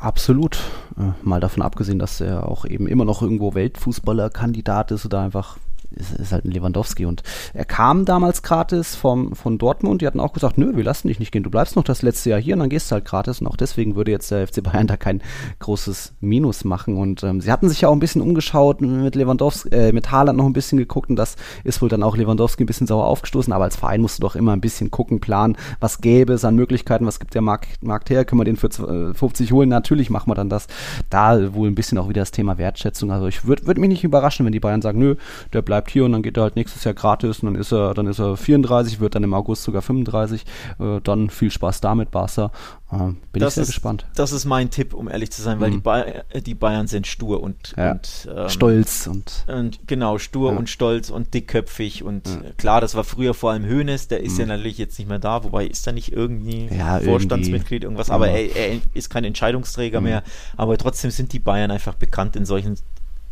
[0.00, 0.58] Absolut.
[0.96, 5.58] Äh, mal davon abgesehen, dass er auch eben immer noch irgendwo Weltfußballerkandidat ist oder einfach
[5.96, 7.06] ist, ist halt ein Lewandowski.
[7.06, 7.22] Und
[7.54, 10.02] er kam damals gratis vom, von Dortmund.
[10.02, 11.42] Die hatten auch gesagt, nö, wir lassen dich nicht gehen.
[11.42, 13.40] Du bleibst noch das letzte Jahr hier und dann gehst du halt gratis.
[13.40, 15.22] Und auch deswegen würde jetzt der FC Bayern da kein
[15.58, 16.96] großes Minus machen.
[16.96, 20.38] Und ähm, sie hatten sich ja auch ein bisschen umgeschaut mit Lewandowski, äh, mit Haaland
[20.38, 21.10] noch ein bisschen geguckt.
[21.10, 23.52] Und das ist wohl dann auch Lewandowski ein bisschen sauer aufgestoßen.
[23.52, 26.54] Aber als Verein musst du doch immer ein bisschen gucken, planen, was gäbe es an
[26.54, 28.70] Möglichkeiten, was gibt der Markt, Markt her, können wir den für
[29.14, 29.68] 50 äh, holen?
[29.68, 30.66] Natürlich machen wir dann das.
[31.10, 33.10] Da wohl ein bisschen auch wieder das Thema Wertschätzung.
[33.10, 35.16] Also ich würde würd mich nicht überraschen, wenn die Bayern sagen, nö,
[35.52, 37.72] der bleibt bleibt hier und dann geht er halt nächstes Jahr gratis und dann ist
[37.72, 40.44] er, dann ist er 34, wird dann im August sogar 35.
[40.78, 42.50] Äh, dann viel Spaß damit, Barca.
[42.90, 44.06] Äh, bin das ich sehr ist, gespannt.
[44.14, 45.74] Das ist mein Tipp, um ehrlich zu sein, weil mhm.
[45.74, 46.04] die, ba
[46.46, 47.92] die, Bayern sind stur und, ja.
[47.92, 50.58] und ähm, stolz und, und genau, stur ja.
[50.58, 52.40] und stolz und dickköpfig und ja.
[52.58, 54.40] klar, das war früher vor allem Hönes, der ist mhm.
[54.40, 56.68] ja natürlich jetzt nicht mehr da, wobei ist er nicht irgendwie
[57.04, 60.06] Vorstandsmitglied, irgendwas, aber er, er, ist kein Entscheidungsträger mhm.
[60.06, 60.22] mehr,
[60.56, 62.76] aber trotzdem sind die Bayern einfach bekannt in solchen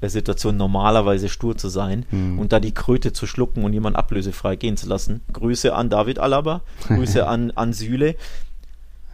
[0.08, 2.38] Situation normalerweise stur zu sein mhm.
[2.38, 5.20] und da die Kröte zu schlucken und jemand ablösefrei gehen zu lassen.
[5.32, 8.14] Grüße an David Alaba, Grüße an, an Süle.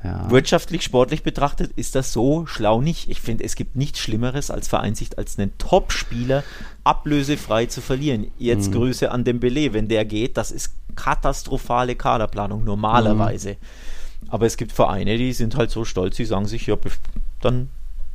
[0.05, 0.31] Ja.
[0.31, 3.11] Wirtschaftlich, sportlich betrachtet ist das so schlau nicht.
[3.11, 6.45] Ich finde, es gibt nichts Schlimmeres als Vereinsicht, als einen Top-Spieler
[6.85, 8.29] ablösefrei zu verlieren.
[8.39, 8.75] Jetzt mhm.
[8.75, 13.51] Grüße an Dembele, wenn der geht, das ist katastrophale Kaderplanung normalerweise.
[13.51, 14.29] Mhm.
[14.29, 16.77] Aber es gibt Vereine, die sind halt so stolz, die sagen sich, ja,
[17.41, 17.69] dann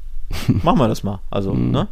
[0.48, 1.20] machen wir das mal.
[1.30, 1.72] Also, mhm.
[1.72, 1.88] ne?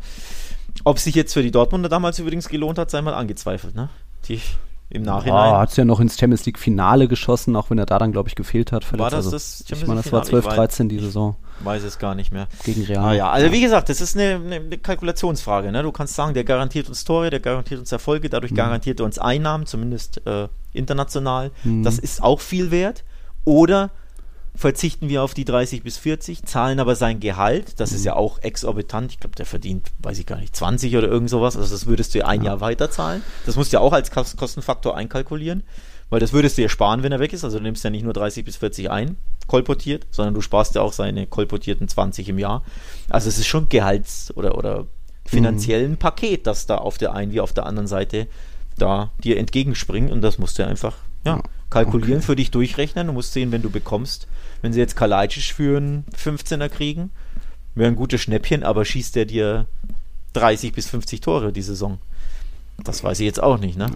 [0.90, 3.90] Ob sich jetzt für die Dortmunder damals übrigens gelohnt hat, sei mal angezweifelt, ne?
[4.28, 4.42] Die
[4.90, 5.54] im Nachhinein.
[5.54, 8.12] Ah, hat es ja noch ins Champions League Finale geschossen, auch wenn er da dann,
[8.12, 8.84] glaube ich, gefehlt hat.
[8.84, 9.04] Verletzt.
[9.04, 11.36] War das also, das Champions Ich meine, das war 12, 13 die Saison.
[11.60, 12.48] Weiß es gar nicht mehr.
[12.64, 13.04] Gegen Real.
[13.04, 15.72] Ah, ja, also wie gesagt, das ist eine, eine Kalkulationsfrage.
[15.72, 15.84] Ne?
[15.84, 18.56] Du kannst sagen, der garantiert uns Tore, der garantiert uns Erfolge, dadurch mhm.
[18.56, 21.52] garantiert er uns Einnahmen, zumindest äh, international.
[21.64, 21.84] Mhm.
[21.84, 23.04] Das ist auch viel wert.
[23.46, 23.92] Oder
[24.56, 27.98] verzichten wir auf die 30 bis 40, zahlen aber sein Gehalt, das mhm.
[27.98, 31.30] ist ja auch exorbitant, ich glaube, der verdient, weiß ich gar nicht, 20 oder irgend
[31.30, 32.52] sowas, also das würdest du ja ein ja.
[32.52, 33.24] Jahr weiter zahlen.
[33.46, 35.64] Das musst du ja auch als Kostenfaktor einkalkulieren,
[36.10, 38.04] weil das würdest du ja sparen, wenn er weg ist, also du nimmst ja nicht
[38.04, 42.40] nur 30 bis 40 ein, kolportiert, sondern du sparst ja auch seine kolportierten 20 im
[42.40, 42.64] Jahr.
[43.10, 44.88] Also es ist schon Gehalts- oder, oder
[45.26, 45.98] finanziellen mhm.
[45.98, 48.28] Paket, das da auf der einen wie auf der anderen Seite
[48.78, 50.96] da dir entgegenspringt und das musst du ja einfach,
[51.26, 51.42] ja.
[51.70, 52.26] kalkulieren, okay.
[52.26, 53.08] für dich durchrechnen.
[53.08, 54.28] Du musst sehen, wenn du bekommst,
[54.62, 57.12] wenn sie jetzt Kalajdzic für einen 15er kriegen,
[57.76, 59.68] wäre ein gutes Schnäppchen, aber schießt der dir
[60.34, 62.00] 30 bis 50 Tore die Saison?
[62.84, 63.88] Das weiß ich jetzt auch nicht, ne?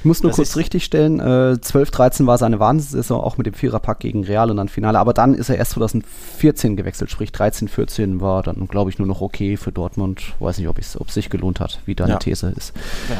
[0.00, 3.54] Ich muss nur das kurz richtigstellen, äh, 12, 13 war seine Wahnsinnssaison, auch mit dem
[3.54, 7.66] Viererpack gegen Real und dann Finale, aber dann ist er erst 2014 gewechselt, sprich 13,
[7.66, 10.34] 14 war dann, glaube ich, nur noch okay für Dortmund.
[10.38, 12.18] Weiß nicht, ob es sich gelohnt hat, wie deine ja.
[12.18, 12.74] These ist.
[13.08, 13.16] Ja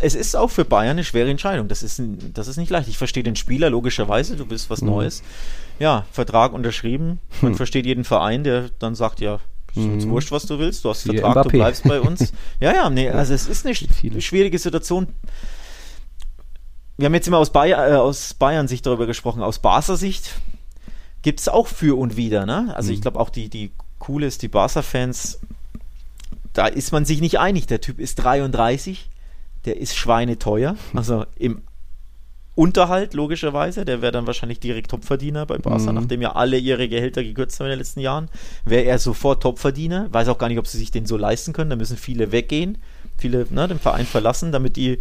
[0.00, 1.68] es ist auch für Bayern eine schwere Entscheidung.
[1.68, 2.00] Das ist,
[2.34, 2.88] das ist nicht leicht.
[2.88, 4.88] Ich verstehe den Spieler logischerweise, du bist was mhm.
[4.88, 5.22] Neues.
[5.78, 7.20] Ja, Vertrag unterschrieben.
[7.40, 7.56] Man mhm.
[7.56, 9.40] versteht jeden Verein, der dann sagt, ja,
[9.74, 10.10] ist uns mhm.
[10.10, 10.84] wurscht, was du willst.
[10.84, 11.42] Du hast Vertrag, Mbappé.
[11.44, 12.32] du bleibst bei uns.
[12.60, 14.20] ja, ja, nee, also es ist eine Viele.
[14.20, 15.08] schwierige Situation.
[16.96, 19.42] Wir haben jetzt immer aus, Bayer, äh, aus Bayern-Sicht darüber gesprochen.
[19.42, 20.32] Aus Barca-Sicht
[21.22, 22.44] gibt es auch für und wieder.
[22.44, 22.72] Ne?
[22.74, 23.02] Also ich mhm.
[23.02, 25.38] glaube auch die, die Cooles, die Barca-Fans,
[26.52, 27.66] da ist man sich nicht einig.
[27.66, 29.08] Der Typ ist 33
[29.64, 30.76] der ist schweineteuer.
[30.94, 31.62] Also im
[32.54, 35.94] Unterhalt logischerweise, der wäre dann wahrscheinlich direkt Topverdiener bei Barca, mhm.
[36.00, 38.28] nachdem ja alle ihre Gehälter gekürzt haben in den letzten Jahren,
[38.64, 40.08] wäre er sofort Topverdiener.
[40.12, 41.70] Weiß auch gar nicht, ob sie sich den so leisten können.
[41.70, 42.78] Da müssen viele weggehen,
[43.16, 44.98] viele ne, den Verein verlassen, damit die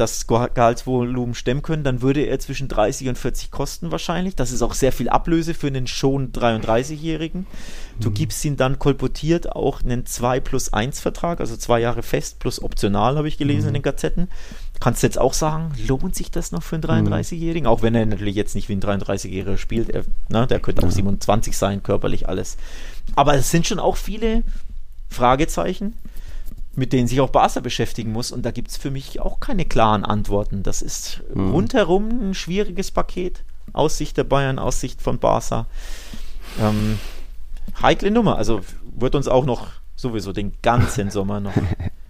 [0.00, 4.34] das Gehaltsvolumen stemmen können, dann würde er zwischen 30 und 40 kosten wahrscheinlich.
[4.34, 7.46] Das ist auch sehr viel Ablöse für einen schon 33-Jährigen.
[8.00, 8.14] Du mhm.
[8.14, 12.62] gibst ihn dann kolportiert auch einen 2 plus 1 Vertrag, also zwei Jahre fest plus
[12.62, 13.68] optional, habe ich gelesen mhm.
[13.68, 14.28] in den Gazetten.
[14.80, 17.64] Kannst du jetzt auch sagen, lohnt sich das noch für einen 33-Jährigen?
[17.64, 17.72] Mhm.
[17.72, 19.90] Auch wenn er natürlich jetzt nicht wie ein 33-Jähriger spielt.
[19.90, 22.56] Er, ne, der könnte auch 27 sein, körperlich alles.
[23.14, 24.42] Aber es sind schon auch viele
[25.10, 25.94] Fragezeichen
[26.74, 28.32] mit denen sich auch Barca beschäftigen muss.
[28.32, 30.62] Und da gibt es für mich auch keine klaren Antworten.
[30.62, 31.50] Das ist mhm.
[31.50, 33.42] rundherum ein schwieriges Paket.
[33.72, 35.66] Aus Sicht der Bayern, aus Sicht von Barca.
[36.58, 36.98] Ähm,
[37.82, 38.36] heikle Nummer.
[38.36, 38.60] Also
[38.96, 41.54] wird uns auch noch sowieso den ganzen Sommer noch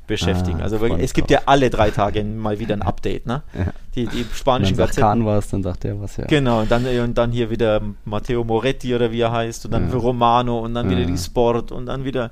[0.06, 0.60] beschäftigen.
[0.60, 3.42] Ah, also es gibt ja alle drei Tage mal wieder ein Update, ne?
[3.56, 3.72] Ja.
[3.94, 6.26] Die, die spanischen dann sagt Kahn was, dann sagt er was, ja.
[6.26, 9.90] Genau, und dann, und dann hier wieder Matteo Moretti oder wie er heißt, und dann
[9.90, 9.96] ja.
[9.96, 10.96] Romano und dann ja.
[10.96, 12.30] wieder die Sport und dann wieder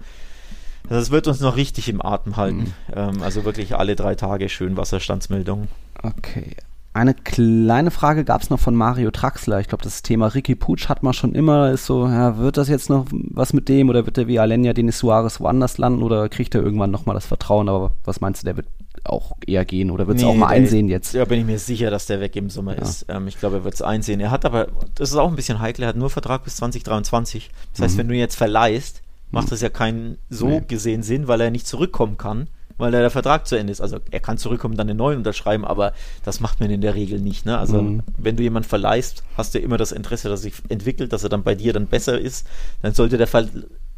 [0.89, 2.59] das wird uns noch richtig im Atem halten.
[2.59, 2.73] Mhm.
[2.95, 5.69] Ähm, also wirklich alle drei Tage schön Wasserstandsmeldungen.
[6.03, 6.57] Okay.
[6.95, 9.61] Eine kleine Frage gab es noch von Mario Traxler.
[9.61, 11.71] Ich glaube, das Thema Ricky Putsch hat man schon immer.
[11.71, 14.73] Ist so, ja, wird das jetzt noch was mit dem oder wird der wie Alenia
[14.73, 17.69] Denis Suarez woanders landen oder kriegt er irgendwann nochmal das Vertrauen?
[17.69, 18.67] Aber was meinst du, der wird
[19.05, 21.15] auch eher gehen oder wird es nee, auch mal einsehen jetzt?
[21.15, 22.83] Ja, bin ich mir sicher, dass der weg im Sommer ja.
[22.83, 23.07] ist.
[23.09, 24.19] Ähm, ich glaube, er wird es einsehen.
[24.19, 27.51] Er hat aber, das ist auch ein bisschen heikel, er hat nur Vertrag bis 2023.
[27.73, 27.99] Das heißt, mhm.
[27.99, 30.63] wenn du ihn jetzt verleihst, macht es ja keinen so nee.
[30.67, 32.49] gesehen Sinn, weil er nicht zurückkommen kann,
[32.79, 33.81] weil der Vertrag zu Ende ist.
[33.81, 35.93] Also er kann zurückkommen, dann einen neuen unterschreiben, aber
[36.25, 37.45] das macht man in der Regel nicht.
[37.45, 37.59] Ne?
[37.59, 38.03] Also mhm.
[38.17, 41.43] wenn du jemanden verleihst, hast du immer das Interesse, dass sich entwickelt, dass er dann
[41.43, 42.47] bei dir dann besser ist,
[42.83, 43.47] dann sollte der Ver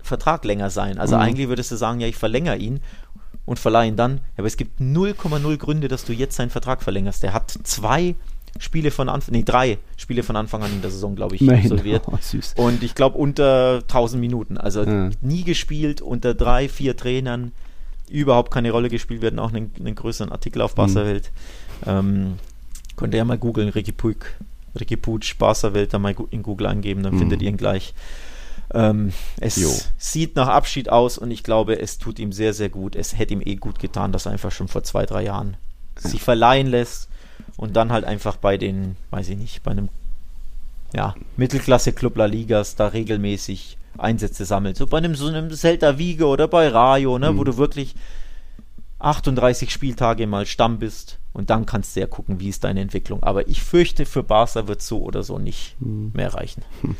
[0.02, 0.98] Vertrag länger sein.
[0.98, 1.22] Also mhm.
[1.22, 2.80] eigentlich würdest du sagen, ja, ich verlängere ihn
[3.44, 4.20] und verleihe ihn dann.
[4.38, 7.22] Aber es gibt 0,0 Gründe, dass du jetzt seinen Vertrag verlängerst.
[7.22, 8.14] Der hat zwei
[8.58, 11.60] Spiele von Anfang, nee, drei Spiele von Anfang an in der Saison, glaube ich, Nein,
[11.60, 12.04] absolviert.
[12.10, 12.54] Oh, süß.
[12.56, 14.56] Und ich glaube unter 1000 Minuten.
[14.56, 15.10] Also ja.
[15.20, 17.52] nie gespielt, unter drei, vier Trainern.
[18.10, 19.22] Überhaupt keine Rolle gespielt.
[19.24, 21.30] Hatten auch einen, einen größeren Artikel auf Barca-Welt.
[21.84, 21.90] Mhm.
[21.90, 22.38] Ähm,
[22.96, 24.26] könnt ihr ja mal googeln, Ricky Puig,
[24.78, 27.20] Ricky Puig, Barca-Welt, da mal in Google angeben, dann mhm.
[27.20, 27.94] findet ihr ihn gleich.
[28.72, 29.70] Ähm, es jo.
[29.98, 32.94] sieht nach Abschied aus und ich glaube, es tut ihm sehr, sehr gut.
[32.94, 35.56] Es hätte ihm eh gut getan, dass er einfach schon vor zwei, drei Jahren
[36.02, 36.10] ja.
[36.10, 37.08] sich verleihen lässt
[37.56, 39.88] und dann halt einfach bei den, weiß ich nicht, bei einem
[40.94, 44.76] ja, Mittelklasse-Club La Ligas da regelmäßig Einsätze sammelt.
[44.76, 47.38] So bei einem so einem Celta Vigo oder bei Rayo, ne, mhm.
[47.38, 47.94] wo du wirklich
[48.98, 53.22] 38 Spieltage mal Stamm bist und dann kannst du ja gucken, wie ist deine Entwicklung.
[53.22, 56.12] Aber ich fürchte, für Barca wird so oder so nicht mhm.
[56.14, 56.62] mehr reichen.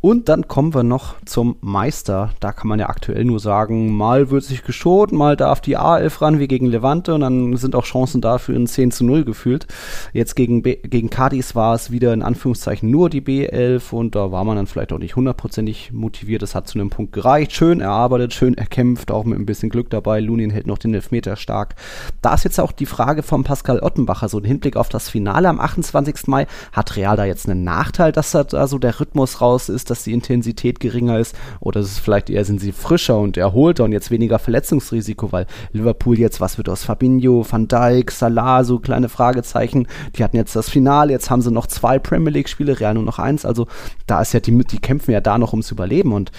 [0.00, 2.30] Und dann kommen wir noch zum Meister.
[2.38, 6.22] Da kann man ja aktuell nur sagen, mal wird sich geschont, mal darf die A11
[6.22, 9.66] ran wie gegen Levante und dann sind auch Chancen dafür in 10 zu 0 gefühlt.
[10.12, 14.30] Jetzt gegen, B gegen Cadiz war es wieder in Anführungszeichen nur die B11 und da
[14.30, 16.42] war man dann vielleicht auch nicht hundertprozentig motiviert.
[16.42, 17.52] Das hat zu einem Punkt gereicht.
[17.52, 20.20] Schön erarbeitet, schön erkämpft, auch mit ein bisschen Glück dabei.
[20.20, 21.74] Lunin hält noch den Elfmeter stark.
[22.22, 25.48] Da ist jetzt auch die Frage von Pascal Ottenbacher, so ein Hinblick auf das Finale
[25.48, 26.28] am 28.
[26.28, 26.46] Mai.
[26.72, 29.87] Hat Real da jetzt einen Nachteil, dass da so der Rhythmus raus ist?
[29.90, 33.84] Dass die Intensität geringer ist oder ist es vielleicht eher, sind sie frischer und erholter
[33.84, 38.78] und jetzt weniger Verletzungsrisiko, weil Liverpool jetzt, was wird aus Fabinho, Van Dijk, Salah, so
[38.78, 39.86] kleine Fragezeichen,
[40.16, 43.04] die hatten jetzt das Finale, jetzt haben sie noch zwei Premier League Spiele, Real nur
[43.04, 43.66] noch eins, also
[44.06, 46.32] da ist ja die, die kämpfen ja da noch ums Überleben und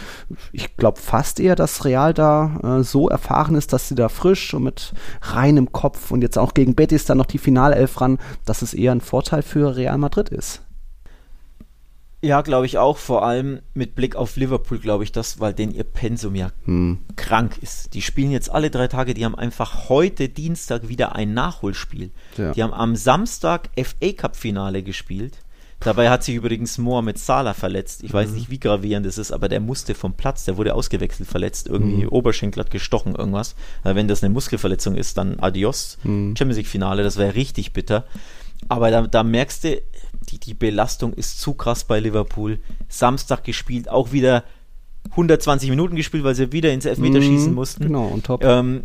[0.52, 4.54] ich glaube fast eher, dass Real da äh, so erfahren ist, dass sie da frisch
[4.54, 8.62] und mit reinem Kopf und jetzt auch gegen Betis dann noch die Finalelf ran, dass
[8.62, 10.62] es eher ein Vorteil für Real Madrid ist.
[12.22, 12.98] Ja, glaube ich auch.
[12.98, 17.00] Vor allem mit Blick auf Liverpool, glaube ich das, weil denn ihr Pensum ja hm.
[17.16, 17.94] krank ist.
[17.94, 19.14] Die spielen jetzt alle drei Tage.
[19.14, 22.12] Die haben einfach heute Dienstag wieder ein Nachholspiel.
[22.38, 22.52] Ja.
[22.52, 25.38] Die haben am Samstag FA Cup Finale gespielt.
[25.80, 28.04] Dabei hat sich übrigens Mohamed Salah verletzt.
[28.04, 28.36] Ich weiß mhm.
[28.36, 32.04] nicht, wie gravierend das ist, aber der musste vom Platz, der wurde ausgewechselt, verletzt, irgendwie
[32.04, 32.10] mhm.
[32.10, 33.56] Oberschenkel hat gestochen, irgendwas.
[33.84, 35.98] Wenn das eine Muskelverletzung ist, dann adios.
[36.04, 36.36] Mhm.
[36.36, 38.04] Champions League Finale, das wäre richtig bitter.
[38.68, 39.82] Aber da, da merkst du,
[40.32, 42.60] die, die Belastung ist zu krass bei Liverpool.
[42.88, 44.44] Samstag gespielt, auch wieder
[45.12, 47.84] 120 Minuten gespielt, weil sie wieder ins Elfmeterschießen mhm, mussten.
[47.84, 48.44] Genau, und top.
[48.44, 48.84] Ähm,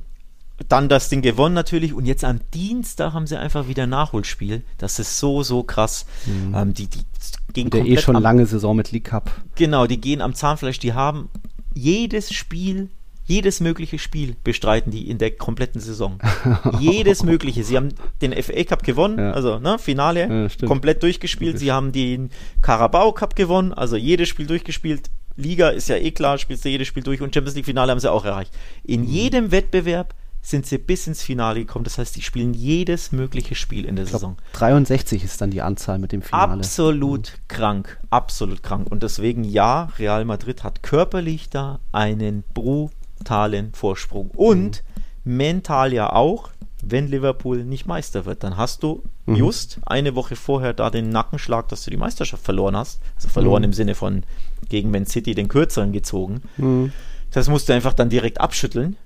[0.69, 4.63] dann das Ding gewonnen natürlich und jetzt am Dienstag haben sie einfach wieder Nachholspiel.
[4.79, 6.07] Das ist so, so krass.
[6.27, 6.55] Mhm.
[6.55, 7.05] Ähm, die, die
[7.53, 9.31] gehen Der eh schon am, lange Saison mit League Cup.
[9.57, 11.29] Genau, die gehen am Zahnfleisch, die haben
[11.75, 12.89] jedes Spiel
[13.27, 16.19] jedes mögliche Spiel bestreiten die in der kompletten Saison.
[16.81, 17.65] Jedes mögliche.
[17.65, 17.89] Sie haben
[18.21, 19.33] den FA Cup gewonnen, ja.
[19.33, 21.59] also ne, Finale, ja, komplett durchgespielt.
[21.59, 22.31] Sie haben den
[22.61, 25.11] Carabao Cup gewonnen, also jedes Spiel durchgespielt.
[25.37, 27.99] Liga ist ja eh klar, spielst du jedes Spiel durch und Champions League Finale haben
[27.99, 28.53] sie auch erreicht.
[28.85, 29.09] In mhm.
[29.09, 31.85] jedem Wettbewerb sind sie bis ins Finale gekommen.
[31.85, 34.37] Das heißt, die spielen jedes mögliche Spiel in der glaub, Saison.
[34.53, 36.53] 63 ist dann die Anzahl mit dem Finale.
[36.53, 37.49] Absolut mhm.
[37.49, 38.87] krank, absolut krank.
[38.91, 44.31] Und deswegen ja, Real Madrid hat körperlich da einen Bru brutalen Vorsprung.
[44.31, 44.83] Und
[45.25, 45.37] mhm.
[45.37, 46.51] mental ja auch,
[46.83, 48.45] wenn Liverpool nicht Meister wird.
[48.45, 49.37] Dann hast du mhm.
[49.37, 53.01] just eine Woche vorher da den Nackenschlag, dass du die Meisterschaft verloren hast.
[53.17, 53.67] Also verloren mhm.
[53.67, 54.25] im Sinne von
[54.69, 56.43] gegen Man City den kürzeren gezogen.
[56.57, 56.93] Mhm.
[57.31, 58.97] Das musst du einfach dann direkt abschütteln,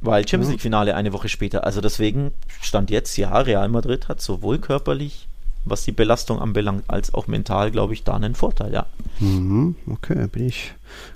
[0.00, 0.52] weil Champions mhm.
[0.52, 1.64] League Finale eine Woche später.
[1.64, 5.28] Also deswegen stand jetzt, ja, Real Madrid hat sowohl körperlich
[5.64, 8.86] was die Belastung anbelangt, als auch mental, glaube ich, da einen Vorteil, ja.
[9.20, 10.72] Mhm, okay, bin ich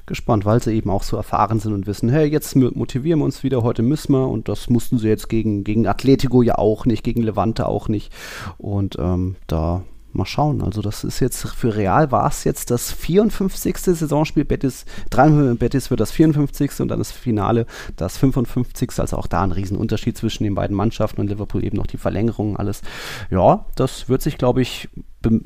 [0.07, 3.43] gespannt, weil sie eben auch so erfahren sind und wissen, hey, jetzt motivieren wir uns
[3.43, 7.03] wieder, heute müssen wir und das mussten sie jetzt gegen, gegen Atletico ja auch nicht,
[7.05, 8.13] gegen Levante auch nicht
[8.59, 9.83] und ähm, da
[10.15, 10.63] mal schauen.
[10.63, 13.77] Also das ist jetzt für Real war es jetzt das 54.
[13.77, 14.45] Saisonspiel.
[14.45, 16.81] Betis, Betis wird das 54.
[16.81, 17.67] und dann das Finale
[17.97, 18.93] das 55.
[18.99, 22.57] Also auch da ein Riesenunterschied zwischen den beiden Mannschaften und Liverpool eben noch die Verlängerung
[22.57, 22.83] alles.
[23.31, 24.89] Ja, das wird sich, glaube ich,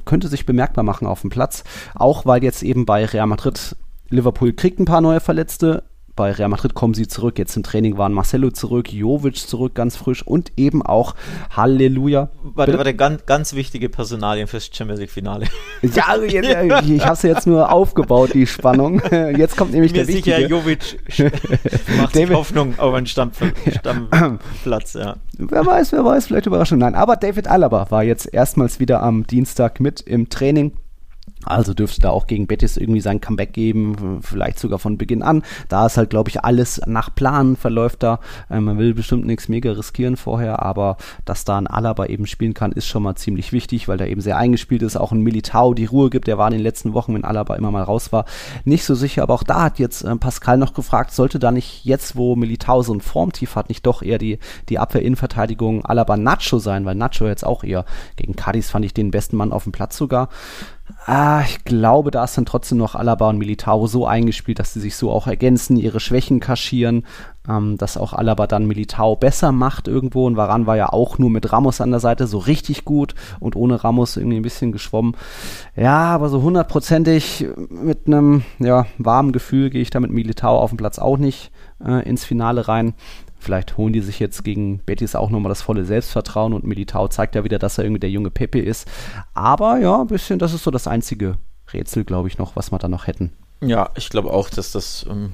[0.04, 1.64] könnte sich bemerkbar machen auf dem Platz.
[1.94, 3.76] Auch weil jetzt eben bei Real Madrid
[4.10, 5.84] Liverpool kriegt ein paar neue Verletzte,
[6.18, 7.38] bei Real Madrid kommen sie zurück.
[7.38, 11.14] Jetzt im Training waren Marcelo zurück, Jovic zurück, ganz frisch und eben auch
[11.56, 12.28] Halleluja.
[12.42, 15.46] Warte, warte, ganz, ganz wichtige Personalien fürs Champions League Finale.
[15.80, 19.00] Ja, jetzt, ich habe es jetzt nur aufgebaut, die Spannung.
[19.36, 20.48] Jetzt kommt nämlich Mir der sicher, wichtige.
[20.48, 20.98] Jovic
[21.96, 25.16] macht David, Hoffnung auf einen Stammplatz, ja.
[25.38, 26.78] Wer weiß, wer weiß, vielleicht Überraschung.
[26.78, 30.72] Nein, aber David Alaba war jetzt erstmals wieder am Dienstag mit im Training
[31.48, 35.42] also dürfte da auch gegen Betis irgendwie sein Comeback geben, vielleicht sogar von Beginn an.
[35.68, 38.20] Da ist halt, glaube ich, alles nach Plan verläuft da.
[38.50, 42.54] Äh, man will bestimmt nichts mega riskieren vorher, aber dass da ein Alaba eben spielen
[42.54, 44.96] kann, ist schon mal ziemlich wichtig, weil der eben sehr eingespielt ist.
[44.96, 46.26] Auch ein Militao die Ruhe gibt.
[46.26, 48.24] Der war in den letzten Wochen, wenn Alaba immer mal raus war,
[48.64, 49.22] nicht so sicher.
[49.22, 52.82] Aber auch da hat jetzt äh, Pascal noch gefragt, sollte da nicht jetzt, wo Militao
[52.82, 54.38] so ein Formtief hat, nicht doch eher die,
[54.68, 57.84] die Abwehr-Innenverteidigung Alaba Nacho sein, weil Nacho jetzt auch eher
[58.16, 60.28] gegen Cadiz fand ich den besten Mann auf dem Platz sogar.
[61.06, 64.80] Ah, ich glaube, da ist dann trotzdem noch Alaba und Militao so eingespielt, dass sie
[64.80, 67.04] sich so auch ergänzen, ihre Schwächen kaschieren,
[67.48, 71.30] ähm, dass auch Alaba dann Militao besser macht irgendwo und Varan war ja auch nur
[71.30, 75.14] mit Ramos an der Seite so richtig gut und ohne Ramos irgendwie ein bisschen geschwommen.
[75.76, 80.70] Ja, aber so hundertprozentig mit einem ja, warmen Gefühl gehe ich da mit Militao auf
[80.70, 81.50] dem Platz auch nicht
[81.84, 82.94] äh, ins Finale rein.
[83.38, 87.34] Vielleicht holen die sich jetzt gegen Betis auch nochmal das volle Selbstvertrauen und Militao zeigt
[87.34, 88.88] ja wieder, dass er irgendwie der junge Pepe ist.
[89.34, 91.38] Aber ja, ein bisschen, das ist so das einzige
[91.72, 93.32] Rätsel, glaube ich, noch, was wir da noch hätten.
[93.60, 95.32] Ja, ich glaube auch, dass das ähm,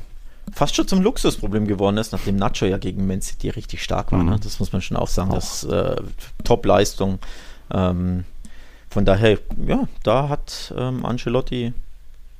[0.52, 4.18] fast schon zum Luxusproblem geworden ist, nachdem Nacho ja gegen Man City richtig stark war.
[4.18, 4.24] Ne?
[4.24, 4.30] Mhm.
[4.30, 4.40] Ne?
[4.42, 5.30] Das muss man schon auch sagen.
[5.30, 5.36] Auch.
[5.36, 5.96] Das äh,
[6.44, 7.18] Top-Leistung.
[7.72, 8.24] Ähm,
[8.90, 11.72] von daher, ja, da hat ähm, Ancelotti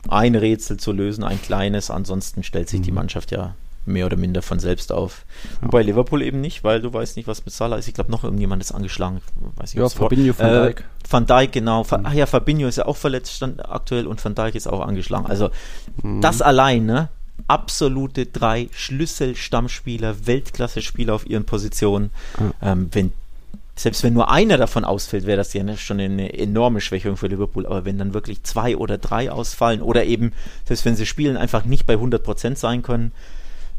[0.09, 1.91] ein Rätsel zu lösen, ein kleines.
[1.91, 2.85] Ansonsten stellt sich mhm.
[2.85, 3.55] die Mannschaft ja
[3.87, 5.25] mehr oder minder von selbst auf.
[5.63, 5.69] Ja.
[5.69, 7.89] Bei Liverpool eben nicht, weil du weißt nicht, was mit Salah ist.
[7.89, 9.21] Ich glaube, noch irgendjemand ist angeschlagen.
[9.57, 10.81] Weiß nicht, ja, Fabinho, Van Dijk.
[10.81, 11.83] Äh, Van Dijk, genau.
[11.85, 12.01] Mhm.
[12.05, 15.27] Ach ja, Fabinho ist ja auch verletzt stand aktuell und Van Dijk ist auch angeschlagen.
[15.27, 15.51] Also
[16.03, 16.21] mhm.
[16.21, 17.09] das allein, ne?
[17.49, 22.11] Absolute drei Schlüssel-Stammspieler, Weltklasse-Spieler auf ihren Positionen.
[22.39, 22.53] Mhm.
[22.63, 23.13] Ähm, wenn
[23.77, 27.27] selbst wenn nur einer davon ausfällt, wäre das ja ne, schon eine enorme Schwächung für
[27.27, 27.67] Liverpool.
[27.67, 30.33] Aber wenn dann wirklich zwei oder drei ausfallen oder eben,
[30.65, 33.13] selbst wenn sie spielen, einfach nicht bei 100% sein können,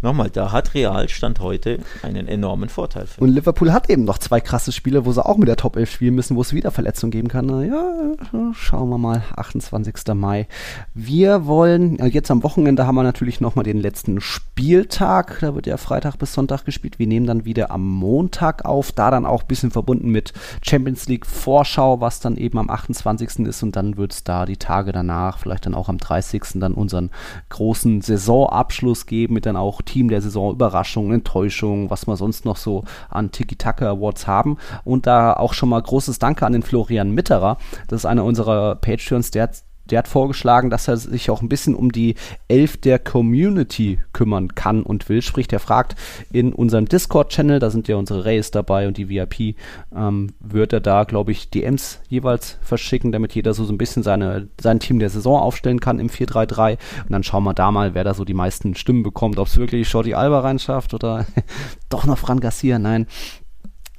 [0.01, 3.07] nochmal, da hat Real Stand heute einen enormen Vorteil.
[3.17, 5.91] Und Liverpool hat eben noch zwei krasse Spiele, wo sie auch mit der Top 11
[5.91, 7.45] spielen müssen, wo es wieder Verletzungen geben kann.
[7.45, 10.13] Na ja, schauen wir mal, 28.
[10.13, 10.47] Mai.
[10.93, 15.39] Wir wollen, jetzt am Wochenende haben wir natürlich nochmal den letzten Spieltag.
[15.41, 16.99] Da wird ja Freitag bis Sonntag gespielt.
[16.99, 21.07] Wir nehmen dann wieder am Montag auf, da dann auch ein bisschen verbunden mit Champions
[21.07, 23.39] League Vorschau, was dann eben am 28.
[23.39, 26.43] ist und dann wird es da die Tage danach, vielleicht dann auch am 30.
[26.55, 27.11] dann unseren
[27.49, 32.57] großen Saisonabschluss geben mit dann auch Team der Saison, Überraschungen, Enttäuschungen, was wir sonst noch
[32.57, 34.57] so an Tiki-Taka Awards haben.
[34.83, 37.57] Und da auch schon mal großes Danke an den Florian Mitterer.
[37.87, 41.49] Das ist einer unserer Patreons, der hat der hat vorgeschlagen, dass er sich auch ein
[41.49, 42.15] bisschen um die
[42.47, 45.21] Elf der Community kümmern kann und will.
[45.21, 45.95] Sprich, der fragt
[46.31, 49.55] in unserem Discord-Channel, da sind ja unsere Rays dabei und die VIP,
[49.95, 54.03] ähm, wird er da, glaube ich, DMs jeweils verschicken, damit jeder so, so ein bisschen
[54.03, 56.77] seine, sein Team der Saison aufstellen kann im 4-3-3.
[57.03, 59.39] Und dann schauen wir da mal, wer da so die meisten Stimmen bekommt.
[59.39, 61.25] Ob es wirklich Shorty Alba reinschafft oder
[61.89, 62.79] doch noch Fran Garcia.
[62.79, 63.07] Nein,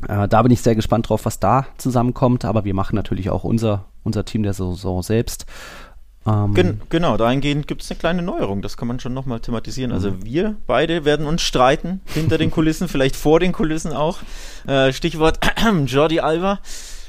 [0.08, 3.44] äh, da bin ich sehr gespannt drauf, was da zusammenkommt, aber wir machen natürlich auch
[3.44, 5.44] unser, unser Team der Saison selbst.
[6.26, 9.92] Ähm Gen genau, dahingehend gibt es eine kleine Neuerung, das kann man schon nochmal thematisieren.
[9.92, 10.24] Also mhm.
[10.24, 14.18] wir beide werden uns streiten, hinter den Kulissen, vielleicht vor den Kulissen auch.
[14.66, 15.38] Äh, Stichwort
[15.86, 16.60] Jordi Alba.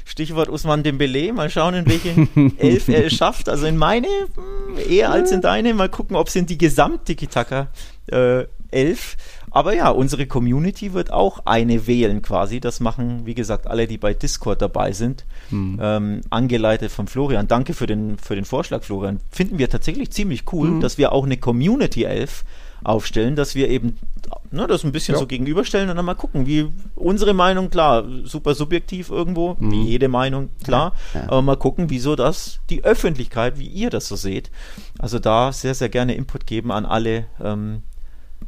[0.04, 2.14] Stichwort Usman Dembele, mal schauen, in welche
[2.56, 3.50] Elf er es schafft.
[3.50, 5.74] Also in meine hm, eher als in deine.
[5.74, 7.68] Mal gucken, ob es in die Gesamt-Tiki-Taka
[8.06, 9.16] äh, Elf
[9.50, 12.60] aber ja, unsere Community wird auch eine wählen quasi.
[12.60, 15.24] Das machen, wie gesagt, alle, die bei Discord dabei sind.
[15.50, 15.78] Hm.
[15.80, 17.48] Ähm, angeleitet von Florian.
[17.48, 19.20] Danke für den, für den Vorschlag, Florian.
[19.30, 20.80] Finden wir tatsächlich ziemlich cool, hm.
[20.80, 22.44] dass wir auch eine Community 11
[22.84, 23.98] aufstellen, dass wir eben
[24.50, 25.18] ne, das ein bisschen ja.
[25.18, 29.72] so gegenüberstellen und dann mal gucken, wie unsere Meinung, klar, super subjektiv irgendwo, mhm.
[29.72, 31.20] wie jede Meinung, klar, ja.
[31.20, 31.26] Ja.
[31.28, 34.50] aber mal gucken, wieso das die Öffentlichkeit, wie ihr das so seht.
[34.98, 37.82] Also da sehr, sehr gerne Input geben an alle ähm,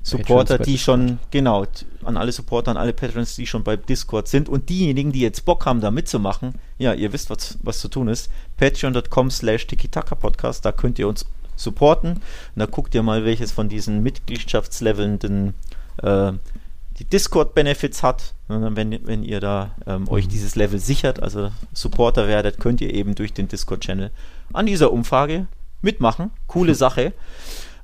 [0.03, 1.67] Supporter, die schon, genau,
[2.05, 5.45] an alle Supporter, an alle Patrons, die schon bei Discord sind und diejenigen, die jetzt
[5.45, 8.31] Bock haben, da mitzumachen, ja, ihr wisst, was, was zu tun ist.
[8.57, 12.13] Patreon.com slash Podcast, da könnt ihr uns supporten.
[12.13, 12.23] Und
[12.57, 15.55] da guckt ihr mal, welches von diesen Mitgliedschaftslevelnden
[16.03, 16.33] äh,
[16.99, 18.35] die Discord-Benefits hat.
[18.49, 20.31] Und wenn, wenn ihr da ähm, euch mhm.
[20.31, 24.11] dieses Level sichert, also Supporter werdet, könnt ihr eben durch den Discord-Channel
[24.53, 25.47] an dieser Umfrage
[25.83, 26.31] mitmachen.
[26.47, 27.13] Coole Sache.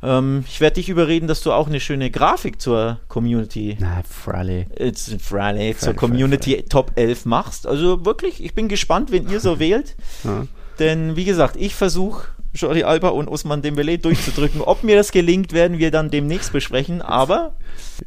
[0.02, 3.76] Ähm, ich werde dich überreden, dass du auch eine schöne Grafik zur Community.
[3.80, 4.66] Na, Fraley.
[4.78, 6.68] It's Fraley, zur Community Fraley.
[6.68, 7.66] Top 11 machst.
[7.66, 9.96] Also wirklich, ich bin gespannt, wenn ihr so wählt.
[10.24, 10.46] Ja.
[10.78, 14.60] Denn wie gesagt, ich versuche Jordi Alba und Osman Dembele durchzudrücken.
[14.60, 17.54] Ob mir das gelingt, werden wir dann demnächst besprechen, aber...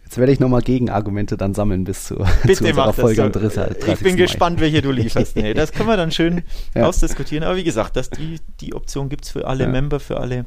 [0.04, 3.88] Jetzt werde ich nochmal Gegenargumente dann sammeln bis zu, Bitte zu unserer Folge am 30.
[3.88, 4.22] Ich bin Mai.
[4.22, 5.36] gespannt, welche du lieferst.
[5.36, 6.44] Nee, das können wir dann schön
[6.76, 6.86] ja.
[6.88, 7.44] ausdiskutieren.
[7.44, 9.70] Aber wie gesagt, das, die, die Option gibt es für alle ja.
[9.70, 10.46] Member, für alle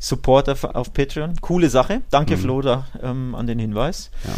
[0.00, 1.36] Supporter auf Patreon.
[1.40, 2.02] Coole Sache.
[2.10, 2.40] Danke, mhm.
[2.40, 4.10] Flo, da, ähm, an den Hinweis.
[4.24, 4.32] Ja.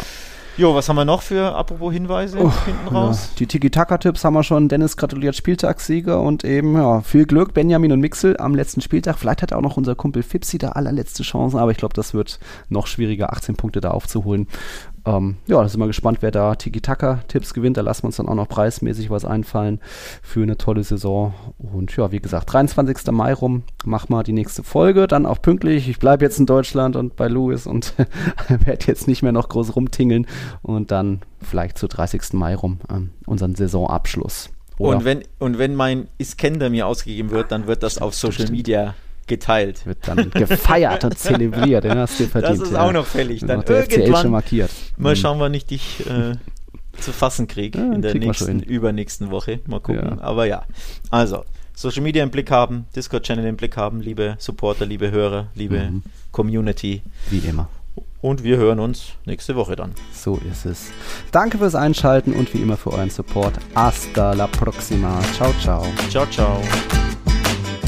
[0.55, 3.29] Jo, was haben wir noch für, apropos Hinweise, oh, hinten raus?
[3.31, 3.35] Ja.
[3.39, 4.69] Die Tiki-Taka-Tipps haben wir schon.
[4.69, 9.17] Dennis gratuliert Spieltagssieger und eben, ja, viel Glück, Benjamin und Mixel am letzten Spieltag.
[9.17, 12.39] Vielleicht hat auch noch unser Kumpel Fipsi da allerletzte Chancen, aber ich glaube, das wird
[12.69, 14.47] noch schwieriger, 18 Punkte da aufzuholen.
[15.05, 17.77] Ähm, ja, da sind wir gespannt, wer da Tiki-Taka-Tipps gewinnt.
[17.77, 19.79] Da lassen wir uns dann auch noch preismäßig was einfallen
[20.21, 21.33] für eine tolle Saison.
[21.57, 23.11] Und ja, wie gesagt, 23.
[23.11, 25.07] Mai rum, mach mal die nächste Folge.
[25.07, 25.89] Dann auch pünktlich.
[25.89, 27.93] Ich bleibe jetzt in Deutschland und bei Louis und
[28.47, 30.25] werde jetzt nicht mehr noch groß rumtingeln.
[30.61, 32.33] Und dann vielleicht zu 30.
[32.33, 34.49] Mai rum ähm, unseren Saisonabschluss.
[34.77, 38.95] Und wenn, und wenn mein Iskender mir ausgegeben wird, dann wird das auf Social Media
[39.27, 39.85] geteilt.
[39.85, 41.83] Wird dann gefeiert und zelebriert.
[41.83, 42.61] Den hast du verdient.
[42.61, 43.41] Das ist auch noch fällig.
[43.41, 44.71] Dann der FCL schon markiert.
[44.97, 45.21] Mal hm.
[45.21, 46.35] schauen, wann ich dich äh,
[46.99, 49.59] zu fassen kriege ja, in der nächsten, übernächsten Woche.
[49.67, 50.17] Mal gucken.
[50.17, 50.23] Ja.
[50.23, 50.63] Aber ja,
[51.09, 51.43] also
[51.75, 56.03] Social Media im Blick haben, Discord-Channel im Blick haben, liebe Supporter, liebe Hörer, liebe mhm.
[56.31, 57.01] Community.
[57.29, 57.67] Wie immer.
[58.21, 59.91] Und wir hören uns nächste Woche dann.
[60.13, 60.91] So ist es.
[61.31, 63.55] Danke fürs Einschalten und wie immer für euren Support.
[63.75, 65.19] Hasta la próxima.
[65.33, 65.85] Ciao, ciao.
[66.09, 66.61] Ciao, ciao.